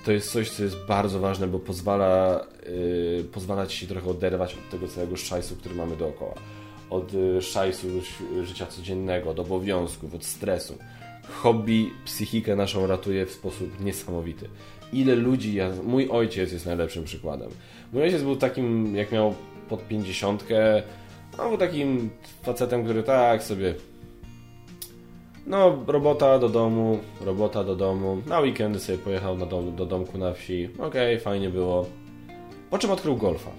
to 0.04 0.12
jest 0.12 0.32
coś, 0.32 0.50
co 0.50 0.62
jest 0.62 0.76
bardzo 0.88 1.20
ważne, 1.20 1.46
bo 1.46 1.58
pozwala, 1.58 2.46
yy, 2.66 3.24
pozwala 3.24 3.66
ci 3.66 3.78
się 3.78 3.86
trochę 3.86 4.10
oderwać 4.10 4.54
od 4.54 4.70
tego 4.70 4.88
całego 4.88 5.16
szajsu, 5.16 5.56
który 5.56 5.74
mamy 5.74 5.96
dookoła. 5.96 6.34
Od 6.90 7.12
yy, 7.12 7.42
szajsu 7.42 7.86
życia 8.44 8.66
codziennego, 8.66 9.30
od 9.30 9.40
obowiązków, 9.40 10.14
od 10.14 10.24
stresu. 10.24 10.78
Hobby 11.42 11.90
psychikę 12.04 12.56
naszą 12.56 12.86
ratuje 12.86 13.26
w 13.26 13.30
sposób 13.30 13.80
niesamowity. 13.80 14.48
Ile 14.92 15.14
ludzi, 15.14 15.54
ja, 15.54 15.70
mój 15.84 16.08
ojciec 16.08 16.52
jest 16.52 16.66
najlepszym 16.66 17.04
przykładem. 17.04 17.50
Mój 17.92 18.02
ojciec 18.02 18.22
był 18.22 18.36
takim, 18.36 18.96
jak 18.96 19.12
miał 19.12 19.34
pod 19.68 19.88
pięćdziesiątkę, 19.88 20.82
on 21.38 21.48
był 21.48 21.58
takim 21.58 22.10
facetem, 22.42 22.84
który 22.84 23.02
tak 23.02 23.42
sobie 23.42 23.74
no, 25.46 25.84
robota 25.86 26.38
do 26.38 26.48
domu, 26.48 26.98
robota 27.20 27.64
do 27.64 27.76
domu. 27.76 28.22
Na 28.26 28.40
weekendy 28.40 28.80
sobie 28.80 28.98
pojechał 28.98 29.38
na 29.38 29.46
dom, 29.46 29.76
do 29.76 29.86
domku 29.86 30.18
na 30.18 30.32
wsi. 30.32 30.68
Okej, 30.78 30.86
okay, 30.86 31.20
fajnie 31.20 31.50
było. 31.50 31.86
Po 32.70 32.78
czym 32.78 32.90
odkrył 32.90 33.16
golfa. 33.16 33.50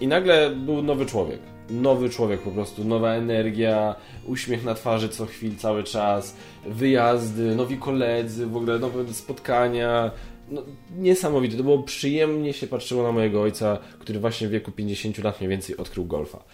I 0.00 0.06
nagle 0.06 0.50
był 0.50 0.82
nowy 0.82 1.06
człowiek. 1.06 1.40
Nowy 1.70 2.10
człowiek 2.10 2.40
po 2.40 2.50
prostu, 2.50 2.84
nowa 2.84 3.12
energia, 3.12 3.94
uśmiech 4.26 4.64
na 4.64 4.74
twarzy 4.74 5.08
co 5.08 5.26
chwil, 5.26 5.56
cały 5.56 5.84
czas, 5.84 6.36
wyjazdy, 6.66 7.54
nowi 7.54 7.76
koledzy, 7.76 8.46
w 8.46 8.56
ogóle 8.56 8.78
nowe 8.78 9.14
spotkania. 9.14 10.10
No, 10.50 10.62
niesamowite. 10.98 11.56
To 11.56 11.62
było 11.62 11.82
przyjemnie 11.82 12.52
się 12.52 12.66
patrzyło 12.66 13.02
na 13.02 13.12
mojego 13.12 13.42
ojca, 13.42 13.78
który 13.98 14.18
właśnie 14.18 14.48
w 14.48 14.50
wieku 14.50 14.72
50 14.72 15.18
lat 15.18 15.40
mniej 15.40 15.50
więcej 15.50 15.76
odkrył 15.76 16.04
golfa. 16.04 16.44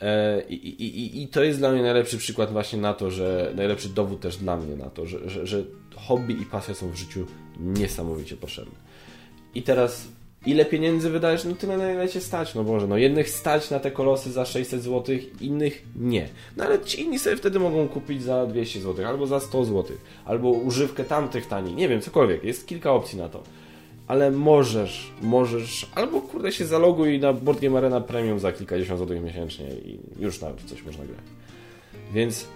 E, 0.00 0.42
I, 0.48 0.54
i, 0.54 1.22
I, 1.22 1.28
to 1.28 1.42
jest 1.42 1.58
dla 1.58 1.72
mnie 1.72 1.82
najlepszy 1.82 2.18
przykład 2.18 2.52
właśnie 2.52 2.78
na 2.78 2.94
to, 2.94 3.10
że 3.10 3.52
najlepszy 3.56 3.88
dowód 3.88 4.20
też 4.20 4.36
dla 4.36 4.56
mnie 4.56 4.76
na 4.76 4.90
to, 4.90 5.06
że, 5.06 5.30
że, 5.30 5.46
że 5.46 5.64
hobby 5.96 6.32
i 6.42 6.46
pasja 6.46 6.74
są 6.74 6.90
w 6.90 6.96
życiu 6.96 7.26
niesamowicie 7.60 8.36
potrzebne. 8.36 8.74
I 9.54 9.62
teraz 9.62 10.08
ile 10.46 10.64
pieniędzy 10.64 11.10
wydajesz? 11.10 11.44
No 11.44 11.54
tyle 11.54 11.76
na 11.76 11.92
ile 11.92 12.08
cię 12.08 12.20
stać, 12.20 12.54
no 12.54 12.64
Boże, 12.64 12.86
no 12.86 12.96
jednych 12.96 13.30
stać 13.30 13.70
na 13.70 13.80
te 13.80 13.90
kolosy 13.90 14.32
za 14.32 14.44
600 14.44 14.82
zł, 14.82 15.16
innych 15.40 15.82
nie. 15.96 16.28
No 16.56 16.64
ale 16.64 16.80
ci 16.80 17.00
inni 17.00 17.18
sobie 17.18 17.36
wtedy 17.36 17.58
mogą 17.58 17.88
kupić 17.88 18.22
za 18.22 18.46
200 18.46 18.80
zł, 18.80 19.06
albo 19.06 19.26
za 19.26 19.40
100 19.40 19.64
zł, 19.64 19.96
albo 20.24 20.50
używkę 20.50 21.04
tamtych 21.04 21.46
taniej, 21.46 21.74
nie 21.74 21.88
wiem, 21.88 22.00
cokolwiek, 22.00 22.44
jest 22.44 22.66
kilka 22.66 22.92
opcji 22.92 23.18
na 23.18 23.28
to 23.28 23.42
ale 24.10 24.30
możesz, 24.30 25.12
możesz, 25.22 25.86
albo 25.94 26.20
kurde 26.20 26.52
się 26.52 26.66
zaloguj 26.66 27.18
na 27.18 27.32
Board 27.32 27.60
Game 27.60 27.78
Arena 27.78 28.00
Premium 28.00 28.38
za 28.38 28.52
kilkadziesiąt 28.52 28.98
złotych 28.98 29.22
miesięcznie 29.22 29.66
i 29.66 29.98
już 30.18 30.40
nawet 30.40 30.62
coś 30.62 30.82
można 30.82 31.04
grać. 31.04 31.24
Więc 32.12 32.46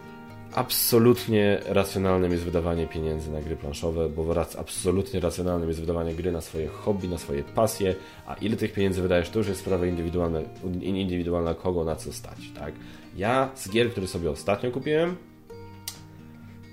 absolutnie 0.55 1.61
racjonalnym 1.67 2.33
jest 2.33 2.45
wydawanie 2.45 2.87
pieniędzy 2.87 3.33
na 3.33 3.41
gry 3.41 3.57
planszowe, 3.57 4.09
bo 4.09 4.35
absolutnie 4.59 5.21
racjonalnym 5.21 5.69
jest 5.69 5.81
wydawanie 5.81 6.15
gry 6.15 6.33
na 6.33 6.41
swoje 6.41 6.69
hobby, 6.69 7.09
na 7.09 7.19
swoje 7.19 7.43
pasje, 7.43 7.95
a 8.27 8.35
ile 8.35 8.57
tych 8.57 8.73
pieniędzy 8.73 9.03
wydajesz, 9.03 9.31
to 9.31 9.39
już 9.39 9.49
jest 9.49 9.61
sprawa 9.61 9.87
indywidualna, 9.87 10.41
indywidualna 10.83 11.55
kogo 11.55 11.85
na 11.85 11.97
co 11.97 12.13
stać, 12.13 12.39
tak? 12.59 12.75
Ja 13.17 13.51
z 13.55 13.71
gier, 13.71 13.91
które 13.91 14.07
sobie 14.07 14.31
ostatnio 14.31 14.71
kupiłem, 14.71 15.17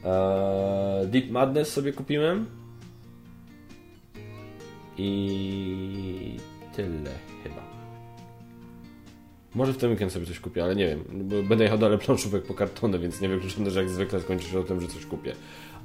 ee, 0.03 1.07
Deep 1.07 1.29
Madness 1.29 1.73
sobie 1.73 1.93
kupiłem, 1.93 2.45
i 4.97 6.37
tyle 6.75 7.11
chyba. 7.43 7.70
Może 9.55 9.73
w 9.73 9.77
ten 9.77 9.89
weekend 9.89 10.11
sobie 10.11 10.25
coś 10.25 10.39
kupię, 10.39 10.63
ale 10.63 10.75
nie 10.75 10.87
wiem. 10.87 11.03
Będę 11.47 11.63
jechał 11.63 11.79
dalej 11.79 11.97
planszówek 11.97 12.43
po 12.43 12.53
kartony, 12.53 12.99
więc 12.99 13.21
nie 13.21 13.29
wykluczone, 13.29 13.71
że 13.71 13.79
jak 13.79 13.89
zwykle 13.89 14.21
skończy 14.21 14.47
się 14.47 14.59
o 14.59 14.63
tym, 14.63 14.81
że 14.81 14.87
coś 14.87 15.05
kupię. 15.05 15.33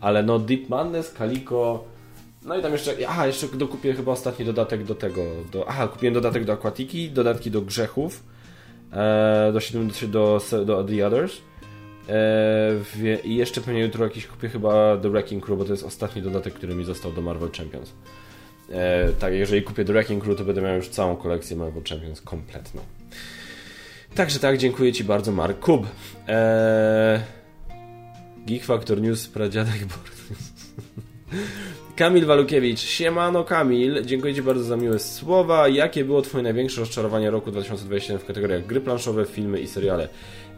Ale 0.01 0.23
no 0.23 0.39
Deep 0.39 0.69
Madness, 0.69 1.13
Kaliko... 1.13 1.85
No 2.45 2.59
i 2.59 2.63
tam 2.63 2.73
jeszcze... 2.73 2.95
Aha, 3.09 3.27
jeszcze 3.27 3.49
dokupię 3.49 3.95
chyba 3.95 4.13
ostatni 4.13 4.45
dodatek 4.45 4.85
do 4.85 4.95
tego. 4.95 5.23
Do, 5.53 5.69
aha, 5.69 5.89
kupiłem 5.89 6.15
dodatek 6.15 6.45
do 6.45 6.53
Aquatiki, 6.53 7.11
dodatki 7.11 7.51
do 7.51 7.63
Grzechów, 7.63 8.23
e, 8.93 9.53
do, 9.53 9.61
do, 10.09 10.41
do, 10.51 10.65
do 10.65 10.85
The 10.85 11.07
Others. 11.07 11.37
E, 12.09 13.21
I 13.25 13.37
jeszcze 13.37 13.61
pewnie 13.61 13.81
jutro 13.81 14.05
jakiś 14.05 14.27
kupię 14.27 14.49
chyba 14.49 14.97
The 14.97 15.11
Wrecking 15.11 15.45
Crew, 15.45 15.59
bo 15.59 15.65
to 15.65 15.73
jest 15.73 15.85
ostatni 15.85 16.23
dodatek, 16.23 16.55
który 16.55 16.75
mi 16.75 16.85
został 16.85 17.13
do 17.13 17.23
Marvel 17.23 17.51
Champions. 17.51 17.93
E, 18.71 19.13
tak, 19.13 19.33
jeżeli 19.33 19.63
kupię 19.63 19.85
The 19.85 19.93
Wrecking 19.93 20.25
Crew, 20.25 20.39
to 20.39 20.45
będę 20.45 20.63
miał 20.63 20.77
już 20.77 20.89
całą 20.89 21.17
kolekcję 21.17 21.57
Marvel 21.57 21.83
Champions 21.89 22.21
kompletną. 22.21 22.81
Także 24.15 24.39
tak, 24.39 24.59
dziękuję 24.59 24.93
Ci 24.93 25.05
bardzo, 25.05 25.33
Mark 25.33 25.61
Kub. 25.61 25.87
Eee... 26.29 27.21
Geek 28.47 28.65
Factor 28.65 29.01
News, 29.01 29.29
pradziadek 29.29 29.79
Board 29.79 30.17
Kamil 31.97 32.27
Walukiewicz, 32.27 32.81
siemano 32.81 33.45
Kamil, 33.45 34.05
dziękuję 34.05 34.35
Ci 34.35 34.43
bardzo 34.43 34.65
za 34.65 34.77
miłe 34.77 34.99
słowa. 34.99 35.69
Jakie 35.69 36.05
było 36.05 36.23
Twoje 36.23 36.45
największe 36.45 36.81
rozczarowanie 36.81 37.31
roku 37.31 37.51
2021 37.51 38.19
w 38.19 38.25
kategoriach 38.25 38.67
gry 38.67 38.81
planszowe, 38.81 39.25
filmy 39.25 39.61
i 39.61 39.69
seriale? 39.69 40.09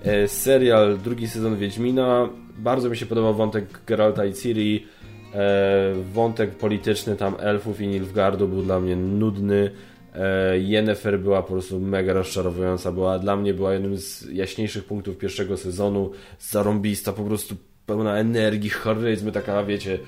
E, 0.02 0.28
serial, 0.28 0.98
drugi 0.98 1.28
sezon 1.28 1.56
Wiedźmina, 1.56 2.28
bardzo 2.58 2.90
mi 2.90 2.96
się 2.96 3.06
podobał 3.06 3.34
wątek 3.34 3.64
Geralta 3.86 4.24
i 4.24 4.34
Ciri, 4.34 4.86
E, 5.34 5.94
wątek 6.12 6.50
polityczny 6.50 7.16
tam 7.16 7.34
elfów 7.38 7.80
i 7.80 7.86
Nilfgaardu 7.86 8.48
był 8.48 8.62
dla 8.62 8.80
mnie 8.80 8.96
nudny. 8.96 9.70
E, 10.14 10.58
Yennefer 10.58 11.20
była 11.20 11.42
po 11.42 11.48
prostu 11.48 11.80
mega 11.80 12.12
rozczarowująca. 12.12 12.92
Była, 12.92 13.18
dla 13.18 13.36
mnie 13.36 13.54
była 13.54 13.72
jednym 13.72 13.96
z 13.96 14.28
jaśniejszych 14.32 14.84
punktów 14.84 15.18
pierwszego 15.18 15.56
sezonu. 15.56 16.10
Zarąbista, 16.40 17.12
po 17.12 17.24
prostu 17.24 17.56
pełna 17.86 18.16
energii, 18.16 18.70
charyzmy, 18.70 19.32
taka 19.32 19.64
wiecie, 19.64 19.98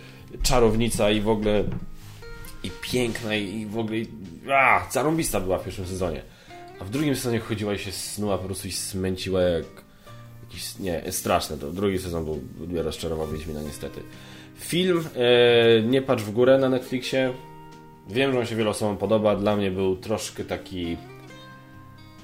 czarownica 0.43 1.11
i 1.11 1.21
w 1.21 1.29
ogóle 1.29 1.65
i 2.65 2.71
piękna 2.83 3.35
i 3.35 3.67
w 3.67 3.79
ogóle 3.79 3.99
a, 4.53 4.87
zarąbista 4.91 5.41
była 5.41 5.59
w 5.59 5.65
pierwszym 5.65 5.87
sezonie. 5.87 6.23
A 6.81 6.85
w 6.85 6.91
drugim 6.91 7.17
sezonie 7.17 7.39
chodziła 7.39 7.75
i 7.75 7.79
się 7.79 7.93
snuła 7.93 8.39
po 8.39 8.45
prostu 8.45 8.69
i 8.69 8.73
smęciła 8.73 9.43
jak 9.43 9.65
jakiś, 10.51 10.79
nie, 10.79 11.13
straszne 11.13 11.57
to. 11.57 11.71
Drugi 11.71 11.99
sezon 11.99 12.25
był, 12.25 12.43
rozczarował 12.83 13.29
Wiedźmina 13.29 13.63
niestety. 13.63 14.01
Film 14.59 15.05
e, 15.17 15.83
Nie 15.83 16.03
patrz 16.03 16.23
w 16.23 16.31
górę 16.31 16.59
na 16.59 16.69
Netflixie. 16.69 17.33
Wiem, 18.13 18.33
że 18.33 18.39
on 18.39 18.47
się 18.47 18.57
wielu 18.57 18.71
osobom 18.71 18.97
podoba. 18.97 19.37
Dla 19.37 19.57
mnie 19.57 19.71
był 19.71 19.97
troszkę 19.97 20.45
taki... 20.45 20.97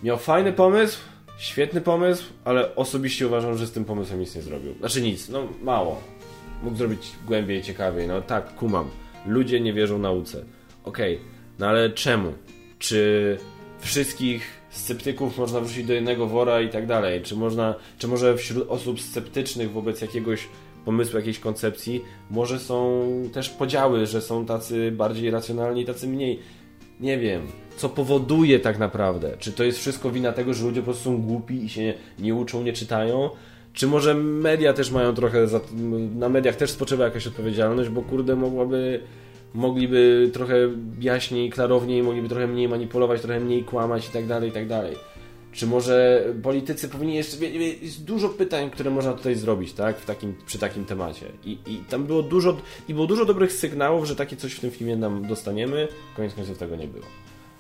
Miał 0.03 0.19
fajny 0.19 0.53
pomysł, 0.53 0.99
świetny 1.39 1.81
pomysł, 1.81 2.25
ale 2.45 2.75
osobiście 2.75 3.27
uważam, 3.27 3.59
że 3.59 3.67
z 3.67 3.73
tym 3.73 3.85
pomysłem 3.85 4.21
nic 4.21 4.35
nie 4.35 4.43
zrobił. 4.43 4.75
Znaczy 4.79 5.03
nic, 5.03 5.29
no 5.29 5.49
mało. 5.63 6.03
Mógł 6.63 6.77
zrobić 6.77 7.13
głębiej, 7.27 7.63
ciekawiej. 7.63 8.09
No 8.09 8.23
tak, 8.23 8.55
kumam. 8.55 8.91
Ludzie 9.27 9.61
nie 9.61 9.73
wierzą 9.73 9.99
nauce. 9.99 10.45
Okej, 10.85 11.15
okay. 11.15 11.27
no 11.59 11.67
ale 11.67 11.91
czemu? 11.91 12.33
Czy 12.79 13.39
wszystkich 13.81 14.61
sceptyków 14.71 15.39
można 15.39 15.61
wrzucić 15.61 15.87
do 15.87 15.93
jednego 15.93 16.27
wora 16.27 16.61
i 16.61 16.69
tak 16.69 16.87
dalej? 16.87 17.23
Czy 17.23 17.37
można, 17.37 17.75
czy 17.99 18.09
może 18.09 18.37
wśród 18.37 18.69
osób 18.69 19.01
sceptycznych 19.01 19.73
wobec 19.73 20.01
jakiegoś 20.01 20.49
pomysłu, 20.87 21.19
jakiejś 21.19 21.39
koncepcji, 21.39 22.05
może 22.31 22.59
są 22.59 23.07
też 23.33 23.49
podziały, 23.49 24.07
że 24.07 24.23
są 24.23 24.47
tacy 24.47 24.93
bardziej 24.93 25.31
racjonalni, 25.31 25.85
tacy 25.85 26.09
mniej. 26.09 26.39
Nie 27.01 27.19
wiem, 27.19 27.47
co 27.77 27.89
powoduje 27.89 28.61
tak 28.61 28.79
naprawdę. 28.79 29.37
Czy 29.39 29.53
to 29.53 29.65
jest 29.65 29.79
wszystko 29.79 30.11
wina 30.11 30.33
tego, 30.33 30.55
że 30.55 30.65
ludzie 30.65 30.81
po 30.81 30.85
prostu 30.85 31.05
są 31.05 31.23
głupi 31.23 31.65
i 31.65 31.69
się 31.69 31.95
nie 32.19 32.35
uczą, 32.35 32.63
nie 32.63 32.73
czytają? 32.73 33.31
Czy 33.73 33.87
może 33.87 34.15
media 34.15 34.73
też 34.73 34.91
mają 34.91 35.15
trochę, 35.15 35.49
za, 35.49 35.61
na 36.15 36.29
mediach 36.29 36.57
też 36.57 36.71
spoczywa 36.71 37.05
jakaś 37.05 37.27
odpowiedzialność, 37.27 37.91
bo 37.91 38.03
kurde 38.03 38.37
mogłaby, 38.37 39.01
mogliby 39.55 40.31
trochę 40.33 40.55
jaśniej, 41.01 41.51
klarowniej, 41.51 42.03
mogliby 42.03 42.29
trochę 42.29 42.47
mniej 42.47 42.69
manipulować, 42.69 43.21
trochę 43.21 43.41
mniej 43.41 43.65
kłamać 43.65 44.09
i 44.09 44.11
tak 44.11 44.27
dalej, 44.27 44.51
i 44.51 44.53
tak 44.53 44.69
dalej. 44.69 44.97
Czy 45.57 45.67
może 45.67 46.25
politycy 46.43 46.89
powinni 46.89 47.15
jeszcze. 47.15 47.47
Jest 47.47 48.05
dużo 48.05 48.29
pytań, 48.29 48.71
które 48.71 48.91
można 48.91 49.13
tutaj 49.13 49.35
zrobić, 49.35 49.73
tak? 49.73 49.99
W 49.99 50.05
takim, 50.05 50.35
przy 50.47 50.59
takim 50.59 50.85
temacie. 50.85 51.27
I, 51.45 51.59
I 51.67 51.79
tam 51.79 52.07
było 52.07 52.23
dużo. 52.23 52.57
I 52.89 52.95
było 52.95 53.07
dużo 53.07 53.25
dobrych 53.25 53.53
sygnałów, 53.53 54.05
że 54.05 54.17
takie 54.17 54.37
coś 54.37 54.53
w 54.53 54.61
tym 54.61 54.71
filmie 54.71 54.97
nam 54.97 55.29
dostaniemy. 55.29 55.89
Koniec 56.17 56.35
końców 56.35 56.59
tego 56.59 56.77
nie 56.77 56.87
było. 56.87 57.05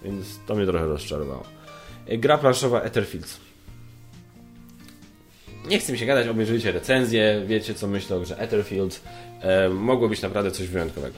Więc 0.02 0.38
to 0.46 0.54
mnie 0.54 0.66
trochę 0.66 0.86
rozczarowało. 0.86 1.44
E, 2.06 2.18
gra 2.18 2.38
planszowa 2.38 2.80
Etherfields. 2.80 3.40
Nie 5.68 5.78
chcę 5.78 5.92
mi 5.92 5.98
się 5.98 6.06
gadać, 6.06 6.28
obejrzyjcie 6.28 6.72
recenzję, 6.72 7.42
wiecie 7.46 7.74
co 7.74 7.86
myślę 7.86 8.16
o 8.16 8.20
grze 8.20 8.38
Etherfields. 8.38 9.00
E, 9.40 9.68
mogło 9.68 10.08
być 10.08 10.22
naprawdę 10.22 10.50
coś 10.50 10.68
wyjątkowego. 10.68 11.14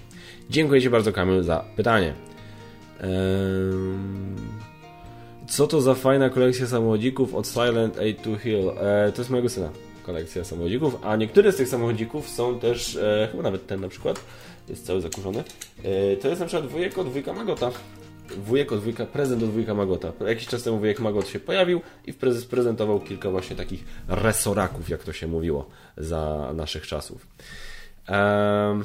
Dziękuję 0.51 0.83
Ci 0.83 0.91
bardzo, 0.91 1.13
Kamil, 1.13 1.43
za 1.43 1.65
pytanie. 1.77 2.15
Co 5.49 5.67
to 5.67 5.81
za 5.81 5.95
fajna 5.95 6.31
kolekcja 6.31 6.67
samochodzików 6.67 7.35
od 7.35 7.47
Silent 7.47 7.99
A 7.99 8.23
to 8.23 8.37
Hill? 8.37 8.71
E, 8.71 9.13
to 9.13 9.21
jest 9.21 9.31
mojego 9.31 9.49
syna 9.49 9.71
kolekcja 10.03 10.45
samochodzików, 10.45 10.99
a 11.03 11.17
niektóre 11.17 11.53
z 11.53 11.57
tych 11.57 11.69
samochodzików 11.69 12.29
są 12.29 12.59
też, 12.59 12.97
e, 12.97 13.29
chyba 13.31 13.43
nawet 13.43 13.67
ten 13.67 13.81
na 13.81 13.89
przykład, 13.89 14.21
jest 14.69 14.87
cały 14.87 15.01
zakurzony. 15.01 15.45
E, 15.85 16.17
to 16.17 16.29
jest 16.29 16.41
na 16.41 16.47
przykład 16.47 16.71
wujek 16.71 16.99
od 16.99 17.09
wujka 17.09 17.33
Magota. 17.33 17.71
Wujek 18.37 18.73
od 18.73 18.81
wujka, 18.81 19.07
prezent 19.07 19.43
od 19.43 19.51
wujka 19.51 19.75
Magota. 19.75 20.13
Jakiś 20.27 20.47
czas 20.47 20.63
temu 20.63 20.79
wujek 20.79 21.01
Magot 21.01 21.29
się 21.29 21.41
pojawił 21.41 21.81
i 22.07 22.13
prezes 22.13 22.45
prezentował 22.45 23.01
kilka 23.01 23.31
właśnie 23.31 23.57
takich 23.57 23.85
resoraków, 24.09 24.89
jak 24.89 25.05
to 25.05 25.13
się 25.13 25.27
mówiło 25.27 25.69
za 25.97 26.53
naszych 26.55 26.87
czasów. 26.87 27.27
Ehm... 28.07 28.85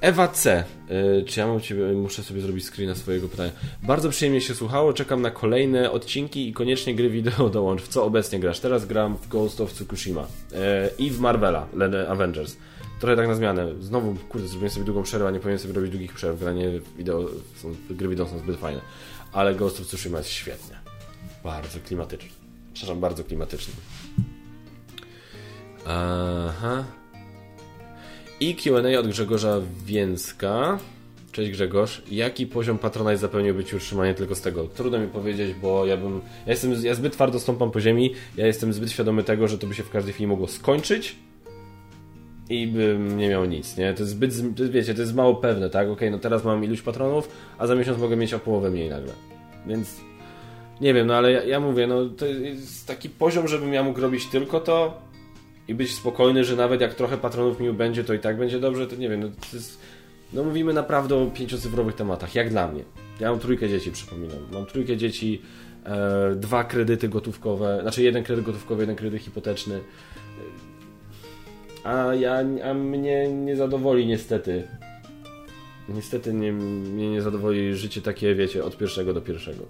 Ewa 0.00 0.28
C. 0.28 0.64
Y, 1.20 1.24
czy 1.24 1.40
ja 1.40 1.46
mam 1.46 1.60
ciebie, 1.60 1.92
muszę 1.92 2.22
sobie 2.22 2.40
zrobić 2.40 2.66
screena 2.66 2.94
swojego 2.94 3.28
pytania. 3.28 3.50
Bardzo 3.82 4.10
przyjemnie 4.10 4.40
się 4.40 4.54
słuchało, 4.54 4.92
czekam 4.92 5.22
na 5.22 5.30
kolejne 5.30 5.90
odcinki 5.90 6.48
i 6.48 6.52
koniecznie 6.52 6.94
gry 6.94 7.10
wideo 7.10 7.50
dołącz. 7.58 7.82
W 7.82 7.88
co 7.88 8.04
obecnie 8.04 8.40
grasz? 8.40 8.60
Teraz 8.60 8.86
gram 8.86 9.16
w 9.16 9.28
Ghost 9.28 9.60
of 9.60 9.72
Tsukushima 9.72 10.22
y, 10.22 10.56
i 10.98 11.10
w 11.10 11.20
Marvela, 11.20 11.66
Avengers. 12.08 12.56
Trochę 13.00 13.16
tak 13.16 13.28
na 13.28 13.34
zmianę. 13.34 13.74
Znowu, 13.80 14.14
kurde, 14.28 14.48
zrobiłem 14.48 14.70
sobie 14.70 14.86
długą 14.86 15.02
przerwę, 15.02 15.32
nie 15.32 15.38
powinienem 15.38 15.58
sobie 15.58 15.74
robić 15.74 15.90
długich 15.90 16.12
przerw. 16.12 16.40
Granie 16.40 16.80
wideo, 16.96 17.28
są, 17.56 17.74
gry 17.90 18.08
wideo 18.08 18.26
są 18.26 18.38
zbyt 18.38 18.56
fajne. 18.56 18.80
Ale 19.32 19.54
Ghost 19.54 19.80
of 19.80 19.86
Tsushima 19.86 20.18
jest 20.18 20.30
świetnie. 20.30 20.76
Bardzo 21.44 21.78
klimatyczny. 21.86 22.30
Przepraszam, 22.74 23.00
bardzo 23.00 23.24
klimatyczny. 23.24 23.74
Aha. 25.86 26.84
I 28.40 28.54
Q&A 28.54 28.98
od 28.98 29.08
Grzegorza 29.08 29.60
Więcka. 29.86 30.78
Cześć 31.32 31.50
Grzegorz. 31.50 32.02
Jaki 32.10 32.46
poziom 32.46 32.78
Patronite 32.78 33.18
zapełniłby 33.18 33.64
Ci 33.64 33.76
utrzymanie 33.76 34.14
tylko 34.14 34.34
z 34.34 34.40
tego? 34.40 34.64
Trudno 34.64 34.98
mi 34.98 35.08
powiedzieć, 35.08 35.54
bo 35.54 35.86
ja 35.86 35.96
bym... 35.96 36.20
Ja, 36.46 36.52
jestem, 36.52 36.74
ja 36.82 36.94
zbyt 36.94 37.12
twardo 37.12 37.40
stąpam 37.40 37.70
po 37.70 37.80
ziemi, 37.80 38.14
ja 38.36 38.46
jestem 38.46 38.72
zbyt 38.72 38.90
świadomy 38.90 39.24
tego, 39.24 39.48
że 39.48 39.58
to 39.58 39.66
by 39.66 39.74
się 39.74 39.82
w 39.82 39.90
każdej 39.90 40.12
chwili 40.12 40.26
mogło 40.26 40.48
skończyć 40.48 41.16
i 42.50 42.66
bym 42.66 43.16
nie 43.16 43.28
miał 43.28 43.44
nic, 43.44 43.76
nie? 43.76 43.94
To 43.94 44.02
jest 44.02 44.12
zbyt, 44.12 44.32
to 44.56 44.68
wiecie, 44.70 44.94
to 44.94 45.00
jest 45.00 45.14
mało 45.14 45.34
pewne, 45.34 45.70
tak? 45.70 45.88
Okay, 45.88 46.10
no 46.10 46.18
teraz 46.18 46.44
mam 46.44 46.64
iluś 46.64 46.82
patronów, 46.82 47.28
a 47.58 47.66
za 47.66 47.74
miesiąc 47.74 47.98
mogę 47.98 48.16
mieć 48.16 48.34
o 48.34 48.38
połowę 48.38 48.70
mniej 48.70 48.90
nagle. 48.90 49.12
Więc 49.66 50.00
nie 50.80 50.94
wiem, 50.94 51.06
no 51.06 51.14
ale 51.14 51.32
ja, 51.32 51.44
ja 51.44 51.60
mówię, 51.60 51.86
no 51.86 52.08
to 52.08 52.26
jest 52.26 52.86
taki 52.86 53.10
poziom, 53.10 53.48
żebym 53.48 53.72
ja 53.72 53.82
mógł 53.82 54.00
robić 54.00 54.26
tylko 54.26 54.60
to, 54.60 55.07
i 55.68 55.74
być 55.74 55.94
spokojny, 55.94 56.44
że 56.44 56.56
nawet 56.56 56.80
jak 56.80 56.94
trochę 56.94 57.16
patronów 57.16 57.60
mi 57.60 57.72
będzie, 57.72 58.04
to 58.04 58.14
i 58.14 58.18
tak 58.18 58.38
będzie 58.38 58.60
dobrze, 58.60 58.86
to 58.86 58.96
nie 58.96 59.08
wiem, 59.08 59.20
no, 59.20 59.28
jest, 59.52 59.80
no 60.32 60.44
mówimy 60.44 60.72
naprawdę 60.72 61.16
o 61.16 61.26
pięciocyfrowych 61.26 61.94
tematach, 61.94 62.34
jak 62.34 62.50
dla 62.50 62.68
mnie. 62.68 62.84
Ja 63.20 63.30
mam 63.30 63.40
trójkę 63.40 63.68
dzieci, 63.68 63.90
przypominam. 63.90 64.38
Mam 64.52 64.66
trójkę 64.66 64.96
dzieci, 64.96 65.42
e, 65.84 66.34
dwa 66.34 66.64
kredyty 66.64 67.08
gotówkowe, 67.08 67.78
znaczy 67.82 68.02
jeden 68.02 68.24
kredyt 68.24 68.44
gotówkowy, 68.44 68.82
jeden 68.82 68.96
kredyt 68.96 69.22
hipoteczny. 69.22 69.80
A 71.84 72.14
ja, 72.14 72.38
a 72.70 72.74
mnie 72.74 73.32
nie 73.32 73.56
zadowoli 73.56 74.06
niestety. 74.06 74.62
Niestety 75.88 76.32
nie, 76.32 76.52
mnie 76.52 77.10
nie 77.10 77.22
zadowoli 77.22 77.74
życie 77.74 78.02
takie, 78.02 78.34
wiecie, 78.34 78.64
od 78.64 78.76
pierwszego 78.76 79.14
do 79.14 79.20
pierwszego. 79.20 79.64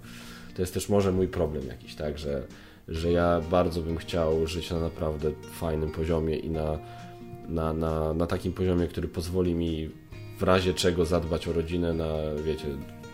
To 0.55 0.63
jest 0.63 0.75
też 0.75 0.89
może 0.89 1.13
mój 1.13 1.29
problem 1.29 1.67
jakiś, 1.67 1.95
tak, 1.95 2.19
że 2.19 2.43
że 2.89 3.13
ja 3.13 3.41
bardzo 3.51 3.83
bym 3.83 3.97
chciał 3.97 4.47
żyć 4.47 4.71
na 4.71 4.81
naprawdę 4.81 5.31
fajnym 5.53 5.91
poziomie 5.91 6.37
i 6.37 6.51
na, 6.51 6.79
na, 7.49 7.73
na, 7.73 8.15
na 8.15 8.27
takim 8.27 8.53
poziomie, 8.53 8.87
który 8.87 9.09
pozwoli 9.09 9.55
mi 9.55 9.91
w 10.39 10.43
razie 10.43 10.75
czego 10.75 11.05
zadbać 11.05 11.49
o 11.49 11.53
rodzinę 11.53 11.95
na, 11.95 12.09
wiecie, 12.45 12.67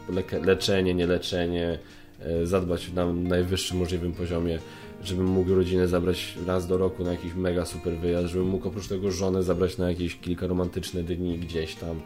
le 0.08 0.22
leczenie, 0.40 0.94
nie 0.94 1.06
leczenie, 1.06 1.78
e, 2.20 2.46
zadbać 2.46 2.92
na 2.92 3.12
najwyższym 3.12 3.78
możliwym 3.78 4.12
poziomie, 4.12 4.58
żebym 5.02 5.26
mógł 5.26 5.54
rodzinę 5.54 5.88
zabrać 5.88 6.38
raz 6.46 6.66
do 6.66 6.78
roku 6.78 7.04
na 7.04 7.10
jakiś 7.10 7.34
mega 7.34 7.64
super 7.64 7.96
wyjazd, 7.96 8.28
żebym 8.28 8.48
mógł 8.48 8.68
oprócz 8.68 8.88
tego 8.88 9.10
żonę 9.10 9.42
zabrać 9.42 9.78
na 9.78 9.88
jakieś 9.88 10.16
kilka 10.16 10.46
romantycznych 10.46 11.04
dni 11.04 11.38
gdzieś 11.38 11.74
tam. 11.74 12.00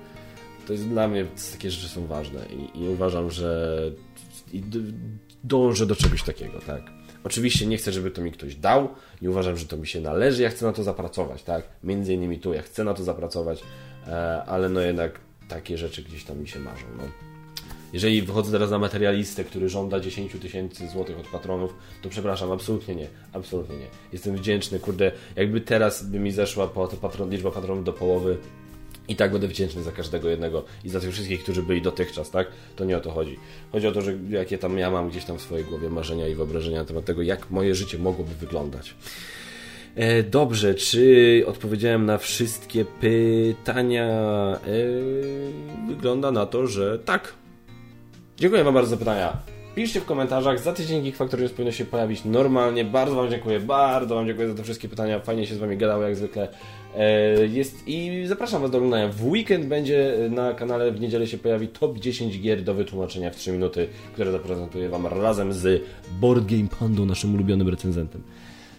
To 0.67 0.73
jest 0.73 0.89
dla 0.89 1.09
mnie, 1.09 1.27
takie 1.53 1.71
rzeczy 1.71 1.89
są 1.89 2.07
ważne 2.07 2.41
i, 2.75 2.83
i 2.83 2.89
uważam, 2.89 3.31
że 3.31 3.81
i 4.53 4.63
dążę 5.45 5.87
do 5.87 5.97
czegoś 5.97 6.23
takiego, 6.23 6.59
tak. 6.67 6.98
Oczywiście 7.25 7.67
nie 7.67 7.77
chcę, 7.77 7.93
żeby 7.93 8.11
to 8.11 8.23
mi 8.23 8.33
ktoś 8.33 8.57
dał, 8.57 8.89
nie 9.23 9.31
uważam, 9.31 9.57
że 9.57 9.67
to 9.67 9.77
mi 9.77 9.87
się 9.87 10.01
należy, 10.01 10.43
ja 10.43 10.51
chcę 10.51 10.67
na 10.67 10.73
to 10.73 10.83
zapracować, 10.83 11.43
tak? 11.43 11.63
Między 11.85 12.15
innymi 12.15 12.39
tu, 12.39 12.55
ja 12.55 12.63
chcę 12.63 12.85
na 12.85 12.95
to 12.95 13.05
zapracować, 13.05 13.63
e, 14.07 14.43
ale 14.47 14.69
no 14.69 14.81
jednak 14.81 15.21
takie 15.49 15.79
rzeczy 15.79 16.03
gdzieś 16.03 16.25
tam 16.25 16.39
mi 16.39 16.49
się 16.49 16.59
marzą, 16.61 16.87
no. 16.97 17.05
Jeżeli 17.93 18.23
wychodzę 18.23 18.53
teraz 18.53 18.71
na 18.71 18.79
materialistę, 18.79 19.45
który 19.45 19.69
żąda 19.69 20.01
10 20.01 20.33
tysięcy 20.33 20.89
złotych 20.89 21.19
od 21.19 21.27
patronów, 21.27 21.75
to 22.03 22.09
przepraszam, 22.09 22.53
absolutnie 22.53 22.95
nie. 22.95 23.09
Absolutnie 23.33 23.77
nie. 23.77 23.87
Jestem 24.13 24.37
wdzięczny, 24.37 24.79
kurde, 24.79 25.13
jakby 25.37 25.61
teraz 25.61 26.05
by 26.05 26.21
mi 26.21 26.33
zeszła 26.33 26.71
patron, 27.01 27.31
liczba 27.31 27.51
patronów 27.51 27.85
do 27.85 27.93
połowy, 27.93 28.39
i 29.09 29.17
tak 29.17 29.33
będę 29.33 29.49
wdzięczny 29.49 29.83
za 29.83 29.93
każdego 29.93 30.29
jednego 30.29 30.65
i 30.85 30.89
za 30.89 31.01
tych 31.01 31.13
wszystkich, 31.13 31.43
którzy 31.43 31.63
byli 31.63 31.83
dotychczas, 31.83 32.31
tak? 32.31 32.49
To 32.77 32.85
nie 32.85 32.97
o 32.97 33.01
to 33.01 33.11
chodzi. 33.11 33.39
Chodzi 33.73 33.87
o 33.87 33.93
to, 33.93 34.03
że 34.03 34.19
jakie 34.31 34.59
tam 34.59 34.79
ja 34.79 34.91
mam 34.91 35.11
gdzieś 35.11 35.25
tam 35.25 35.39
w 35.39 35.43
swojej 35.43 35.65
głowie 35.65 35.91
marzenia 35.91 36.29
i 36.29 36.35
wyobrażenia 36.35 36.79
na 36.79 36.85
temat 36.85 37.05
tego, 37.05 37.23
jak 37.23 37.51
moje 37.51 37.75
życie 37.75 37.99
mogłoby 37.99 38.35
wyglądać. 38.35 38.95
E, 39.95 40.23
dobrze, 40.23 40.75
czy 40.75 41.45
odpowiedziałem 41.47 42.07
na 42.07 42.19
wszystkie 42.19 42.85
pytania? 42.85 44.07
E, 44.07 45.89
wygląda 45.89 46.33
na 46.33 46.47
to, 46.47 46.67
że 46.67 46.99
tak. 46.99 47.35
Dziękuję 48.37 48.65
Wam 48.65 48.75
bardzo 48.75 48.91
za 48.91 48.97
pytania. 48.97 49.58
Piszcie 49.79 50.01
w 50.01 50.05
komentarzach. 50.05 50.61
Za 50.61 50.73
tydzień 50.73 51.03
Geek 51.03 51.17
Factory 51.17 51.43
News 51.43 51.53
powinno 51.53 51.73
się 51.73 51.85
pojawić 51.85 52.25
normalnie. 52.25 52.85
Bardzo 52.85 53.15
Wam 53.15 53.31
dziękuję, 53.31 53.61
bardzo 53.61 54.15
Wam 54.15 54.27
dziękuję 54.27 54.49
za 54.49 54.55
te 54.55 54.63
wszystkie 54.63 54.89
pytania. 54.89 55.21
Fajnie 55.21 55.47
się 55.47 55.55
z 55.55 55.59
Wami 55.59 55.77
gadało 55.77 56.03
jak 56.03 56.17
zwykle. 56.17 56.49
E, 56.97 57.47
jest 57.47 57.89
i 57.89 58.23
zapraszam 58.27 58.63
Was 58.63 58.71
do 58.71 58.79
oglądania. 58.79 59.09
W 59.09 59.25
weekend 59.25 59.67
będzie 59.67 60.15
na 60.31 60.55
kanale, 60.55 60.93
w 60.93 61.01
niedzielę 61.01 61.27
się 61.27 61.39
pojawi 61.39 61.69
top 61.69 61.99
10 61.99 62.41
gier 62.41 62.63
do 62.63 62.75
wytłumaczenia 62.75 63.31
w 63.31 63.37
3 63.37 63.53
minuty, 63.53 63.89
które 64.13 64.33
zaprezentuję 64.33 64.89
Wam 64.89 65.07
razem 65.07 65.53
z 65.53 65.83
Board 66.21 66.47
Game 66.47 66.69
Pandą, 66.81 67.07
naszym 67.07 67.35
ulubionym 67.35 67.69
recenzentem. 67.69 68.23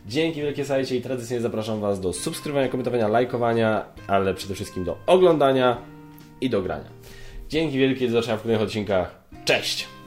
Dzięki 0.07 0.41
wielkie 0.41 0.65
sajcie 0.65 0.95
i 0.95 1.01
tradycyjnie 1.01 1.41
zapraszam 1.41 1.79
Was 1.79 1.99
do 1.99 2.13
subskrybowania, 2.13 2.69
komentowania, 2.69 3.07
lajkowania, 3.07 3.85
ale 4.07 4.33
przede 4.33 4.55
wszystkim 4.55 4.83
do 4.83 4.97
oglądania 5.05 5.77
i 6.41 6.49
do 6.49 6.61
grania. 6.61 6.89
Dzięki 7.49 7.77
wielkie, 7.77 8.05
do 8.05 8.11
zobaczenia 8.11 8.37
w 8.37 8.41
kolejnych 8.41 8.67
odcinkach. 8.67 9.19
Cześć! 9.45 9.98